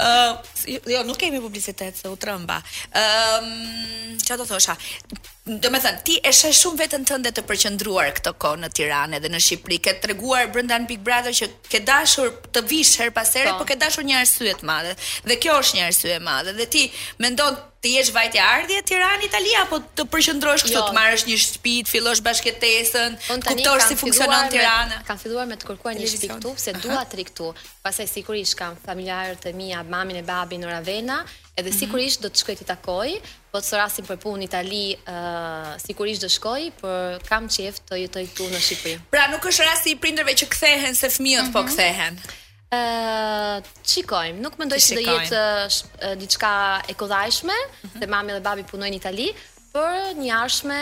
Uh, 0.00 0.62
jo, 0.88 1.02
nuk 1.06 1.20
kemi 1.20 1.40
publicitet 1.44 2.00
se 2.00 2.08
u 2.08 2.16
tremba. 2.16 2.56
Ëm, 2.96 3.50
uh, 3.52 4.22
çfarë 4.24 4.40
do 4.40 4.48
thosha? 4.54 4.78
Do 5.48 5.70
me 5.72 5.78
thënë, 5.80 6.00
ti 6.04 6.16
e 6.16 6.32
shë 6.32 6.48
shumë 6.56 6.82
vetën 6.82 7.04
tënde 7.08 7.30
të 7.36 7.44
përqëndruar 7.48 8.10
këto 8.18 8.34
ko 8.40 8.50
në 8.60 8.68
Tiranë 8.78 9.16
edhe 9.20 9.28
në 9.32 9.38
Shqipëri, 9.44 9.78
ke 9.84 9.94
të 10.00 10.10
reguar 10.14 10.48
brënda 10.52 10.76
në 10.82 10.88
Big 10.90 11.04
Brother 11.06 11.32
që 11.36 11.48
ke 11.68 11.80
dashur 11.88 12.32
të 12.52 12.64
vishë 12.68 13.04
her 13.06 13.12
pasere, 13.16 13.52
po. 13.54 13.62
po 13.66 13.68
ke 13.70 13.76
dashur 13.80 14.04
një 14.04 14.18
arsyet 14.24 14.60
madhe, 14.68 14.92
dhe 15.28 15.38
kjo 15.40 15.56
është 15.62 15.78
një 15.80 15.86
arsyet 15.88 16.24
madhe, 16.26 16.52
dhe 16.58 16.68
ti 16.72 16.84
me 17.24 17.32
ndonë 17.36 17.64
të 17.78 17.90
jesh 17.94 18.08
vajtë 18.12 18.40
ardhje 18.42 18.80
Tirana 18.88 19.22
Italia 19.22 19.60
apo 19.62 19.78
të 19.96 20.04
përqendrosh 20.10 20.64
këtu 20.66 20.74
jo. 20.74 20.80
të 20.88 20.94
marrësh 20.96 21.24
një 21.28 21.36
shtëpi, 21.44 21.74
të 21.86 21.92
fillosh 21.94 22.22
bashkëtesën, 22.26 23.14
kuptosh 23.28 23.84
si 23.92 23.96
funksionon 24.00 24.50
Tirana. 24.50 24.98
kam 25.06 25.20
filluar 25.22 25.44
me 25.46 25.58
të 25.60 25.68
kërkuar 25.68 25.94
një 26.00 26.08
shtëpi 26.10 26.30
këtu 26.32 26.54
se 26.58 26.74
dua 26.82 27.04
të 27.12 27.28
këtu, 27.30 27.52
Pastaj 27.88 28.08
sigurisht 28.10 28.56
kam 28.58 28.74
familjarët 28.84 29.46
e 29.48 29.52
mia, 29.56 29.80
mamin 29.86 30.18
e 30.20 30.24
babin 30.28 30.60
në 30.64 30.72
Ravenna, 30.72 31.20
edhe 31.54 31.62
mm 31.68 31.72
-hmm. 31.72 31.78
sigurisht 31.78 32.18
do 32.22 32.28
të 32.28 32.40
shkoj 32.42 32.56
të 32.60 32.64
takoj, 32.72 33.08
po 33.52 33.58
të 33.58 33.66
sorasim 33.70 34.04
për 34.10 34.16
punë 34.24 34.38
në 34.38 34.44
Itali, 34.48 34.86
uh, 34.96 35.70
sigurisht 35.86 36.22
do 36.22 36.28
shkoj, 36.28 36.60
por 36.80 37.22
kam 37.30 37.46
qejf 37.54 37.76
të 37.90 37.94
jetoj 38.02 38.24
këtu 38.28 38.44
në 38.52 38.58
Shqipëri. 38.66 38.96
Pra 39.14 39.24
nuk 39.32 39.42
është 39.50 39.64
rasti 39.72 39.88
i 39.94 39.96
prindërve 40.02 40.32
që 40.40 40.46
kthehen 40.54 40.94
se 41.00 41.06
fëmijët 41.16 41.42
mm 41.42 41.48
-hmm. 41.48 41.52
po 41.52 41.60
mhm. 41.62 41.68
kthehen 41.72 42.14
ë 42.68 42.78
uh, 42.78 43.68
çikojm 43.88 44.42
nuk 44.44 44.58
mendoj 44.60 44.78
se 44.84 44.96
do 44.98 45.00
jetë 45.04 45.38
uh, 45.40 46.16
diçka 46.20 46.50
e 46.84 46.94
kodhajshme 47.02 47.54
uh 47.54 47.68
mhm. 47.68 47.94
-huh. 47.94 48.00
se 48.02 48.06
mami 48.14 48.34
dhe 48.36 48.40
babi 48.46 48.62
punojnë 48.72 48.94
në 48.94 48.96
Itali 49.00 49.28
por 49.76 49.88
një 50.18 50.32
arshme 50.40 50.80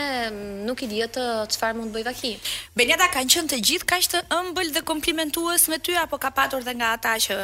nuk 0.67 0.83
i 0.83 0.89
dihet 0.93 1.15
çfarë 1.55 1.77
mund 1.79 1.91
të 1.93 1.99
bëj 1.99 2.05
vaki. 2.11 2.33
Benjata 2.79 3.07
kanë 3.17 3.31
qenë 3.35 3.51
të 3.53 3.59
gjithë 3.69 3.89
kaq 3.93 4.03
të 4.13 4.25
ëmbël 4.39 4.73
dhe 4.77 4.83
komplimentues 4.91 5.69
me 5.71 5.79
ty 5.79 5.95
apo 6.03 6.19
ka 6.23 6.31
patur 6.39 6.61
edhe 6.65 6.75
nga 6.79 6.89
ata 6.99 7.13
që 7.27 7.35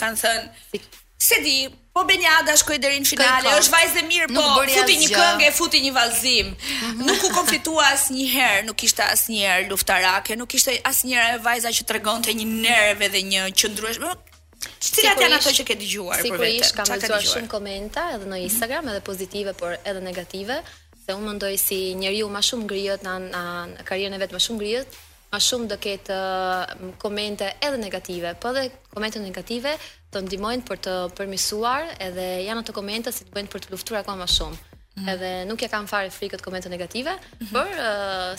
kanë 0.00 0.16
thënë 0.22 0.84
Se 1.18 1.40
di, 1.40 1.64
po 1.96 2.04
Benjada 2.04 2.52
shkoj 2.60 2.76
deri 2.78 2.98
në 3.00 3.08
finale, 3.08 3.48
është 3.56 3.72
vajzë 3.72 4.00
mirë, 4.04 4.26
po 4.36 4.42
futi 4.68 4.96
një 5.00 5.06
këngë, 5.14 5.48
futi 5.56 5.80
një 5.80 5.92
vallëzim. 5.96 6.50
Mhm. 6.50 7.06
Nuk 7.08 7.24
u 7.24 7.30
konfitua 7.32 7.86
asnjëherë, 7.94 8.66
nuk 8.68 8.84
ishte 8.84 9.02
asnjëherë 9.06 9.70
luftarake, 9.70 10.36
nuk 10.36 10.52
ishte 10.58 10.76
asnjëherë 10.90 11.40
vajza 11.46 11.72
që 11.78 11.86
tregonte 11.88 12.34
një 12.36 12.46
nerve 12.50 13.08
dhe 13.16 13.22
një 13.32 13.46
qëndrueshmëri. 13.56 14.36
Cilat 14.82 15.20
janë 15.24 15.36
ato 15.40 15.52
që 15.56 15.64
ke 15.68 15.74
dëgjuar 15.80 16.20
si 16.24 16.30
për 16.32 16.40
vetë? 16.42 16.52
Sigurisht 16.52 16.76
kam 16.76 16.92
dëgjuar 16.92 17.26
shumë 17.32 17.48
komente 17.52 18.06
edhe 18.12 18.24
në 18.28 18.36
mhm. 18.36 18.46
Instagram, 18.50 18.82
mm 18.84 18.88
-hmm. 18.88 18.96
edhe 18.98 19.08
pozitive 19.10 19.52
por 19.54 19.72
edhe 19.84 20.00
negative, 20.00 20.62
se 21.04 21.14
unë 21.14 21.26
mendoj 21.30 21.54
si 21.58 21.94
njeriu 21.94 22.28
më 22.28 22.40
shumë 22.48 22.64
ngrihet 22.68 23.00
në, 23.06 23.14
në, 23.32 23.42
në 23.78 23.82
karrierën 23.88 24.14
e 24.14 24.18
vet 24.18 24.32
më 24.36 24.40
shumë 24.46 24.58
ngrihet, 24.58 24.88
më 25.32 25.38
shumë 25.48 25.66
do 25.70 25.76
ketë 25.76 26.12
uh, 26.14 26.94
komente 26.98 27.46
edhe 27.66 27.76
negative, 27.76 28.34
po 28.40 28.48
edhe 28.50 28.62
komente 28.94 29.18
negative 29.18 29.70
të 30.16 30.22
ndimojnë 30.24 30.64
për 30.68 30.78
të 30.86 30.92
përmisuar 31.18 31.90
edhe 32.08 32.24
janë 32.48 32.64
të 32.70 32.74
komente 32.80 33.12
si 33.16 33.26
të 33.28 33.34
bëjnë 33.36 33.52
për 33.56 33.66
të 33.66 33.74
luftur 33.76 34.00
akoma 34.00 34.24
shumë. 34.38 34.75
Mhm. 35.00 35.08
edhe 35.12 35.32
nuk 35.44 35.60
e 35.60 35.68
kam 35.68 35.84
fare 35.86 36.08
frikët 36.10 36.40
komentet 36.40 36.70
negative, 36.72 37.12
mhm. 37.12 37.52
por 37.52 37.68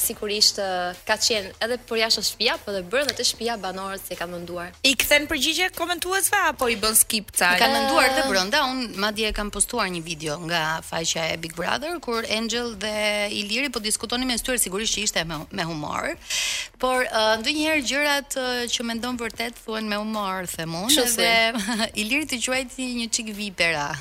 sigurisht 0.02 0.58
ka 1.06 1.16
qenë 1.22 1.52
edhe 1.62 1.78
për 1.86 2.00
jashtë 2.02 2.24
shtëpia, 2.30 2.56
por 2.64 2.74
edhe 2.74 2.82
brenda 2.90 3.14
të 3.14 3.26
shtëpia 3.30 3.58
banorët 3.62 4.08
se 4.08 4.18
kanë 4.18 4.32
menduar. 4.34 4.72
I 4.82 4.96
kthen 4.98 5.28
përgjigje 5.30 5.68
komentuesve 5.78 6.40
apo 6.50 6.70
i 6.74 6.78
bën 6.82 6.98
skip 6.98 7.30
ca? 7.38 7.52
Kanë 7.62 7.78
menduar 7.78 8.10
të 8.18 8.26
brenda, 8.32 8.64
un 8.72 8.82
madje 8.98 9.30
kam 9.38 9.52
postuar 9.54 9.90
një 9.94 10.02
video 10.02 10.40
nga 10.50 10.64
faqja 10.88 11.28
e 11.36 11.38
Big 11.38 11.54
Brother 11.54 12.02
kur 12.02 12.26
Angel 12.40 12.74
dhe 12.76 13.30
Iliri 13.30 13.70
po 13.70 13.78
diskutonin 13.80 14.28
me 14.28 14.38
syr 14.42 14.58
sigurisht 14.58 14.98
që 14.98 15.06
ishte 15.06 15.22
me, 15.30 15.38
me 15.52 15.64
humor. 15.70 16.10
Por 16.82 17.06
uh, 17.06 17.38
ndonjëherë 17.38 17.86
gjërat 17.94 18.40
uh, 18.42 18.66
që 18.74 18.86
mendon 18.94 19.18
vërtet 19.22 19.62
thuhen 19.62 19.86
me 19.86 20.02
humor 20.02 20.50
themun, 20.58 20.90
edhe 20.90 21.34
Iliri 22.02 22.26
të 22.34 22.42
quajti 22.50 22.94
një 22.98 23.12
çik 23.14 23.36
vipera 23.38 23.92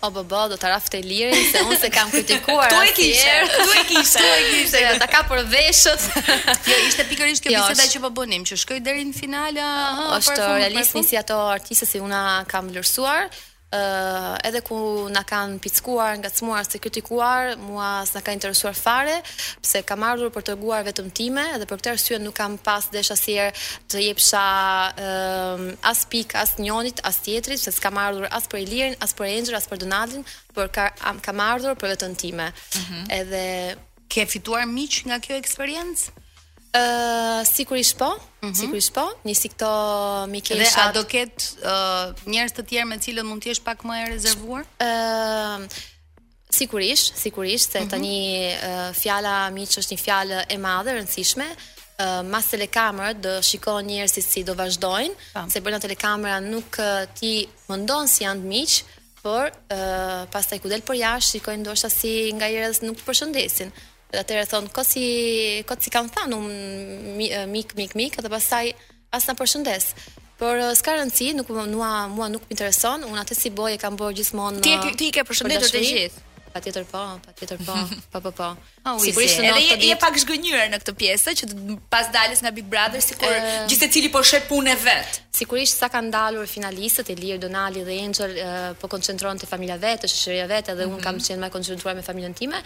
o 0.00 0.08
bë 0.14 0.22
bë, 0.30 0.42
do 0.52 0.56
të 0.58 0.68
rafte 0.70 1.00
lirin, 1.04 1.34
se 1.50 1.62
unë 1.66 1.78
se 1.82 1.90
kam 1.92 2.10
kritikuar 2.12 2.70
Tu 2.70 2.78
e 2.88 2.92
kishe, 2.96 3.34
tu 3.54 3.64
e 3.66 3.82
kishe, 3.88 4.22
tu 4.22 4.26
e 4.26 4.44
kishe 4.54 4.82
Ta 5.02 5.06
ka 5.14 5.20
për 5.28 5.42
veshët 5.52 6.06
Jo, 6.70 6.78
ishte 6.88 7.06
pikërish 7.10 7.42
kjo 7.44 7.54
jo, 7.56 7.64
biseda 7.66 7.88
që 7.96 8.02
përbonim 8.06 8.46
po 8.46 8.52
Që 8.52 8.58
shkoj 8.62 8.80
deri 8.86 9.04
në 9.10 9.16
finalë 9.18 9.68
Oshtë 10.18 10.48
realist 10.60 10.96
një 10.98 11.04
si 11.10 11.18
ato 11.20 11.40
artiste 11.50 11.88
si 11.90 12.00
una 12.02 12.22
kam 12.52 12.70
lërsuar 12.74 13.28
Uh, 13.70 14.34
edhe 14.48 14.58
ku 14.66 14.76
na 15.14 15.20
kanë 15.22 15.60
pickuar, 15.62 16.16
ngacmuar, 16.18 16.64
se 16.66 16.80
kritikuar, 16.82 17.52
mua 17.54 18.00
s'na 18.02 18.18
ka 18.26 18.32
interesuar 18.34 18.74
fare, 18.74 19.12
pse 19.62 19.84
kam 19.86 20.02
ardhur 20.02 20.32
për 20.34 20.42
të 20.48 20.56
vetëm 20.90 21.10
time, 21.14 21.44
edhe 21.54 21.68
për 21.70 21.78
këtë 21.78 21.90
arsye 21.92 22.18
nuk 22.18 22.34
kam 22.34 22.56
pas 22.58 22.88
desh 22.90 23.12
asnjëherë 23.14 23.54
të 23.94 24.02
jepsha 24.08 24.42
uh, 24.90 25.62
as 25.86 26.02
pik, 26.10 26.34
as 26.42 26.56
njonit, 26.58 26.98
as 27.06 27.22
tjetrit, 27.22 27.62
sepse 27.62 27.78
s'kam 27.78 27.94
ardhur 28.02 28.26
as 28.34 28.50
për 28.50 28.64
Ilirin, 28.66 28.96
as 29.06 29.14
për 29.14 29.30
Enxhir, 29.36 29.54
as 29.62 29.70
për 29.70 29.84
Donaldin, 29.84 30.26
por 30.50 30.66
kam 30.74 31.38
ardhur 31.46 31.78
për 31.78 31.94
vetëm 31.94 32.18
time. 32.24 32.50
Mm 32.50 32.80
-hmm. 32.80 33.04
Edhe 33.20 33.76
ke 34.08 34.26
fituar 34.26 34.66
miq 34.66 35.04
nga 35.06 35.20
kjo 35.22 35.38
eksperiencë? 35.38 36.18
ë 36.70 37.42
sigurisht 37.48 37.96
po, 37.98 38.12
uh 38.14 38.14
mhm. 38.14 38.52
-huh. 38.52 38.60
sigurisht 38.60 38.92
po. 38.94 39.04
Nisi 39.24 39.48
këto 39.48 39.70
Dhe 40.48 40.68
a 40.78 40.92
do 40.92 41.02
ket 41.04 41.56
uh, 41.64 42.14
njerëz 42.26 42.52
të 42.52 42.62
tjerë 42.68 42.86
me 42.88 42.96
të 42.96 43.02
cilët 43.04 43.24
mund 43.24 43.42
të 43.42 43.48
jesh 43.48 43.62
pak 43.64 43.78
më 43.82 43.96
e 44.04 44.10
rezervuar? 44.12 44.64
ë 44.78 44.86
uh, 44.86 45.66
Sigurisht, 46.52 47.16
sigurisht 47.18 47.72
se 47.72 47.78
uh 47.78 47.82
mhm. 47.84 47.88
-huh. 47.88 47.90
tani 47.90 48.54
uh, 48.54 48.92
fjala 48.94 49.50
miq 49.50 49.70
është 49.80 49.92
një 49.94 50.00
fjalë 50.06 50.38
e 50.54 50.58
madhe, 50.58 50.90
rëndësishme. 50.94 51.46
Uh, 52.00 52.22
mas 52.32 52.46
telekamerat 52.50 53.16
do 53.24 53.42
shiko 53.42 53.80
njerëzit 53.80 54.24
si 54.24 54.40
do 54.44 54.54
vazhdojnë, 54.54 55.14
pa. 55.34 55.42
se 55.50 55.60
brenda 55.60 55.80
telekamera 55.84 56.40
nuk 56.40 56.72
uh, 56.78 56.86
ti 57.16 57.46
mendon 57.68 58.08
se 58.08 58.14
si 58.14 58.22
janë 58.24 58.40
miq, 58.52 58.72
por 59.22 59.46
uh, 59.52 60.26
pastaj 60.32 60.58
ku 60.62 60.68
del 60.68 60.80
për 60.88 60.96
jashtë 61.04 61.30
shikojnë 61.30 61.60
ndoshta 61.62 61.88
si 61.98 62.12
nga 62.36 62.46
njerëz 62.52 62.76
nuk 62.86 62.98
përshëndesin. 63.06 63.68
Dhe 64.10 64.18
atëherë 64.24 64.46
thon, 64.50 64.68
"Ko 64.74 64.82
si, 64.82 65.02
ko 65.68 65.74
si 65.78 65.90
kam 65.94 66.08
thënë 66.10 66.34
un 66.34 66.46
um, 66.46 67.50
mik 67.54 67.74
mik 67.78 67.94
mik" 67.94 68.16
dhe 68.18 68.30
pastaj 68.32 68.72
as 69.14 69.26
na 69.28 69.34
përshëndes. 69.38 69.86
Por 70.40 70.56
uh, 70.58 70.72
s'ka 70.74 70.96
rëndësi, 70.98 71.30
nuk 71.38 71.48
mua 71.54 72.08
mua 72.10 72.26
nuk 72.26 72.42
më 72.48 72.52
intereson, 72.56 73.04
un 73.06 73.20
atë 73.22 73.36
si 73.38 73.50
boj 73.54 73.76
e 73.76 73.78
kam 73.78 73.94
bërë 74.00 74.16
gjithmonë. 74.18 74.64
Ti 74.66 74.74
uh, 74.74 74.82
ti, 74.88 74.96
ti 74.98 75.08
ke 75.14 75.22
përshëndetur 75.28 75.70
të 75.70 75.84
gjithë. 75.86 76.26
Patjetër 76.50 76.84
po, 76.90 76.98
patjetër 77.24 77.58
po. 77.62 77.74
Po 78.12 78.18
po 78.20 78.30
po. 78.34 78.46
Oh, 78.82 78.98
sigurisht 78.98 79.38
në 79.38 79.52
atë 79.52 79.74
Edhe 79.76 79.90
je 79.92 79.98
pak 80.02 80.16
zgënjur 80.18 80.64
në 80.72 80.80
këtë 80.82 80.94
pjesë 80.98 81.34
që 81.38 81.50
pas 81.92 82.08
dalës 82.10 82.40
nga 82.42 82.50
Big 82.56 82.66
Brother 82.66 82.98
sikur 82.98 83.30
gjithë 83.70 83.86
secili 83.86 84.10
po 84.10 84.24
shet 84.26 84.48
punën 84.50 84.72
e 84.74 84.78
vet. 84.82 85.20
Sigurisht 85.30 85.78
sa 85.78 85.86
kanë 85.94 86.10
dalur 86.10 86.50
finalistët 86.50 87.14
Elir 87.14 87.38
Donali 87.38 87.86
dhe 87.86 88.00
Angel 88.02 88.34
uh, 88.34 88.72
po 88.82 88.90
koncentrohen 88.90 89.38
te 89.38 89.46
familja 89.46 89.78
vet, 89.78 90.02
te 90.02 90.10
shoqëria 90.10 90.50
vet, 90.50 90.74
edhe 90.74 90.88
mm 90.90 90.98
un 90.98 91.06
kam 91.06 91.22
qenë 91.22 91.38
më 91.46 91.52
koncentruar 91.54 91.94
me 91.94 92.02
familjen 92.02 92.34
time. 92.34 92.58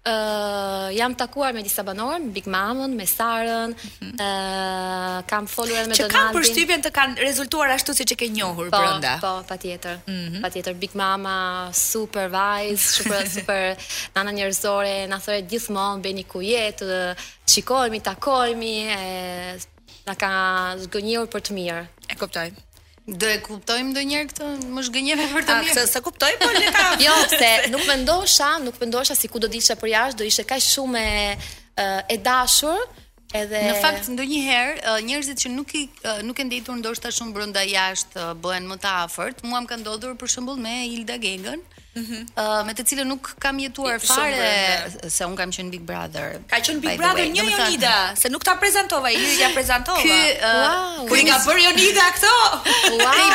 Uh, 0.00 0.88
jam 0.96 1.12
takuar 1.12 1.52
me 1.52 1.60
disa 1.60 1.82
banorë, 1.84 2.22
me 2.24 2.30
Big 2.32 2.46
Mamën, 2.48 2.92
me 2.96 3.04
Sarën, 3.04 3.74
uh, 3.76 5.20
kam 5.28 5.44
folur 5.44 5.76
edhe 5.76 5.90
me 5.90 5.92
Donaldin. 5.92 6.06
Që 6.06 6.14
kam 6.14 6.30
përshtypjen 6.38 6.84
të 6.86 6.92
kanë 6.96 7.20
rezultuar 7.20 7.74
ashtu 7.74 7.92
siç 7.98 8.14
e 8.16 8.18
ke 8.22 8.30
njohur 8.32 8.70
po, 8.72 8.78
brenda. 8.80 9.18
Po, 9.20 9.28
po, 9.42 9.46
patjetër. 9.50 10.00
Mm 10.06 10.14
-hmm. 10.16 10.40
Patjetër 10.46 10.78
Big 10.84 10.94
Mama 10.96 11.68
super 11.72 12.32
vibes, 12.32 12.86
super 12.96 13.28
super 13.28 13.76
nana 14.16 14.30
njerëzore, 14.32 15.04
na 15.06 15.20
thoret 15.20 15.44
gjithmonë 15.50 16.00
bëni 16.02 16.24
ku 16.32 16.38
jetë, 16.40 17.14
shikohemi, 17.52 18.00
takohemi, 18.00 18.74
e 18.96 19.02
na 20.08 20.14
ka 20.16 20.30
zgjënjur 20.82 21.26
për 21.28 21.40
të 21.44 21.52
mirë. 21.60 21.84
E 22.08 22.14
kuptoj. 22.16 22.48
Do 23.10 23.26
e 23.30 23.40
kuptojmë 23.42 23.90
do 23.96 24.02
njerë 24.06 24.26
këtë 24.30 24.48
më 24.74 24.82
shgënjeve 24.88 25.24
për 25.32 25.46
të 25.48 25.54
mirë? 25.64 25.74
Se, 25.80 25.84
se 25.90 26.02
kuptoj, 26.04 26.30
po 26.40 26.50
le 26.54 26.70
ta... 26.74 26.84
jo, 27.06 27.14
se 27.32 27.48
nuk 27.72 27.82
pëndosha, 27.88 28.50
nuk 28.62 28.78
pëndosha 28.78 29.16
si 29.18 29.30
ku 29.32 29.40
do 29.42 29.48
disha 29.50 29.74
për 29.80 29.90
jashtë, 29.96 30.18
do 30.20 30.28
ishe 30.28 30.44
ka 30.46 30.58
shumë 30.62 31.02
e, 31.02 31.36
e 32.14 32.20
dashur, 32.26 32.84
Edhe 33.30 33.58
në 33.62 33.74
fakt 33.78 34.08
ndonjëherë 34.10 34.92
njerëzit 35.06 35.38
që 35.44 35.50
nuk 35.54 35.68
i 35.78 35.82
nuk 36.26 36.40
e 36.42 36.46
ndjetur 36.48 36.74
ndoshta 36.80 37.12
shumë 37.14 37.34
brenda 37.36 37.60
jashtë 37.62 38.24
bëhen 38.42 38.64
më 38.66 38.76
të 38.82 38.88
afërt. 39.04 39.44
Muam 39.46 39.68
ka 39.70 39.76
ndodhur 39.78 40.16
për 40.18 40.32
shembull 40.34 40.58
me 40.58 40.72
Ilda 40.88 41.14
Gegën. 41.22 41.62
Mm 41.90 42.06
-hmm. 42.06 42.22
uh, 42.38 42.62
me 42.66 42.70
të 42.78 42.82
cilën 42.86 43.06
nuk 43.12 43.32
kam 43.42 43.58
jetuar 43.58 43.98
I, 43.98 43.98
fare 43.98 44.46
se 45.10 45.22
un 45.26 45.34
kam 45.34 45.50
qenë 45.50 45.70
Big 45.74 45.82
Brother. 45.82 46.38
Ka 46.46 46.62
qenë 46.62 46.78
Big 46.78 46.94
Brother 46.94 47.26
një 47.26 47.42
Jonida, 47.50 48.14
se 48.14 48.30
nuk 48.30 48.44
ta 48.46 48.54
prezantova, 48.62 49.10
ju 49.10 49.38
ja 49.42 49.48
prezantova. 49.54 49.98
Ky 49.98 50.14
uh, 51.10 51.10
i 51.10 51.10
ka 51.10 51.26
nga 51.26 51.38
bër 51.46 51.58
Jonida 51.66 52.06
këto? 52.14 52.36
Wow, 52.94 53.30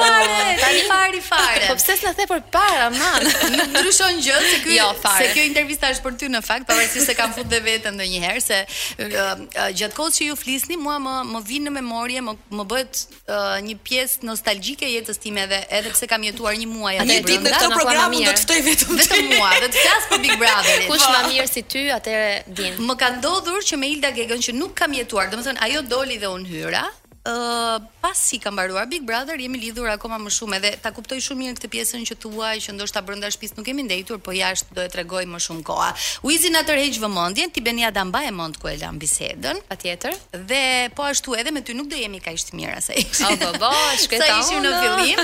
fare, 0.00 0.42
tani 0.60 0.82
fare. 1.30 1.64
Po 1.72 1.74
pse 1.80 1.96
s'na 1.96 2.12
the 2.14 2.26
për 2.28 2.42
para, 2.52 2.90
man? 2.92 3.22
nuk 3.56 3.68
ndryshon 3.72 4.20
gjë 4.20 4.36
se 4.52 4.58
ky 4.68 4.76
jo, 4.76 4.88
se 5.18 5.24
kjo 5.32 5.42
intervista 5.48 5.88
është 5.88 6.04
për 6.04 6.12
ty 6.20 6.28
në 6.36 6.44
fakt, 6.44 6.68
pavarësisht 6.68 7.06
se 7.08 7.14
kam 7.16 7.32
futur 7.32 7.48
dhe 7.56 7.60
vetë 7.64 7.88
ndonjëherë 7.96 8.42
se 8.48 8.58
uh, 8.68 9.00
uh, 9.00 9.32
gjatë 9.78 9.94
kohës 9.96 10.12
që 10.16 10.22
ju 10.28 10.36
flisni, 10.36 10.76
mua 10.76 11.00
më 11.00 11.14
më 11.32 11.40
në 11.64 11.70
memorie, 11.80 12.20
më 12.20 12.36
më 12.52 12.64
bëhet 12.72 12.92
uh, 13.00 13.58
një 13.64 13.76
pjesë 13.84 14.16
nostalgjike 14.28 14.84
jetës 14.92 15.16
time 15.24 15.40
edhe 15.48 15.58
edhe 15.72 15.88
pse 15.96 16.04
kam 16.06 16.20
jetuar 16.28 16.52
një 16.60 16.66
muaj 16.68 16.94
atë 16.98 17.22
brenda 17.24 17.93
mirë. 17.94 18.20
Unë 18.20 18.26
do 18.26 18.34
të 18.38 18.44
ftoj 18.44 18.56
vetëm 18.68 18.96
vetëm 19.00 19.28
mua, 19.34 19.50
do 19.64 19.68
të 19.70 19.82
flas 19.84 20.08
për 20.10 20.22
Big 20.24 20.36
Brother. 20.40 20.84
Kush 20.90 21.06
më 21.12 21.20
mirë 21.30 21.46
si 21.50 21.62
ty, 21.74 21.84
atëre 21.94 22.32
din. 22.58 22.78
Më 22.88 22.96
ka 23.02 23.12
ndodhur 23.18 23.64
që 23.68 23.78
me 23.80 23.90
Ilda 23.94 24.12
Gegën 24.16 24.42
që 24.48 24.56
nuk 24.58 24.74
kam 24.80 24.94
jetuar, 24.98 25.30
domethënë 25.32 25.62
ajo 25.68 25.84
doli 25.94 26.18
dhe 26.22 26.30
unë 26.34 26.50
hyra, 26.50 26.84
uh, 27.24 27.80
pas 28.04 28.16
si 28.18 28.36
ka 28.38 28.50
mbaruar 28.52 28.84
Big 28.86 29.02
Brother, 29.02 29.36
jemi 29.40 29.56
lidhur 29.58 29.88
akoma 29.88 30.18
më 30.20 30.30
shumë 30.36 30.56
edhe 30.60 30.70
ta 30.82 30.90
kuptoj 30.94 31.18
shumë 31.24 31.40
mirë 31.40 31.56
këtë 31.58 31.70
pjesën 31.74 32.02
që 32.10 32.16
thua, 32.24 32.50
që 32.60 32.74
ndoshta 32.76 33.00
brenda 33.04 33.30
shtëpis 33.32 33.54
nuk 33.56 33.64
kemi 33.68 33.84
ndëjtur, 33.86 34.20
po 34.24 34.34
jashtë 34.36 34.76
do 34.76 34.84
e 34.84 34.90
tregoj 34.92 35.22
më 35.34 35.40
shumë 35.46 35.64
kohë. 35.66 35.88
Uizi 36.28 36.50
na 36.52 36.62
tërheq 36.68 36.98
vëmendjen, 37.02 37.52
ti 37.56 37.62
bën 37.64 37.80
ja 37.82 37.90
da 37.96 38.04
mbaj 38.10 38.28
mend 38.36 38.60
ku 38.60 38.68
e 38.68 38.76
la 38.80 38.90
bisedën, 38.92 39.62
patjetër. 39.70 40.16
Dhe 40.50 40.62
po 40.96 41.06
ashtu 41.08 41.36
edhe 41.40 41.54
me 41.56 41.64
ty 41.64 41.72
nuk 41.78 41.88
do 41.88 41.96
jemi 41.98 42.20
kaq 42.22 42.36
të 42.44 42.60
mirë 42.60 42.76
asaj. 42.82 43.00
Po 43.16 43.32
po, 43.40 43.62
po, 43.66 43.72
shkëta. 44.04 44.28
Sa 44.28 44.38
ishim 44.42 44.60
në 44.60 44.74
fillim? 44.82 45.22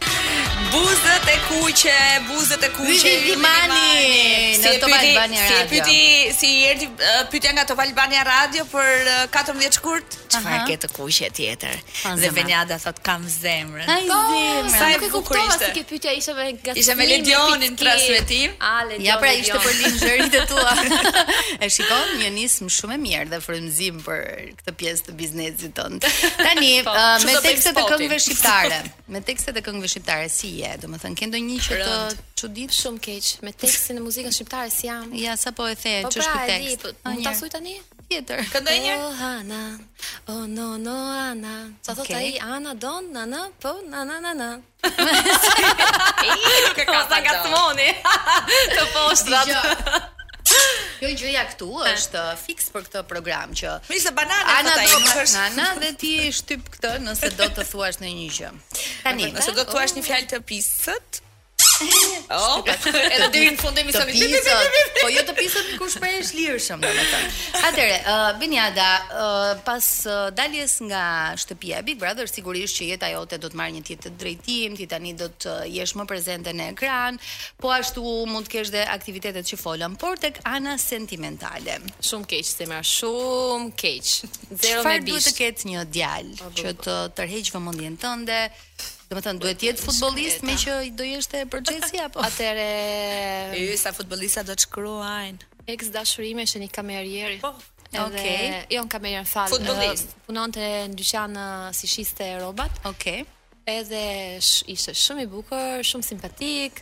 Buzët 0.74 1.28
e 1.36 1.38
kuqe, 1.50 1.98
buzët 2.30 2.64
e 2.64 2.70
kuqe. 2.76 2.90
Yli 2.90 3.14
vimani 3.30 4.58
në 4.62 4.72
Top 4.82 4.94
Albania 4.98 5.42
Radio. 5.46 5.62
Si 5.62 5.68
pyeti, 5.72 6.34
si 6.38 6.50
erdhi 6.70 6.88
pyetja 7.32 7.54
nga 7.56 7.64
Top 7.70 7.80
Albania 7.84 8.24
Radio 8.28 8.66
për 8.68 9.10
14 9.36 9.78
shkurt, 9.80 10.18
çfarë 10.34 10.62
ke 10.68 10.78
të 10.84 10.90
kuqe 10.96 11.30
tjetër? 11.38 11.80
Dhe 12.22 12.32
Venjada 12.38 12.78
thot 12.82 13.00
kam 13.06 13.24
zemrën. 13.30 13.86
Ai 13.88 14.08
po, 14.10 14.20
zemrën. 14.26 14.74
Sa 14.76 14.90
e 14.90 15.00
kuptova 15.16 15.48
ishte. 15.52 15.70
Ke 15.78 15.86
pyetja 15.92 16.16
ishte 16.20 16.36
me 16.38 16.50
gatim. 16.58 16.82
Ishte 16.84 16.98
me 17.00 17.08
Ledionin 17.12 17.78
ledionin. 17.90 19.06
Ja 19.10 19.20
pra 19.22 19.32
ishte 19.42 19.62
për 19.68 19.80
lingerit 19.82 20.40
e 20.44 20.46
tua. 20.50 20.76
E 21.66 21.70
shikon, 21.72 22.18
një 22.20 22.30
nism 22.36 22.68
shumë 22.74 22.98
e 22.98 22.98
mirë 23.02 23.28
dhe 23.32 23.38
frymzim 23.42 24.02
për 24.04 24.24
këtë 24.60 24.74
pjesë 24.80 25.06
të 25.08 25.14
biznesit 25.18 25.74
tonë. 25.78 25.98
Tani, 26.42 26.74
po, 26.84 26.96
me 27.26 27.36
tekstet 27.46 27.80
e 27.80 28.35
shqiptare. 28.36 28.84
Me 29.08 29.20
tekstet 29.24 29.56
e 29.58 29.62
këngëve 29.64 29.90
shqiptare 29.92 30.30
si 30.30 30.52
je? 30.60 30.72
Do 30.82 30.90
të 30.92 31.00
thënë, 31.04 31.18
ke 31.22 31.30
ndonjë 31.32 31.58
që 31.68 31.80
të 31.82 31.98
çudit 32.42 32.76
shumë 32.78 33.04
keq 33.06 33.32
me 33.46 33.54
tekstin 33.62 34.00
e 34.02 34.06
muzikës 34.06 34.38
shqiptare 34.40 34.72
si 34.74 34.88
jam? 34.90 35.10
Ja, 35.18 35.36
sapo 35.40 35.68
e 35.72 35.76
the, 35.80 35.96
po 36.06 36.12
ç'është 36.14 36.30
pra, 36.30 36.44
ky 36.44 36.48
tekst? 36.52 36.84
Po, 36.84 36.94
po, 37.04 37.16
ta 37.26 37.34
thuaj 37.40 37.54
tani? 37.56 37.76
Tjetër. 38.06 38.44
Ka 38.54 38.60
një? 38.62 38.96
Oh 39.02 39.22
Ana. 39.28 39.62
Oh 40.30 40.44
no 40.46 40.66
no 40.78 40.94
Ana. 41.10 41.56
Sa 41.82 41.96
thot 41.98 42.12
ai 42.14 42.36
Ana 42.38 42.76
don 42.76 43.08
na 43.12 43.24
na 43.26 43.48
po 43.64 43.72
na 43.90 44.04
na 44.06 44.20
na 44.22 44.32
na. 44.42 44.50
Ai 44.86 46.40
e 46.70 46.70
ka 46.78 46.86
pasur 46.94 47.22
gatmoni. 47.26 47.90
Të 48.78 48.84
postrat. 48.94 50.14
Kjo 51.00 51.10
gjëja 51.20 51.44
këtu 51.52 51.68
është 51.92 52.22
fix 52.42 52.70
për 52.74 52.86
këtë 52.88 53.02
program 53.10 53.54
që 53.62 53.74
Mirë 53.90 54.14
banane 54.16 54.54
Ana 54.56 54.76
do 54.80 55.00
të 55.04 55.26
Ana 55.44 55.68
dhe 55.82 55.92
ti 56.04 56.14
shtyp 56.40 56.70
këtë 56.78 56.94
nëse 57.08 57.32
do 57.40 57.50
të 57.58 57.68
thuash 57.74 58.00
në 58.04 58.14
një 58.22 58.30
gjë. 58.40 58.52
Tani, 58.78 59.30
nëse 59.38 59.56
do 59.58 59.66
të 59.66 59.70
thuash 59.76 59.98
një 59.98 60.04
oh. 60.04 60.08
fjalë 60.12 60.30
të 60.34 60.40
pisët, 60.52 61.22
Oh, 62.32 62.64
edhe 62.66 63.28
deri 63.36 63.50
në 63.52 63.58
fund 63.60 63.78
të 63.78 64.54
Po 65.02 65.08
jo 65.12 65.22
të 65.28 65.34
pisët 65.36 65.74
ku 65.80 65.88
shpresh 65.92 66.30
lirshëm, 66.38 66.80
domethënë. 66.86 67.32
Atëre, 67.68 67.98
uh, 68.00 68.28
Beniada, 68.40 68.86
uh, 69.10 69.50
pas 69.68 69.84
uh, 70.08 70.22
daljes 70.34 70.78
nga 70.88 71.36
shtëpia 71.42 71.82
Big 71.86 72.00
Brother, 72.02 72.30
sigurisht 72.32 72.80
që 72.80 72.88
jeta 72.94 73.10
jote 73.12 73.40
do 73.44 73.52
të 73.52 73.60
marrë 73.60 73.76
një 73.76 73.84
tjetër 73.90 74.16
drejtim, 74.22 74.78
ti 74.80 74.88
tani 74.94 75.12
do 75.20 75.28
të 75.36 75.58
jesh 75.76 75.98
më 76.00 76.08
prezente 76.14 76.56
në 76.56 76.70
ekran, 76.74 77.20
po 77.62 77.74
ashtu 77.76 78.06
mund 78.32 78.48
të 78.48 78.56
kesh 78.56 78.72
dhe 78.74 78.88
aktivitetet 78.96 79.52
që 79.52 79.60
folëm, 79.66 80.00
por 80.00 80.16
tek 80.24 80.40
ana 80.56 80.78
sentimentale. 80.82 81.78
Shumë 82.00 82.32
keq, 82.34 82.48
se 82.54 82.70
më 82.72 82.82
shumë 82.96 83.72
keq. 83.84 84.14
Zero 84.16 84.50
me 84.50 84.58
bish. 84.58 84.74
Çfarë 84.80 85.06
duhet 85.12 85.28
të 85.30 85.36
ketë 85.44 85.72
një 85.74 85.86
djalë 86.00 86.52
që 86.62 86.76
të 86.86 86.98
tërheq 87.20 87.54
vëmendjen 87.60 88.00
tënde? 88.06 88.42
Do 89.10 89.16
të 89.20 89.22
thënë 89.26 89.42
duhet 89.44 89.60
të 89.62 89.68
jetë 89.70 89.84
futbollist 89.86 90.44
me 90.48 90.56
që 90.58 90.76
do 90.98 91.06
jeshte 91.06 91.44
për 91.54 91.62
Chelsea 91.70 92.02
apo? 92.08 92.24
Atëre 92.26 93.78
sa 93.78 93.92
futbollista 93.94 94.42
do 94.48 94.56
të 94.58 94.66
shkruajnë. 94.66 95.46
Ex 95.70 95.92
dashurime 95.94 96.46
që 96.50 96.62
një 96.66 96.70
kamerjeri. 96.74 97.38
Po. 97.44 97.52
Okej. 97.94 98.02
Okay. 98.04 98.46
Jo, 98.74 98.82
një 98.86 98.92
kamerier 98.96 99.28
fal. 99.30 99.50
Futbollist. 99.52 100.10
Uh, 100.16 100.24
punonte 100.30 100.60
në 100.66 100.96
dyqan 101.00 101.38
si 101.78 101.90
shiste 101.92 102.32
rrobat. 102.40 102.82
Okej. 102.90 103.22
Okay. 103.22 103.32
Edhe 103.78 104.02
sh 104.46 104.66
ishte 104.74 104.94
shumë 104.98 105.26
i 105.26 105.30
bukur, 105.32 105.86
shumë 105.86 106.06
simpatik. 106.06 106.82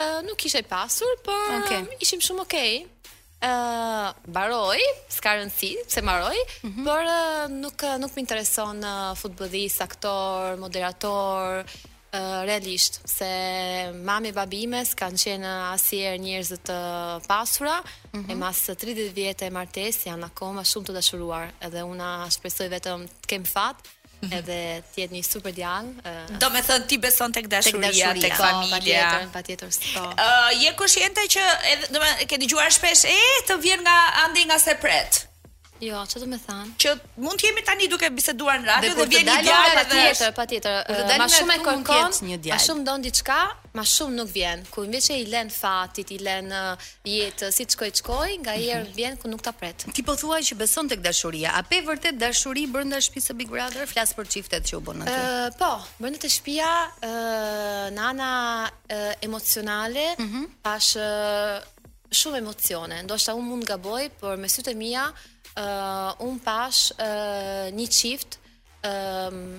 Uh, 0.00 0.18
nuk 0.26 0.42
ishe 0.46 0.62
pasur, 0.66 1.10
por 1.26 1.60
okay. 1.62 1.84
ishim 2.02 2.22
shumë 2.24 2.44
okay 2.48 2.82
mbaroj, 3.40 4.78
s'ka 5.08 5.36
rëndësi, 5.38 5.70
pse 5.88 6.02
mbaroj, 6.04 6.36
mm 6.62 6.70
-hmm. 6.74 6.84
por 6.84 7.02
uh, 7.02 7.48
nuk 7.48 7.82
nuk 7.98 8.12
më 8.14 8.18
intereson 8.20 8.84
uh, 8.84 9.14
futbollist, 9.16 9.80
aktor, 9.82 10.56
moderator, 10.56 11.64
uh, 11.64 12.42
realisht, 12.44 13.00
se 13.04 13.92
mami 13.94 14.28
e 14.28 14.32
babimes 14.32 14.94
kanë 14.94 15.18
qenë 15.24 15.52
asier 15.72 16.18
njerëz 16.18 16.52
të 16.52 16.76
pasura, 17.28 17.80
mm 17.80 18.18
-hmm. 18.18 18.30
e 18.30 18.34
mhm. 18.34 18.38
mas 18.38 18.68
30 18.70 19.12
vjetë 19.14 19.42
e 19.46 19.50
martes 19.50 20.04
janë 20.06 20.24
akoma 20.24 20.62
shumë 20.64 20.86
të 20.86 20.92
dashuruar, 20.92 21.52
edhe 21.60 21.82
una 21.82 22.30
shpresoj 22.30 22.68
vetëm 22.68 23.00
të 23.22 23.26
kem 23.26 23.44
fatë, 23.44 23.88
Mhm. 24.20 24.34
edhe 24.36 24.56
të 24.92 25.02
jetë 25.04 25.14
një 25.16 25.22
super 25.26 25.54
djalë. 25.56 26.14
Do 26.42 26.50
me 26.54 26.60
thënë 26.66 26.86
ti 26.90 26.98
beson 27.04 27.32
tek 27.32 27.48
dashuria, 27.52 27.88
tek, 27.88 27.96
dashuria, 27.96 28.20
tek 28.24 28.36
familja. 28.36 28.74
Po, 28.74 28.76
patjetër, 28.76 29.30
patjetër. 29.36 29.96
Po. 29.96 30.04
Ë, 30.04 30.26
uh, 30.26 30.60
je 30.64 30.74
kushtente 30.80 31.26
që 31.36 31.46
edhe 31.74 31.88
do 31.94 31.98
të 31.98 32.04
thënë 32.06 32.28
ke 32.32 32.40
dëgjuar 32.44 32.76
shpesh, 32.76 33.06
e, 33.16 33.20
të 33.48 33.58
vjen 33.64 33.84
nga 33.86 33.96
andi 34.26 34.46
nga 34.48 34.58
sepret. 34.60 35.24
Jo, 35.80 35.96
çfarë 36.04 36.26
do 36.28 36.36
të 36.36 36.44
them? 36.46 36.70
Që 36.82 36.90
mund 37.24 37.40
të 37.40 37.46
jemi 37.48 37.62
tani 37.64 37.86
duke 37.88 38.08
biseduar 38.12 38.58
në 38.60 38.68
radio 38.68 38.90
dhe, 38.98 39.06
dhe 39.06 39.16
vjen 39.16 39.28
një 39.28 39.36
djalë 39.46 39.76
patjetër, 39.78 40.34
patjetër. 40.36 40.74
Ma 41.20 41.28
shumë 41.32 41.54
e 41.54 41.62
kërkon, 41.64 42.18
ma 42.52 42.58
shumë 42.60 42.84
don 42.88 43.04
diçka, 43.04 43.38
ma 43.78 43.84
shumë 43.88 44.14
nuk 44.18 44.28
vjen. 44.34 44.64
Ku 44.74 44.84
që 44.90 45.16
i 45.16 45.24
lën 45.32 45.52
fatit, 45.54 46.12
i 46.12 46.18
lën 46.26 46.52
jetë 47.08 47.48
si 47.56 47.64
çkoj 47.72 47.90
çkoj, 48.02 48.28
nga 48.44 48.58
herë 48.58 48.82
mhm. 48.82 48.92
vjen 48.98 49.16
ku 49.22 49.32
nuk 49.32 49.40
ta 49.46 49.52
pret. 49.56 49.86
Ti 49.94 50.04
po 50.04 50.16
thuaj 50.20 50.42
që 50.50 50.58
beson 50.60 50.90
tek 50.92 51.00
dashuria. 51.06 51.54
A 51.56 51.62
pe 51.70 51.80
vërtet 51.88 52.20
dashuri 52.20 52.66
brenda 52.72 53.00
shtëpisë 53.00 53.30
së 53.32 53.38
Big 53.40 53.48
Brother? 53.48 53.88
Flas 53.88 54.12
për 54.18 54.28
çiftet 54.36 54.68
që 54.68 54.76
u 54.82 54.84
bën 54.84 55.04
aty. 55.06 55.16
Ëh, 55.16 55.56
po, 55.60 55.72
brenda 56.00 56.20
të 56.20 56.34
shtëpia, 56.36 56.70
ëh, 57.08 57.88
nana 57.96 58.30
uh, 58.68 59.12
emocionale, 59.24 60.10
mhm. 60.20 60.44
tash 60.64 61.00
mm 61.00 61.00
-hmm. 61.00 61.56
uh, 61.56 62.08
shumë 62.20 62.38
emocione. 62.44 63.02
Ndoshta 63.08 63.32
unë 63.38 63.48
mund 63.50 63.64
gaboj, 63.70 64.02
por 64.20 64.36
me 64.42 64.48
sytë 64.48 64.74
mia 64.84 65.04
uh, 65.56 66.12
un 66.18 66.38
pash 66.42 66.88
uh, 66.90 67.70
një 67.74 67.86
çift 67.88 68.38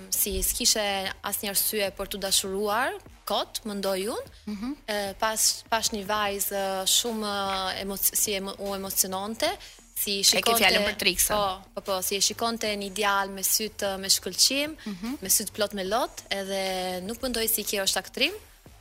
si 0.10 0.32
s'kishe 0.42 0.84
asnjë 1.30 1.52
arsye 1.52 1.88
për 1.94 2.08
të 2.10 2.20
dashuruar 2.24 2.96
kot, 3.30 3.60
mendoj 3.70 4.00
unë. 4.16 4.26
Mhm. 4.50 4.54
Mm 4.54 4.58
-hmm. 4.60 4.94
uh, 4.94 5.14
pas 5.20 5.64
pas 5.70 5.90
një 5.94 6.04
vajzë 6.10 6.62
uh, 6.62 6.88
shumë 6.90 7.28
uh, 7.28 7.82
emo 7.82 7.96
si 8.02 8.32
emo 8.40 8.52
u 8.66 8.74
emociononte, 8.80 9.52
si 10.02 10.14
shikonte 10.24 10.64
fjalën 10.64 10.82
për 10.88 10.96
Trixën. 11.02 11.36
Po, 11.38 11.62
po, 11.76 11.82
po, 11.82 12.02
si 12.02 12.16
e 12.18 12.22
shikonte 12.28 12.70
një 12.76 12.86
ideal 12.94 13.28
me 13.30 13.44
sytë 13.54 13.90
me 14.02 14.08
shkëlqim, 14.16 14.66
mm 14.70 14.94
-hmm. 14.96 15.14
me 15.24 15.30
sytë 15.36 15.52
plot 15.56 15.74
me 15.74 15.84
lot, 15.94 16.16
edhe 16.40 16.62
nuk 17.08 17.20
mendoj 17.22 17.48
si 17.54 17.62
kjo 17.70 17.82
është 17.88 18.00
aktrim 18.04 18.34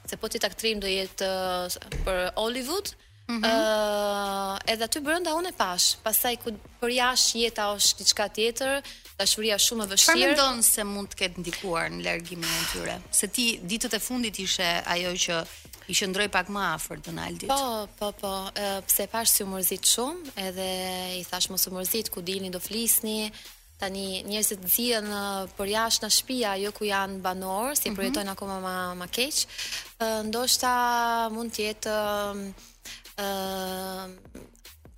se 0.09 0.17
po 0.17 0.27
ti 0.29 0.39
aktrim 0.51 0.77
do 0.85 0.89
jetë 0.99 1.27
për 2.05 2.19
Hollywood, 2.43 2.87
-hmm. 3.31 4.55
edhe 4.73 4.87
aty 4.89 5.03
brenda 5.05 5.35
unë 5.39 5.53
e 5.53 5.57
pash. 5.57 5.91
Pastaj 6.05 6.39
ku 6.43 6.55
për 6.81 6.95
jashtë 6.97 7.43
jeta 7.45 7.69
është 7.77 7.99
diçka 8.03 8.27
tjetër, 8.37 8.81
dashuria 9.21 9.59
shumë 9.61 9.87
e 9.87 9.91
vështirë. 9.93 10.05
Çfarë 10.05 10.29
mendon 10.35 10.63
se 10.71 10.85
mund 10.95 11.13
të 11.13 11.21
ketë 11.23 11.43
ndikuar 11.45 11.91
në 11.93 12.05
largimin 12.09 12.51
e 12.63 12.67
tyre? 12.73 12.99
Se 13.21 13.29
ti 13.31 13.47
ditët 13.71 13.97
e 13.99 14.01
fundit 14.09 14.41
ishe 14.47 14.69
ajo 14.95 15.13
që 15.27 15.35
i 15.91 15.97
qëndroi 15.99 16.29
pak 16.31 16.47
më 16.55 16.63
afër 16.77 16.99
Donaldit. 17.07 17.49
Po, 17.51 17.87
po, 17.99 18.09
po. 18.21 18.33
E, 18.55 18.67
pse 18.87 19.09
pash 19.11 19.33
si 19.35 19.43
u 19.47 19.49
mërzit 19.51 19.89
shumë, 19.91 20.35
edhe 20.49 20.69
i 21.21 21.25
thash 21.31 21.51
mos 21.51 21.67
u 21.67 21.73
mërzit, 21.75 22.13
ku 22.15 22.23
dilni 22.23 22.51
do 22.53 22.61
flisni. 22.63 23.33
Tani 23.81 24.21
njerëzit 24.29 24.61
zihen 24.69 25.07
për 25.57 25.67
jashtë 25.73 26.05
në 26.05 26.11
shtëpi, 26.15 26.37
ajo 26.53 26.71
ku 26.77 26.85
janë 26.85 27.19
banorë, 27.25 27.73
si 27.75 27.77
mm 27.77 27.83
-hmm. 27.87 27.97
projetojnë 27.97 28.33
akoma 28.37 28.57
më 28.67 28.75
më 29.03 29.07
keq. 29.19 29.37
E, 29.99 30.07
ndoshta 30.29 30.75
mund 31.35 31.51
të 31.57 31.61
jetë 31.69 31.97
Ehm, 33.19 34.15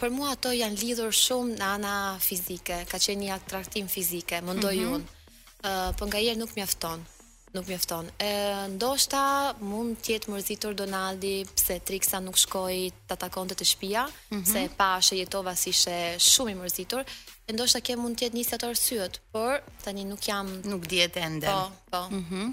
për 0.00 0.10
mua 0.12 0.32
ato 0.34 0.50
janë 0.54 0.80
lidhur 0.82 1.14
shumë 1.14 1.56
në 1.60 1.66
ana 1.76 1.96
fizike, 2.22 2.80
ka 2.90 2.98
qenë 3.00 3.24
një 3.28 3.32
atraktim 3.38 3.88
fizike, 3.92 4.40
mendoj 4.44 4.74
mm 4.74 4.80
-hmm. 4.80 4.94
unë. 4.94 5.18
Uh, 5.62 5.96
po 5.96 6.06
nga 6.06 6.18
nuk 6.36 6.56
mjafton 6.56 7.06
nuk 7.54 7.66
mjafton. 7.66 8.06
Ë 8.18 8.66
ndoshta 8.74 9.54
mund 9.60 9.96
të 10.00 10.10
jetë 10.12 10.30
mërzitur 10.32 10.74
Donaldi 10.74 11.44
pse 11.56 11.78
Triksa 11.84 12.20
nuk 12.20 12.36
shkoi 12.38 12.92
ta 13.08 13.16
takonte 13.16 13.54
të 13.54 13.64
shtëpia, 13.64 14.04
mm 14.06 14.12
-hmm. 14.36 14.52
se 14.52 14.68
pa 14.78 15.00
se 15.02 15.16
jetova 15.16 15.54
si 15.54 15.70
ishte 15.70 16.16
shumë 16.32 16.50
i 16.50 16.54
mërzitur. 16.54 17.04
E 17.48 17.52
ndoshta 17.52 17.80
ke 17.80 17.96
mund 17.96 18.16
të 18.16 18.22
jetë 18.24 18.36
një 18.36 18.54
ato 18.54 18.68
arsyet, 18.68 19.20
por 19.32 19.60
tani 19.84 20.04
nuk 20.04 20.20
jam 20.28 20.46
nuk 20.64 20.82
dihet 20.90 21.16
ende. 21.16 21.46
Po, 21.46 21.64
po. 21.92 21.96
Ëh, 21.96 22.10
mm 22.12 22.24
-hmm. 22.30 22.46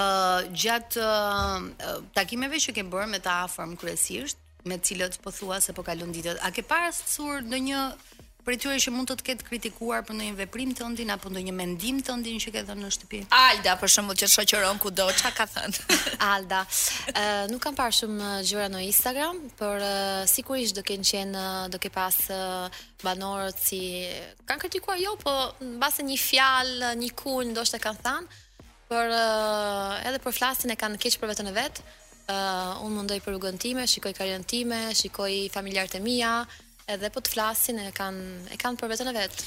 uh, 0.00 0.52
gjatë 0.62 0.96
uh, 1.00 2.04
takimeve 2.12 2.56
që 2.56 2.70
ke 2.74 2.82
bërë 2.92 3.06
me 3.06 3.18
të 3.18 3.30
afërm 3.44 3.76
kryesisht, 3.76 4.36
me 4.64 4.78
cilët 4.78 5.18
po 5.22 5.30
thua 5.30 5.60
se 5.60 5.72
po 5.72 5.82
kalon 5.82 6.12
ditët. 6.12 6.38
A 6.42 6.48
ke 6.54 6.62
parasur 6.66 7.40
ndonjë 7.44 7.84
për 8.44 8.56
tyre 8.60 8.76
që 8.80 8.92
mund 8.92 9.08
të 9.08 9.14
të 9.20 9.24
ketë 9.28 9.46
kritikuar 9.48 10.02
për 10.04 10.16
ndonjë 10.18 10.34
veprim 10.42 10.72
të 10.76 10.84
ndin 10.92 11.12
apo 11.14 11.30
ndonjë 11.32 11.52
mendim 11.56 12.00
të 12.04 12.16
ndin 12.20 12.40
që 12.42 12.52
ke 12.52 12.62
dhënë 12.68 12.80
në 12.84 12.90
shtëpi? 12.96 13.20
Alda 13.36 13.72
për 13.80 13.92
shembull 13.94 14.18
që 14.20 14.28
shoqëron 14.34 14.80
kudo, 14.84 15.06
çka 15.20 15.30
ka 15.38 15.46
thënë? 15.52 15.98
Alda, 16.32 16.60
ë 17.12 17.24
uh, 17.24 17.40
nuk 17.52 17.60
kam 17.64 17.76
parë 17.78 17.96
shumë 18.02 18.28
gjëra 18.44 18.66
në 18.74 18.82
Instagram, 18.90 19.40
por 19.58 19.80
uh, 19.80 20.24
sigurisht 20.28 20.76
do 20.76 20.84
të 20.84 20.90
kenë 20.92 21.08
qenë 21.14 21.46
do 21.72 21.80
të 21.80 21.92
pas 21.96 22.20
uh, 22.32 22.84
banorët 23.04 23.60
si 23.64 23.80
kanë 24.48 24.60
kritikuar 24.66 25.00
jo, 25.00 25.16
po 25.24 25.32
mbase 25.64 26.04
një 26.04 26.20
fjalë, 26.26 26.92
një 27.00 27.12
kul 27.24 27.48
ndoshta 27.54 27.80
kanë 27.80 28.04
thënë, 28.04 28.40
por 28.92 29.08
uh, 29.12 30.00
edhe 30.04 30.20
për 30.20 30.36
flasin 30.36 30.72
e 30.72 30.78
kanë 30.78 31.00
keq 31.00 31.16
për 31.20 31.32
veten 31.32 31.48
e 31.52 31.56
vet 31.56 31.80
uh, 32.28 32.80
unë 32.84 32.94
mundoj 33.00 33.18
për 33.24 33.34
rrugën 33.36 33.58
time, 33.60 33.84
shikoj 33.90 34.12
karjerën 34.16 34.46
time, 34.48 34.78
shikoj 34.96 35.32
familjarët 35.54 35.96
e 35.98 36.02
mia, 36.04 36.32
edhe 36.90 37.08
po 37.12 37.22
të 37.24 37.32
flasin 37.34 37.80
e 37.80 37.88
kanë 37.96 38.52
e 38.54 38.58
kanë 38.60 38.80
për 38.80 38.92
veten 38.92 39.10
e 39.10 39.14
vet. 39.16 39.44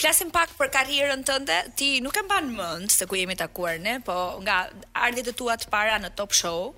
Flasim 0.00 0.30
pak 0.34 0.54
për 0.58 0.70
karrierën 0.72 1.24
tënde. 1.28 1.58
Ti 1.76 1.88
nuk 2.04 2.16
e 2.16 2.24
mban 2.24 2.48
mend 2.56 2.92
se 2.92 3.06
ku 3.06 3.18
jemi 3.20 3.36
takuar 3.36 3.78
ne, 3.80 3.98
po 4.04 4.38
nga 4.44 4.64
ardhjet 4.92 5.32
e 5.34 5.36
tua 5.36 5.56
të 5.60 5.70
para 5.72 5.98
në 6.00 6.12
Top 6.16 6.34
Show. 6.36 6.72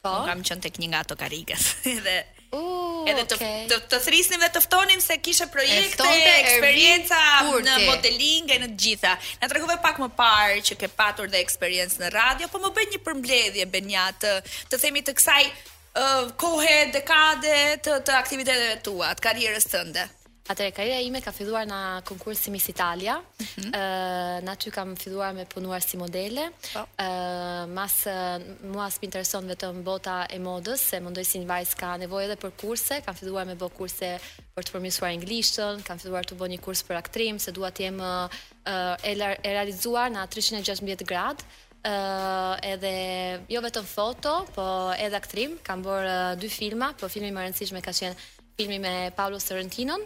Po. 0.00 0.12
Kam 0.26 0.40
qenë 0.46 0.64
tek 0.68 0.78
një 0.80 0.92
nga 0.94 1.04
ato 1.06 1.18
karikës. 1.20 1.66
Edhe 1.96 2.22
Uh, 2.50 3.04
edhe 3.06 3.22
të, 3.30 3.36
okay. 3.38 3.66
të, 3.70 3.76
të 3.92 3.98
thrisnim 4.02 4.40
dhe 4.42 4.48
të 4.50 4.62
ftonim 4.64 4.98
se 5.04 5.14
kishe 5.22 5.46
projekte, 5.54 6.06
eksperienca 6.32 7.20
në 7.62 7.76
modeling 7.84 8.50
e 8.50 8.58
në 8.64 8.70
gjitha. 8.74 9.12
Na 9.38 9.46
tregove 9.52 9.76
pak 9.84 10.00
më 10.02 10.08
parë 10.18 10.58
që 10.66 10.78
ke 10.82 10.90
patur 10.98 11.30
dhe 11.30 11.38
eksperiencë 11.44 12.02
në 12.02 12.10
radio, 12.16 12.50
po 12.50 12.58
më 12.64 12.72
bëj 12.80 12.88
një 12.96 13.02
përmbledhje 13.06 13.68
Benjat, 13.70 14.18
të, 14.26 14.34
të 14.72 14.82
themi 14.82 15.04
të 15.06 15.14
kësaj 15.20 15.42
uh, 15.52 16.26
kohe, 16.42 16.78
dekade 16.98 17.54
të, 17.86 18.00
të 18.08 18.18
aktiviteteve 18.18 18.80
tua, 18.88 19.14
të 19.14 19.28
karrierës 19.30 19.70
tënde. 19.76 20.08
Ëh, 20.10 20.19
Atëre, 20.50 20.72
karriera 20.74 20.98
ime 20.98 21.20
ka 21.22 21.30
filluar 21.30 21.62
në 21.68 21.76
konkursi 22.08 22.50
Miss 22.50 22.66
Italia. 22.72 23.14
Mhm. 23.38 23.60
Ë, 23.60 23.62
mm 23.62 23.70
-hmm. 23.70 24.66
uh, 24.66 24.72
kam 24.74 24.96
filluar 24.98 25.32
me 25.34 25.44
punuar 25.46 25.80
si 25.82 25.96
modele. 25.96 26.48
Po. 26.74 26.78
Ë, 26.78 26.80
oh. 26.80 26.86
uh, 26.86 27.66
mas 27.70 27.94
uh, 28.06 28.38
mua 28.72 28.86
s'm 28.90 29.46
vetëm 29.52 29.82
bota 29.82 30.26
e 30.30 30.38
modës, 30.38 30.80
se 30.90 31.00
mendoj 31.00 31.24
si 31.24 31.38
një 31.38 31.46
vajzë 31.46 31.76
ka 31.80 31.96
nevojë 31.96 32.24
edhe 32.24 32.36
për 32.36 32.50
kurse. 32.62 33.00
Kam 33.04 33.14
filluar 33.14 33.46
me 33.46 33.54
bë 33.54 33.68
kurse 33.78 34.18
për 34.54 34.62
të 34.64 34.70
përmirësuar 34.74 35.10
anglishtën, 35.14 35.82
kam 35.84 35.98
filluar 35.98 36.24
të 36.26 36.34
bë 36.38 36.46
një 36.48 36.58
kurs 36.60 36.82
për 36.82 36.96
aktrim, 37.02 37.38
se 37.38 37.50
dua 37.52 37.70
të 37.70 37.80
jem 37.86 37.98
uh, 38.00 38.96
e, 39.04 39.12
e 39.48 39.50
realizuar 39.56 40.08
në 40.10 40.20
316 40.28 41.06
gradë. 41.10 41.42
Uh, 41.92 42.54
edhe 42.72 42.92
jo 43.48 43.60
vetëm 43.66 43.86
foto, 43.96 44.32
po 44.54 44.64
edhe 45.04 45.16
aktrim, 45.22 45.58
kam 45.62 45.78
bërë 45.84 46.10
uh, 46.10 46.38
dy 46.40 46.48
filma, 46.60 46.88
po 47.00 47.08
filmi 47.08 47.30
më 47.32 47.40
rëndësishme 47.46 47.80
ka 47.86 47.92
qenë 47.92 48.16
filmi 48.56 48.78
me 48.78 49.12
Paolo 49.16 49.38
Sorrentino, 49.40 49.96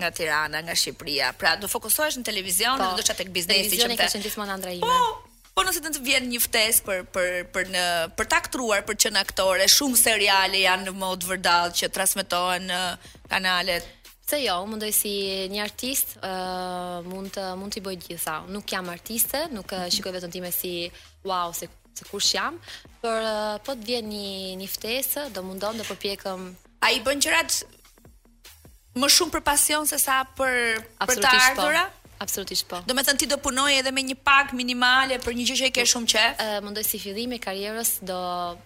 nga 0.00 0.10
Tirana, 0.12 0.58
nga 0.62 0.74
Shqipëria. 0.76 1.32
Pra 1.38 1.56
do 1.56 1.66
fokusohesh 1.68 2.18
në 2.20 2.26
televizion, 2.28 2.80
po, 2.80 2.90
do 2.98 3.04
të 3.04 3.16
tek 3.22 3.30
biznesi 3.32 3.76
që 3.76 3.88
të. 3.88 3.96
Televizioni 3.96 3.98
ka 3.98 4.28
gjithmonë 4.28 4.56
ndra 4.60 4.74
po, 4.76 4.84
ime. 4.84 4.88
Po, 4.88 5.52
po 5.56 5.64
nëse 5.64 5.82
të 5.84 5.92
të 5.96 6.02
vjen 6.04 6.26
një 6.32 6.40
ftesë 6.44 6.84
për 6.86 7.02
për 7.14 7.28
për 7.54 7.70
në 7.72 7.84
për 8.18 8.28
të 8.28 8.38
aktruar, 8.44 8.84
për 8.88 8.98
të 8.98 9.06
qenë 9.06 9.22
aktore, 9.24 9.68
shumë 9.72 10.00
seriale 10.00 10.60
janë 10.66 10.88
në 10.90 10.96
mod 11.00 11.24
vërdall 11.30 11.72
që 11.80 11.92
transmetohen 11.96 12.68
në 12.72 12.82
kanalet 13.32 13.92
Se 14.26 14.40
jo, 14.42 14.54
mundoj 14.66 14.88
si 14.90 15.10
një 15.52 15.60
artist, 15.62 16.16
uh, 16.18 16.96
mund 17.06 17.30
të 17.36 17.42
mund 17.60 17.70
të 17.76 17.82
bëj 17.84 17.98
gjitha. 18.08 18.32
Nuk 18.50 18.72
jam 18.74 18.88
artiste, 18.90 19.44
nuk 19.54 19.70
shikoj 19.94 20.16
vetëm 20.16 20.32
time 20.34 20.50
si 20.50 20.72
wow, 21.30 21.52
se 21.54 21.68
se 21.94 22.04
kush 22.10 22.32
jam, 22.34 22.58
por 22.98 23.22
uh, 23.22 23.54
po 23.64 23.76
të 23.78 23.86
vjen 23.86 24.10
një 24.10 24.56
një 24.58 24.66
ftesë, 24.72 25.28
do 25.30 25.46
mundon 25.46 25.78
të 25.78 25.86
përpjekëm. 25.92 26.42
A 26.84 26.90
i 26.90 26.98
bën 27.06 27.22
qërat 27.24 27.60
më 29.00 29.08
shumë 29.12 29.32
për 29.36 29.42
pasion 29.46 29.86
se 29.88 29.98
sa 30.00 30.22
për 30.38 30.82
për 31.04 31.20
të 31.20 31.32
ardhurat. 31.50 32.02
Absolutisht 32.24 32.64
po. 32.70 32.78
Do 32.88 32.94
të 32.96 33.02
thënë 33.04 33.20
ti 33.20 33.26
do 33.28 33.36
punoj 33.44 33.68
edhe 33.76 33.90
me 33.92 34.00
një 34.08 34.14
pagë 34.24 34.56
minimale 34.56 35.18
për 35.20 35.34
një 35.36 35.44
gjë 35.50 35.56
që 35.60 35.66
e 35.68 35.72
ke 35.78 35.84
shumë 35.90 36.08
qe. 36.14 36.22
Ë, 36.40 36.46
mendoj 36.64 36.84
si 36.88 37.00
fillim 37.02 37.34
e 37.36 37.38
karrierës 37.44 37.90
do 38.08 38.16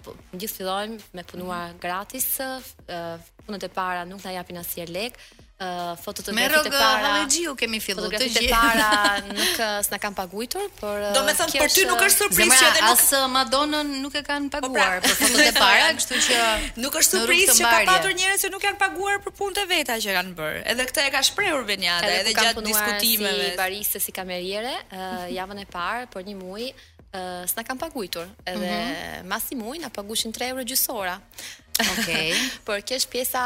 po, 0.07 0.14
gjithë 0.39 0.59
fillojmë 0.61 0.99
me 1.18 1.24
punuar 1.33 1.74
gratis. 1.83 2.28
Ë, 2.47 3.01
punët 3.43 3.66
e 3.66 3.70
para 3.74 4.05
nuk 4.07 4.22
na 4.22 4.37
japin 4.39 4.62
asnjë 4.62 4.87
lek 4.95 5.18
uh, 5.61 5.61
eh, 5.66 5.96
fotografit 5.96 6.48
e 6.48 6.70
para. 6.70 7.12
Me 7.12 7.24
rrogë 7.24 7.54
kemi 7.61 7.80
filluar 7.84 8.16
të 8.16 8.26
gjithë. 8.26 8.48
Fotografit 8.48 8.48
e 8.48 8.54
para 8.54 9.22
nuk 9.30 9.61
eh, 9.61 9.76
s'na 9.86 10.00
kanë 10.02 10.16
paguar, 10.16 10.66
por 10.80 10.96
eh, 10.96 11.12
Do 11.14 11.22
të 11.28 11.34
thënë 11.38 11.61
për 11.62 11.74
ty 11.76 11.86
nuk 11.90 12.04
është 12.08 12.24
surprizë 12.24 12.58
që 12.61 12.70
edhe 12.72 12.82
nuk 12.86 13.04
as 13.04 13.32
Madonën 13.36 13.92
nuk 14.04 14.16
e 14.16 14.24
kanë 14.30 14.50
po 14.54 14.58
pra, 14.58 14.68
paguar 14.68 15.04
për 15.04 15.16
fotot 15.20 15.42
e 15.44 15.52
para, 15.58 15.90
kështu 15.98 16.20
që 16.26 16.40
nuk 16.84 17.00
është 17.02 17.18
surprizë 17.20 17.56
që 17.61 17.70
ka 17.72 17.80
patur 17.90 18.16
njerëz 18.20 18.44
që 18.46 18.52
nuk 18.56 18.68
janë 18.68 18.80
paguar 18.84 19.20
për 19.26 19.36
punët 19.40 19.62
e 19.62 19.66
veta 19.74 19.98
që 20.04 20.16
kanë 20.18 20.36
bërë. 20.40 20.62
Edhe 20.74 20.88
këtë 20.90 21.06
e 21.11 21.14
ka 21.16 21.24
shprehur 21.30 21.66
Venjada, 21.68 22.06
edhe, 22.06 22.22
edhe 22.24 22.36
gjatë 22.38 22.64
diskutimeve 22.66 23.50
si 23.52 23.56
bariste 23.58 24.00
si 24.00 24.14
kameriere, 24.16 24.74
uh, 24.96 25.26
javën 25.32 25.64
e 25.64 25.68
parë 25.70 26.08
për 26.16 26.28
një 26.30 26.38
muaj 26.40 26.70
Uh, 27.11 27.42
s'na 27.50 27.64
kanë 27.66 27.80
paguitur 27.80 28.28
edhe 28.46 28.61
mm 28.62 28.90
-hmm. 28.92 29.26
masi 29.26 29.54
muaj 29.58 29.78
na 29.82 29.88
paguishin 29.90 30.30
3 30.32 30.50
euro 30.50 30.62
gjysora 30.62 31.16
Okay. 32.01 32.33
Por 32.66 32.81
kjo 32.85 32.99
është 33.01 33.11
pjesa 33.12 33.43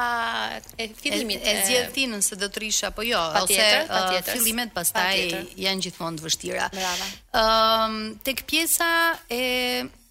e 0.81 0.89
fillimit. 0.99 1.43
E 1.47 1.57
zgjedh 1.67 1.91
ti 1.95 2.07
nëse 2.11 2.39
do 2.41 2.49
të 2.51 2.63
rish 2.65 2.83
apo 2.89 3.05
jo, 3.07 3.19
pa 3.35 3.45
ose 3.47 3.55
tjetër, 3.55 3.85
pa 3.91 4.01
uh, 4.03 4.11
tjetër. 4.13 4.31
Uh, 4.31 4.37
fillimet 4.41 4.73
pastaj 4.75 5.19
pa 5.35 5.43
janë 5.67 5.87
gjithmonë 5.89 6.21
të 6.23 6.27
vështira. 6.29 6.69
Brava. 6.75 7.11
Ëm 7.41 7.99
um, 7.99 8.01
tek 8.27 8.43
pjesa 8.51 8.89
e 9.35 9.43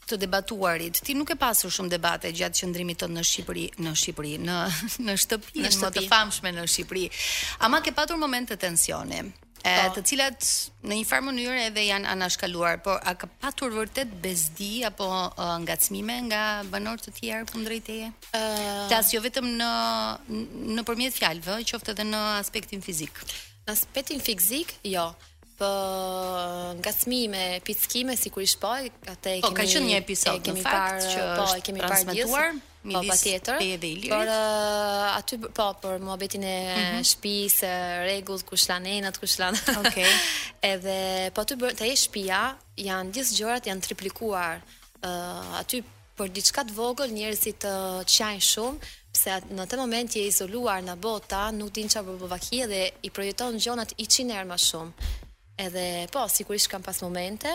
të 0.03 0.17
debatuarit. 0.19 0.97
Ti 0.99 1.13
nuk 1.15 1.29
e 1.31 1.37
pasur 1.39 1.71
shumë 1.71 1.93
debate 1.95 2.31
gjatë 2.35 2.65
qëndrimit 2.65 2.99
tënd 3.05 3.15
në 3.15 3.21
Shqipëri, 3.29 3.67
në 3.85 3.93
Shqipëri, 4.01 4.33
në 4.43 4.57
në 5.07 5.17
shtëpi, 5.23 5.63
në 5.63 5.71
shtëpi. 5.77 5.85
më 5.85 5.93
të 5.99 6.03
famshme 6.11 6.51
në 6.57 6.67
Shqipëri. 6.75 7.05
Ama 7.67 7.79
ke 7.85 7.95
pasur 7.95 8.19
momente 8.19 8.59
tensioni. 8.59 9.23
Po. 9.63 9.69
e, 9.69 9.87
të 9.95 10.01
cilat 10.09 10.45
në 10.83 10.95
një 10.99 11.03
farë 11.07 11.23
mënyrë 11.29 11.59
edhe 11.69 11.85
janë 11.87 12.09
anashkaluar, 12.11 12.81
por 12.83 12.97
a 13.07 13.13
ka 13.15 13.29
patur 13.39 13.71
vërtet 13.71 14.11
bezdi 14.23 14.81
apo 14.83 15.05
uh, 15.07 15.53
ngacmime 15.63 16.17
nga 16.27 16.41
banorët 16.67 17.05
të 17.07 17.13
tjerë 17.21 17.47
kundrejt 17.53 17.85
teje? 17.87 18.09
Ëh, 18.35 18.41
uh... 18.41 18.83
tas 18.91 19.11
jo 19.15 19.21
vetëm 19.23 19.47
në 19.61 19.69
nëpërmjet 20.81 21.15
fjalëve, 21.15 21.61
qoftë 21.71 21.95
edhe 21.95 22.07
në 22.11 22.19
aspektin 22.41 22.83
fizik. 22.83 23.23
Në 23.63 23.77
aspektin 23.77 24.19
fizik, 24.23 24.75
jo. 24.83 25.05
Po 25.55 25.71
ngacmime, 26.81 27.45
pickime 27.63 28.17
sikur 28.19 28.43
i 28.43 28.51
shpoj, 28.51 28.91
atë 29.13 29.37
e 29.37 29.39
kemi. 29.39 29.47
Po 29.47 29.53
ka 29.61 29.69
qenë 29.77 29.87
një 29.93 29.97
episod 30.03 30.51
në 30.57 30.67
fakt 30.67 31.07
që 31.13 31.25
po, 31.29 31.47
është 31.47 31.63
kemi 31.71 31.87
parë. 31.87 32.51
Po, 32.83 32.99
pa 33.07 33.15
tjetër. 33.15 33.57
E 33.63 33.77
dhe 33.79 33.87
i 33.95 34.09
Por, 34.11 34.27
uh, 34.27 35.15
aty, 35.17 35.37
po, 35.55 35.67
për 35.81 36.01
muabetin 36.03 36.43
e 36.43 36.55
mm 36.55 36.81
-hmm. 36.81 37.03
shpis, 37.11 37.55
regull, 38.11 38.41
kushlan 38.49 38.85
e 38.85 38.93
nët, 39.03 39.17
kushlan. 39.21 39.55
Ok. 39.81 39.97
edhe, 40.73 41.29
po, 41.33 41.39
aty, 41.41 41.55
të 41.79 41.85
e 41.91 41.95
shpia, 42.03 42.41
janë 42.89 43.13
gjithë 43.15 43.35
gjërat, 43.39 43.63
janë 43.71 43.83
triplikuar. 43.87 44.59
Uh, 45.07 45.59
aty, 45.61 45.79
për 46.17 46.27
diçka 46.35 46.61
të 46.63 46.73
vogël, 46.81 47.09
njerëzit 47.15 47.57
të 47.63 47.71
uh, 47.73 48.03
qajnë 48.15 48.43
shumë, 48.51 48.77
pse 49.13 49.33
në 49.55 49.63
të 49.69 49.75
moment 49.77 50.09
je 50.15 50.23
izoluar 50.27 50.79
në 50.83 50.95
bota, 51.07 51.51
nuk 51.51 51.71
din 51.75 51.87
qa 51.87 52.03
për 52.03 52.19
bëvakje 52.21 52.65
dhe 52.71 52.83
i 53.07 53.09
projeton 53.09 53.55
gjonat 53.63 53.89
i 53.97 54.05
qinerë 54.13 54.47
ma 54.47 54.57
shumë. 54.57 54.91
Edhe, 55.57 56.07
po, 56.11 56.27
sigurisht 56.27 56.67
kam 56.67 56.81
pas 56.83 56.99
momente, 57.01 57.47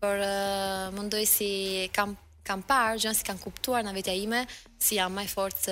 por 0.00 0.14
uh, 0.18 0.90
mundoj 0.96 1.24
si 1.26 1.50
kam 1.92 2.16
kam 2.46 2.62
parë 2.66 3.00
gjëra 3.02 3.14
si 3.18 3.26
kanë 3.26 3.42
kuptuar 3.42 3.84
në 3.86 3.92
vetja 3.96 4.14
ime 4.16 4.44
si 4.80 5.00
jam 5.00 5.12
më 5.18 5.26
fort 5.30 5.68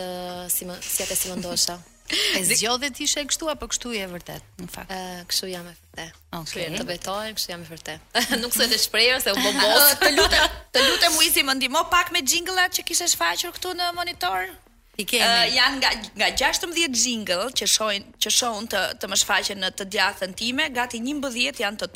si 0.52 0.66
më 0.68 0.78
si 0.84 1.04
atë 1.06 1.16
si 1.22 1.30
më 1.32 1.38
ndosha. 1.40 1.78
e 2.36 2.40
zgjodhe 2.44 2.90
ti 2.92 3.06
kështu 3.08 3.46
apo 3.48 3.64
kështu 3.72 3.94
je 3.96 4.06
vërtet 4.10 4.42
në 4.60 4.66
fakt? 4.70 4.90
Ë, 4.92 5.22
kështu 5.30 5.48
jam 5.54 5.68
e 5.70 5.72
vërtet. 5.72 6.18
Okej. 6.40 6.66
Okay. 6.66 6.74
Të 6.76 6.84
betoj, 6.90 7.30
kështu 7.38 7.52
jam 7.54 7.62
e 7.64 7.70
vërtet. 7.70 8.18
Nuk 8.42 8.52
se 8.56 8.66
të 8.68 8.80
shprehja 8.82 9.22
se 9.24 9.32
u 9.32 9.40
bë 9.40 9.52
bos. 9.56 9.86
të 10.02 10.10
lutem, 10.18 10.58
të 10.74 10.82
lutem 10.88 11.16
Uizi 11.22 11.46
më 11.48 11.56
ndihmo 11.62 11.86
pak 11.92 12.12
me 12.12 12.20
jingle-at 12.24 12.76
që 12.76 12.84
kishe 12.90 13.08
shfaqur 13.14 13.54
këtu 13.56 13.72
në 13.80 13.88
monitor. 13.96 14.50
I 15.00 15.06
kemi. 15.10 15.24
Uh, 15.26 15.48
janë 15.56 15.78
nga 15.80 15.94
nga 16.28 16.28
16 16.36 16.84
jingle 17.06 17.48
që 17.58 17.66
shohin 17.70 18.04
që 18.22 18.34
shohun 18.36 18.68
të 18.70 18.84
të 19.00 19.08
më 19.10 19.18
shfaqen 19.24 19.64
në 19.64 19.72
të 19.80 19.88
djathtën 19.96 20.36
time, 20.38 20.68
gati 20.76 21.00
11 21.00 21.64
janë 21.64 21.82
të 21.86 21.90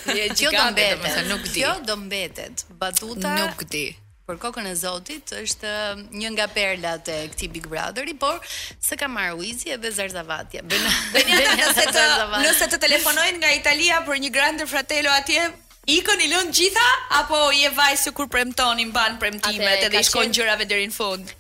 Je 0.18 0.24
gjë 0.34 0.50
do 0.56 0.64
mbetet, 0.74 1.06
më 1.06 1.11
nuk 1.30 1.44
di. 1.54 1.59
Jo, 1.64 1.72
do 1.88 1.94
mbetet. 2.02 2.56
Batuta. 2.82 3.28
Nuk 3.38 3.61
di 3.72 3.86
për 4.29 4.39
kokën 4.43 4.66
e 4.68 4.74
Zotit 4.76 5.33
është 5.33 5.70
një 6.12 6.31
nga 6.37 6.47
perlat 6.53 7.07
e 7.12 7.16
këtij 7.33 7.49
Big 7.55 7.68
Brotheri, 7.70 8.12
por 8.20 8.43
se 8.47 8.99
ka 9.01 9.09
marr 9.09 9.37
Uizi 9.41 9.72
edhe 9.76 9.93
Zarzavatia. 9.99 10.62
Bën 10.68 10.85
nëse 11.62 11.87
të 11.95 12.03
nëse 12.45 12.68
të 12.74 12.81
telefonojnë 12.85 13.41
nga 13.41 13.55
Italia 13.57 14.03
për 14.07 14.20
një 14.26 14.33
Grande 14.37 14.68
Fratello 14.68 15.14
atje 15.16 15.49
Ikon 15.89 16.20
i 16.20 16.26
lën 16.29 16.51
gjitha 16.53 16.83
apo 17.16 17.37
i 17.57 17.62
e 17.64 17.70
vaj 17.72 17.95
kur 18.12 18.26
premtoni 18.29 18.85
mban 18.91 19.14
premtimet 19.22 19.87
edhe 19.87 20.03
i 20.03 20.05
shkojnë 20.05 20.35
gjërave 20.37 20.66
deri 20.68 20.85
në 20.91 20.93
fund. 20.93 21.31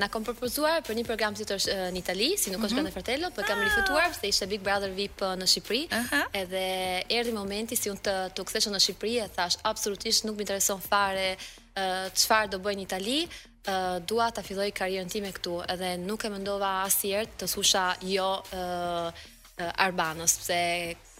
na 0.00 0.08
kanë 0.10 0.26
propozuar 0.32 0.82
për 0.82 0.98
një 0.98 1.04
program 1.06 1.36
si 1.38 1.46
të 1.46 1.60
në 1.94 2.00
Itali, 2.02 2.32
si 2.36 2.50
nuk 2.50 2.64
është 2.66 2.74
mhm. 2.74 2.82
Grand 2.82 2.94
Fratello, 2.96 3.30
Auto, 3.30 3.38
po 3.38 3.46
kam 3.46 3.62
rifutuar 3.62 4.10
sepse 4.10 4.26
ishte 4.34 4.50
Big 4.50 4.64
Brother 4.66 4.90
VIP 4.90 5.22
në 5.38 5.46
Shqipëri. 5.52 5.84
Uh 5.86 6.10
-huh. 6.10 6.42
Edhe 6.42 6.64
erdhi 7.20 7.32
momenti 7.38 7.76
si 7.78 7.86
unë 7.94 8.02
të, 8.02 8.16
të 8.34 8.66
u 8.66 8.72
në 8.74 8.80
Shqipëri 8.84 9.14
e 9.22 9.28
thash 9.36 9.58
absolutisht 9.64 10.24
nuk 10.24 10.34
më 10.36 10.40
intereson 10.50 10.80
fare 10.90 11.36
çfarë 12.18 12.50
do 12.52 12.58
bëjnë 12.62 12.82
në 12.82 12.84
Itali, 12.86 13.18
dua 14.10 14.26
ta 14.34 14.42
filloj 14.44 14.68
karrierën 14.76 15.08
time 15.12 15.30
këtu, 15.36 15.58
edhe 15.72 15.94
nuk 16.02 16.24
e 16.26 16.30
mendova 16.34 16.72
asnjëherë 16.88 17.36
të 17.40 17.48
susha 17.52 17.84
jo 18.12 18.30
ë 18.52 19.12
Arbanos, 19.84 20.32
pse 20.42 20.56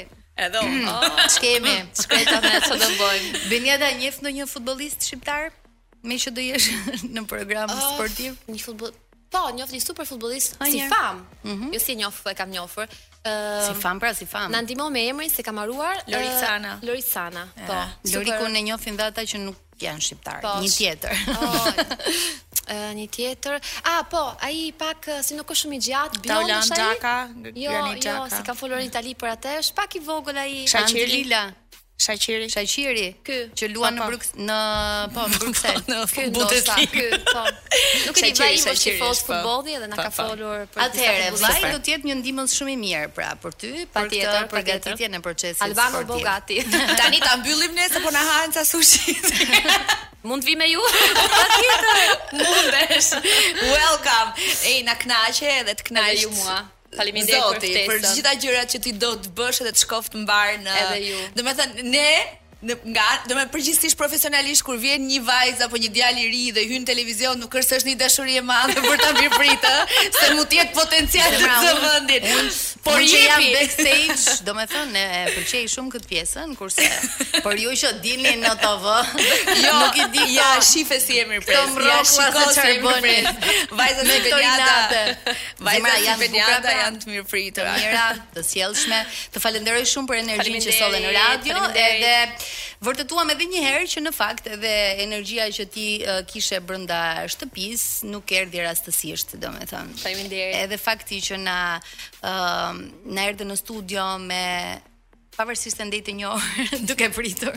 Edhe 0.45 0.59
më 0.59 0.69
mm. 0.69 0.85
po. 0.85 0.95
Që 1.33 1.37
kemi 1.45 1.75
Që 2.01 2.05
kaj 2.13 2.23
të 2.31 2.37
me 2.47 2.53
që 2.67 2.79
dëmë 2.83 2.97
bojmë 3.01 3.29
Benja 3.49 3.77
da 3.81 3.89
njëfë 4.01 4.21
në 4.25 4.29
një 4.37 4.49
futbolist 4.53 5.01
shqiptar 5.09 5.49
Me 6.03 6.15
që 6.23 6.29
jesh 6.49 6.67
në 7.15 7.25
program 7.27 7.69
sportiv 7.81 8.31
Një 8.47 8.63
futbolist 8.69 9.05
Po, 9.29 9.49
njoft 9.53 9.73
një 9.73 9.79
super 9.83 10.07
futbollist 10.09 10.55
si 10.65 10.81
fam. 10.89 11.25
Mm 11.43 11.53
-hmm. 11.53 11.73
Jo 11.73 11.79
si 11.79 11.95
njoft, 11.95 12.23
po 12.23 12.29
e 12.29 12.33
kam 12.33 12.49
njofur. 12.49 12.83
Uh, 12.83 13.65
si 13.65 13.71
ehm, 13.71 13.81
fam 13.81 13.99
pra 13.99 14.13
si 14.13 14.25
fam. 14.25 14.51
Na 14.51 14.61
ndihmon 14.61 14.93
me 14.93 15.07
emrin 15.07 15.29
se 15.29 15.43
kam 15.43 15.57
haruar 15.57 15.97
Lorisana. 16.07 16.73
Uh, 16.75 16.83
Lorisana. 16.89 17.47
Po. 17.67 17.73
Yeah. 18.03 18.39
ku 18.39 18.47
ne 18.49 18.61
njofin 18.61 18.97
dhe 18.97 19.03
ata 19.03 19.21
që 19.21 19.37
nuk 19.37 19.55
janë 19.81 20.01
shqiptar. 20.01 20.41
Po, 20.41 20.47
një 20.47 20.77
tjetër. 20.77 21.11
Oh, 21.41 21.73
një 22.99 23.07
tjetër. 23.09 23.59
Ah, 23.83 24.03
po, 24.11 24.31
ai 24.41 24.71
pak 24.77 25.05
si 25.21 25.35
nuk 25.35 25.47
është 25.51 25.61
shumë 25.67 25.75
i 25.75 25.79
gjatë, 25.79 26.19
Bjorn 26.21 26.61
Shaka. 26.63 27.29
Jo, 27.55 27.71
jo, 28.05 28.27
si 28.29 28.43
ka 28.45 28.53
folur 28.55 28.77
në 28.77 28.85
Itali 28.85 29.15
për 29.15 29.29
atë, 29.35 29.57
është 29.61 29.73
pak 29.75 29.95
i 29.95 29.99
vogël 29.99 30.37
ai. 30.37 30.67
Shaqir 30.67 31.07
Lila. 31.07 31.51
Shaqiri. 31.99 32.47
Shaqiri. 32.47 33.07
Ky 33.27 33.37
që 33.59 33.67
luan 33.73 33.97
në 33.97 34.01
po, 34.01 34.05
po. 34.07 34.13
Bruks 34.13 34.31
në 34.37 34.57
po 35.15 35.25
në 35.27 35.35
Bruksel. 35.39 35.79
në 35.89 35.97
Bundesliga. 36.37 36.85
Ky 36.87 37.25
po. 37.27 37.43
Nuk 38.05 38.21
e 38.23 38.31
di 38.31 38.31
vaji 38.39 38.59
po 38.63 38.75
shifos 38.79 39.21
futbolli 39.27 39.75
edhe 39.77 39.89
na 39.91 39.99
po, 39.99 40.05
ka 40.05 40.13
folur 40.15 40.63
për 40.69 40.79
këtë. 40.79 40.87
Atëherë, 40.87 41.27
vllai 41.41 41.73
do 41.73 41.81
të 41.83 41.93
jetë 41.97 42.09
një 42.11 42.17
ndihmës 42.21 42.55
shumë 42.55 42.73
i 42.73 42.77
mirë 42.85 43.11
pra 43.17 43.33
për 43.43 43.57
ty, 43.59 43.73
patjetër 43.97 44.47
për 44.53 44.65
gatitjen 44.71 45.19
e 45.19 45.23
procesit. 45.27 45.65
Albano 45.67 46.05
Bogati. 46.13 46.61
Tani 47.01 47.19
ta 47.25 47.35
mbyllim 47.41 47.75
ne 47.75 47.89
se 47.91 48.03
po 48.05 48.15
na 48.15 48.23
hanë 48.31 48.55
ca 48.57 48.63
sushi. 48.71 49.17
Mund 50.23 50.47
vi 50.47 50.55
me 50.59 50.71
ju? 50.71 50.87
Patjetër. 51.19 52.01
Mundesh. 52.39 53.11
Welcome. 53.75 54.31
Ej, 54.71 54.79
na 54.87 54.95
kënaqe 54.99 55.51
edhe 55.61 55.77
të 55.81 55.89
kënaqesh. 55.91 56.27
Ju 56.29 56.35
mua. 56.39 56.61
Faleminderit 56.97 57.41
për 57.57 57.61
ftesën. 57.61 57.79
Zoti, 57.79 57.85
për 57.85 58.05
gjitha 58.07 58.33
gjërat 58.45 58.75
që 58.75 58.81
ti 58.85 58.93
do 59.03 59.11
të 59.25 59.33
bësh 59.39 59.61
edhe 59.65 59.73
të 59.77 59.85
shkoft 59.85 60.17
mbar 60.23 60.55
në. 60.67 60.77
ju. 61.07 61.23
Domethënë 61.41 61.87
ne 61.91 62.07
Në 62.59 62.75
nga, 62.91 63.03
do 63.29 63.37
më 63.37 63.45
përgjithsisht 63.53 63.95
profesionalisht 63.95 64.65
kur 64.67 64.75
vjen 64.81 65.05
një 65.07 65.21
vajzë 65.23 65.63
apo 65.69 65.79
një 65.79 65.89
djalë 65.95 66.19
i 66.19 66.25
ri 66.27 66.41
dhe 66.57 66.63
hyn 66.67 66.83
televizion, 66.87 67.37
nuk 67.39 67.53
është 67.55 67.77
është 67.77 67.87
një 67.87 67.99
dashuri 68.01 68.33
e 68.35 68.41
madhe 68.43 68.81
për 68.83 68.97
ta 68.99 69.13
bërë 69.15 69.29
fritë 69.31 69.69
se 70.17 70.25
mund 70.33 70.49
të 70.51 70.57
jetë 70.57 70.75
potencial 70.75 71.37
të 71.39 71.51
zëvendit. 71.63 72.27
Por 72.83 72.99
jemi 72.99 73.29
jam 73.29 73.45
backstage, 73.53 74.35
do 74.43 74.55
më 74.57 74.65
thënë 74.73 74.91
ne 74.97 75.03
e 75.07 75.21
pëlqej 75.37 75.63
shumë 75.71 75.93
këtë 75.93 76.09
pjesën, 76.11 76.57
kurse 76.59 76.89
por 77.45 77.55
ju 77.55 77.77
që 77.79 77.93
dini 78.03 78.35
në 78.43 78.51
TV, 78.65 78.97
jo, 79.47 79.71
nuk 79.79 80.01
i 80.03 80.09
di, 80.17 80.27
ja 80.35 80.49
shifë 80.71 80.99
si 80.99 81.21
e 81.21 81.23
mirë 81.31 81.47
pres. 81.47 81.79
Ja 81.79 82.03
shikoj 82.11 82.43
se 82.43 82.59
çfarë 82.59 82.83
bëni. 82.83 83.71
Vajzat 83.79 84.03
me 84.11 84.19
pediatë. 84.27 85.33
Vajzat 85.69 86.05
me 86.09 86.19
penjata 86.25 86.75
janë 86.81 87.03
të 87.05 87.15
mirë 87.15 87.27
pritura. 87.31 87.77
Mira, 87.79 88.03
të 88.35 88.43
sjellshme. 88.51 88.99
Të 89.31 89.45
falenderoj 89.47 89.87
shumë 89.93 90.11
për 90.11 90.21
energjinë 90.25 90.63
që 90.67 90.77
sollën 90.81 91.07
në 91.07 91.15
radio, 91.19 91.63
edhe 91.87 92.47
Vërtetuam 92.85 93.29
edhe 93.33 93.45
një 93.49 93.63
herë 93.65 93.87
që 93.93 94.03
në 94.05 94.13
fakt 94.15 94.47
edhe 94.55 94.73
energjia 95.05 95.49
që 95.55 95.65
ti 95.73 95.87
uh, 96.03 96.19
kishe 96.29 96.61
brenda 96.63 96.99
shtëpisë 97.35 98.09
nuk 98.13 98.31
erdhi 98.35 98.63
rastësisht, 98.65 99.35
domethënë. 99.43 99.97
Faleminderit. 100.03 100.55
Edhe 100.65 100.79
fakti 100.81 101.21
që 101.29 101.39
na 101.43 101.57
uh, 101.79 102.69
na 103.05 103.27
erdhi 103.31 103.47
në 103.49 103.59
studio 103.59 104.05
me 104.23 104.43
pavarësisht 105.39 105.79
se 105.79 105.85
ndejti 105.87 106.17
një 106.19 106.29
orë 106.35 106.79
duke 106.89 107.07
pritur. 107.15 107.55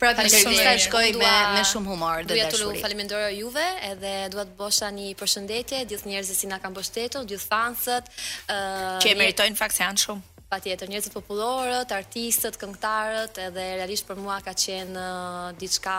Pra 0.00 0.12
ti 0.18 0.28
shumë 0.32 0.74
shkoj 0.84 1.06
me 1.22 1.30
me 1.58 1.62
shumë 1.68 1.88
humor 1.92 2.26
dhe 2.28 2.36
dashuri. 2.42 2.80
Ju 2.80 2.84
falenderoj 2.84 3.30
juve 3.38 3.64
edhe 3.92 4.12
dua 4.34 4.44
të 4.48 4.58
bësh 4.60 4.82
tani 4.84 5.08
përshëndetje 5.22 5.82
gjithë 5.92 6.12
njerëzve 6.12 6.38
që 6.42 6.52
na 6.52 6.60
kanë 6.64 6.74
mbështetur, 6.76 7.26
gjithë 7.32 7.48
fansët. 7.52 8.12
Ëh, 8.44 8.54
uh, 8.54 9.02
që 9.04 9.16
meritojnë 9.22 9.60
fakt 9.60 9.80
se 9.80 9.84
janë 9.86 10.04
shumë. 10.08 10.30
Pa 10.54 10.60
tjetër, 10.62 10.86
njëzit 10.86 11.14
populorët, 11.18 11.90
artistët, 11.90 12.54
këngtarët, 12.62 13.40
edhe 13.48 13.64
realisht 13.80 14.06
për 14.06 14.20
mua 14.22 14.36
ka 14.44 14.54
qenë 14.54 14.94
uh, 14.94 15.48
diçka 15.58 15.96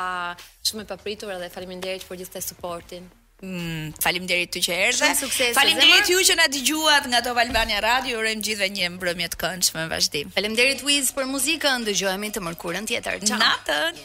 shumë 0.69 0.85
e 0.85 0.87
papritur 0.93 1.33
edhe 1.35 1.49
faleminderit 1.51 2.07
për 2.07 2.21
gjithë 2.21 2.37
të 2.37 2.43
supportin. 2.53 3.09
Mm, 3.43 3.89
faleminderit 3.99 4.53
të 4.55 4.61
që 4.69 4.77
erdhe. 4.85 5.11
Faleminderit 5.59 6.07
ju 6.13 6.21
që 6.31 6.39
na 6.39 6.47
dëgjuat 6.55 7.11
nga 7.11 7.19
Top 7.27 7.43
Albania 7.43 7.83
Radio. 7.83 8.21
Urojmë 8.23 8.47
gjithëve 8.47 8.71
një 8.77 8.93
mbrëmje 8.95 9.31
të 9.35 9.43
këndshme 9.43 9.89
vazhdim. 9.91 10.31
Faleminderit 10.39 10.87
Wiz 10.87 11.11
për 11.19 11.27
muzikën. 11.35 11.83
Dëgjohemi 11.91 12.31
të 12.37 12.47
mërkurën 12.47 12.87
tjetër. 12.93 13.25
Natën. 13.35 14.01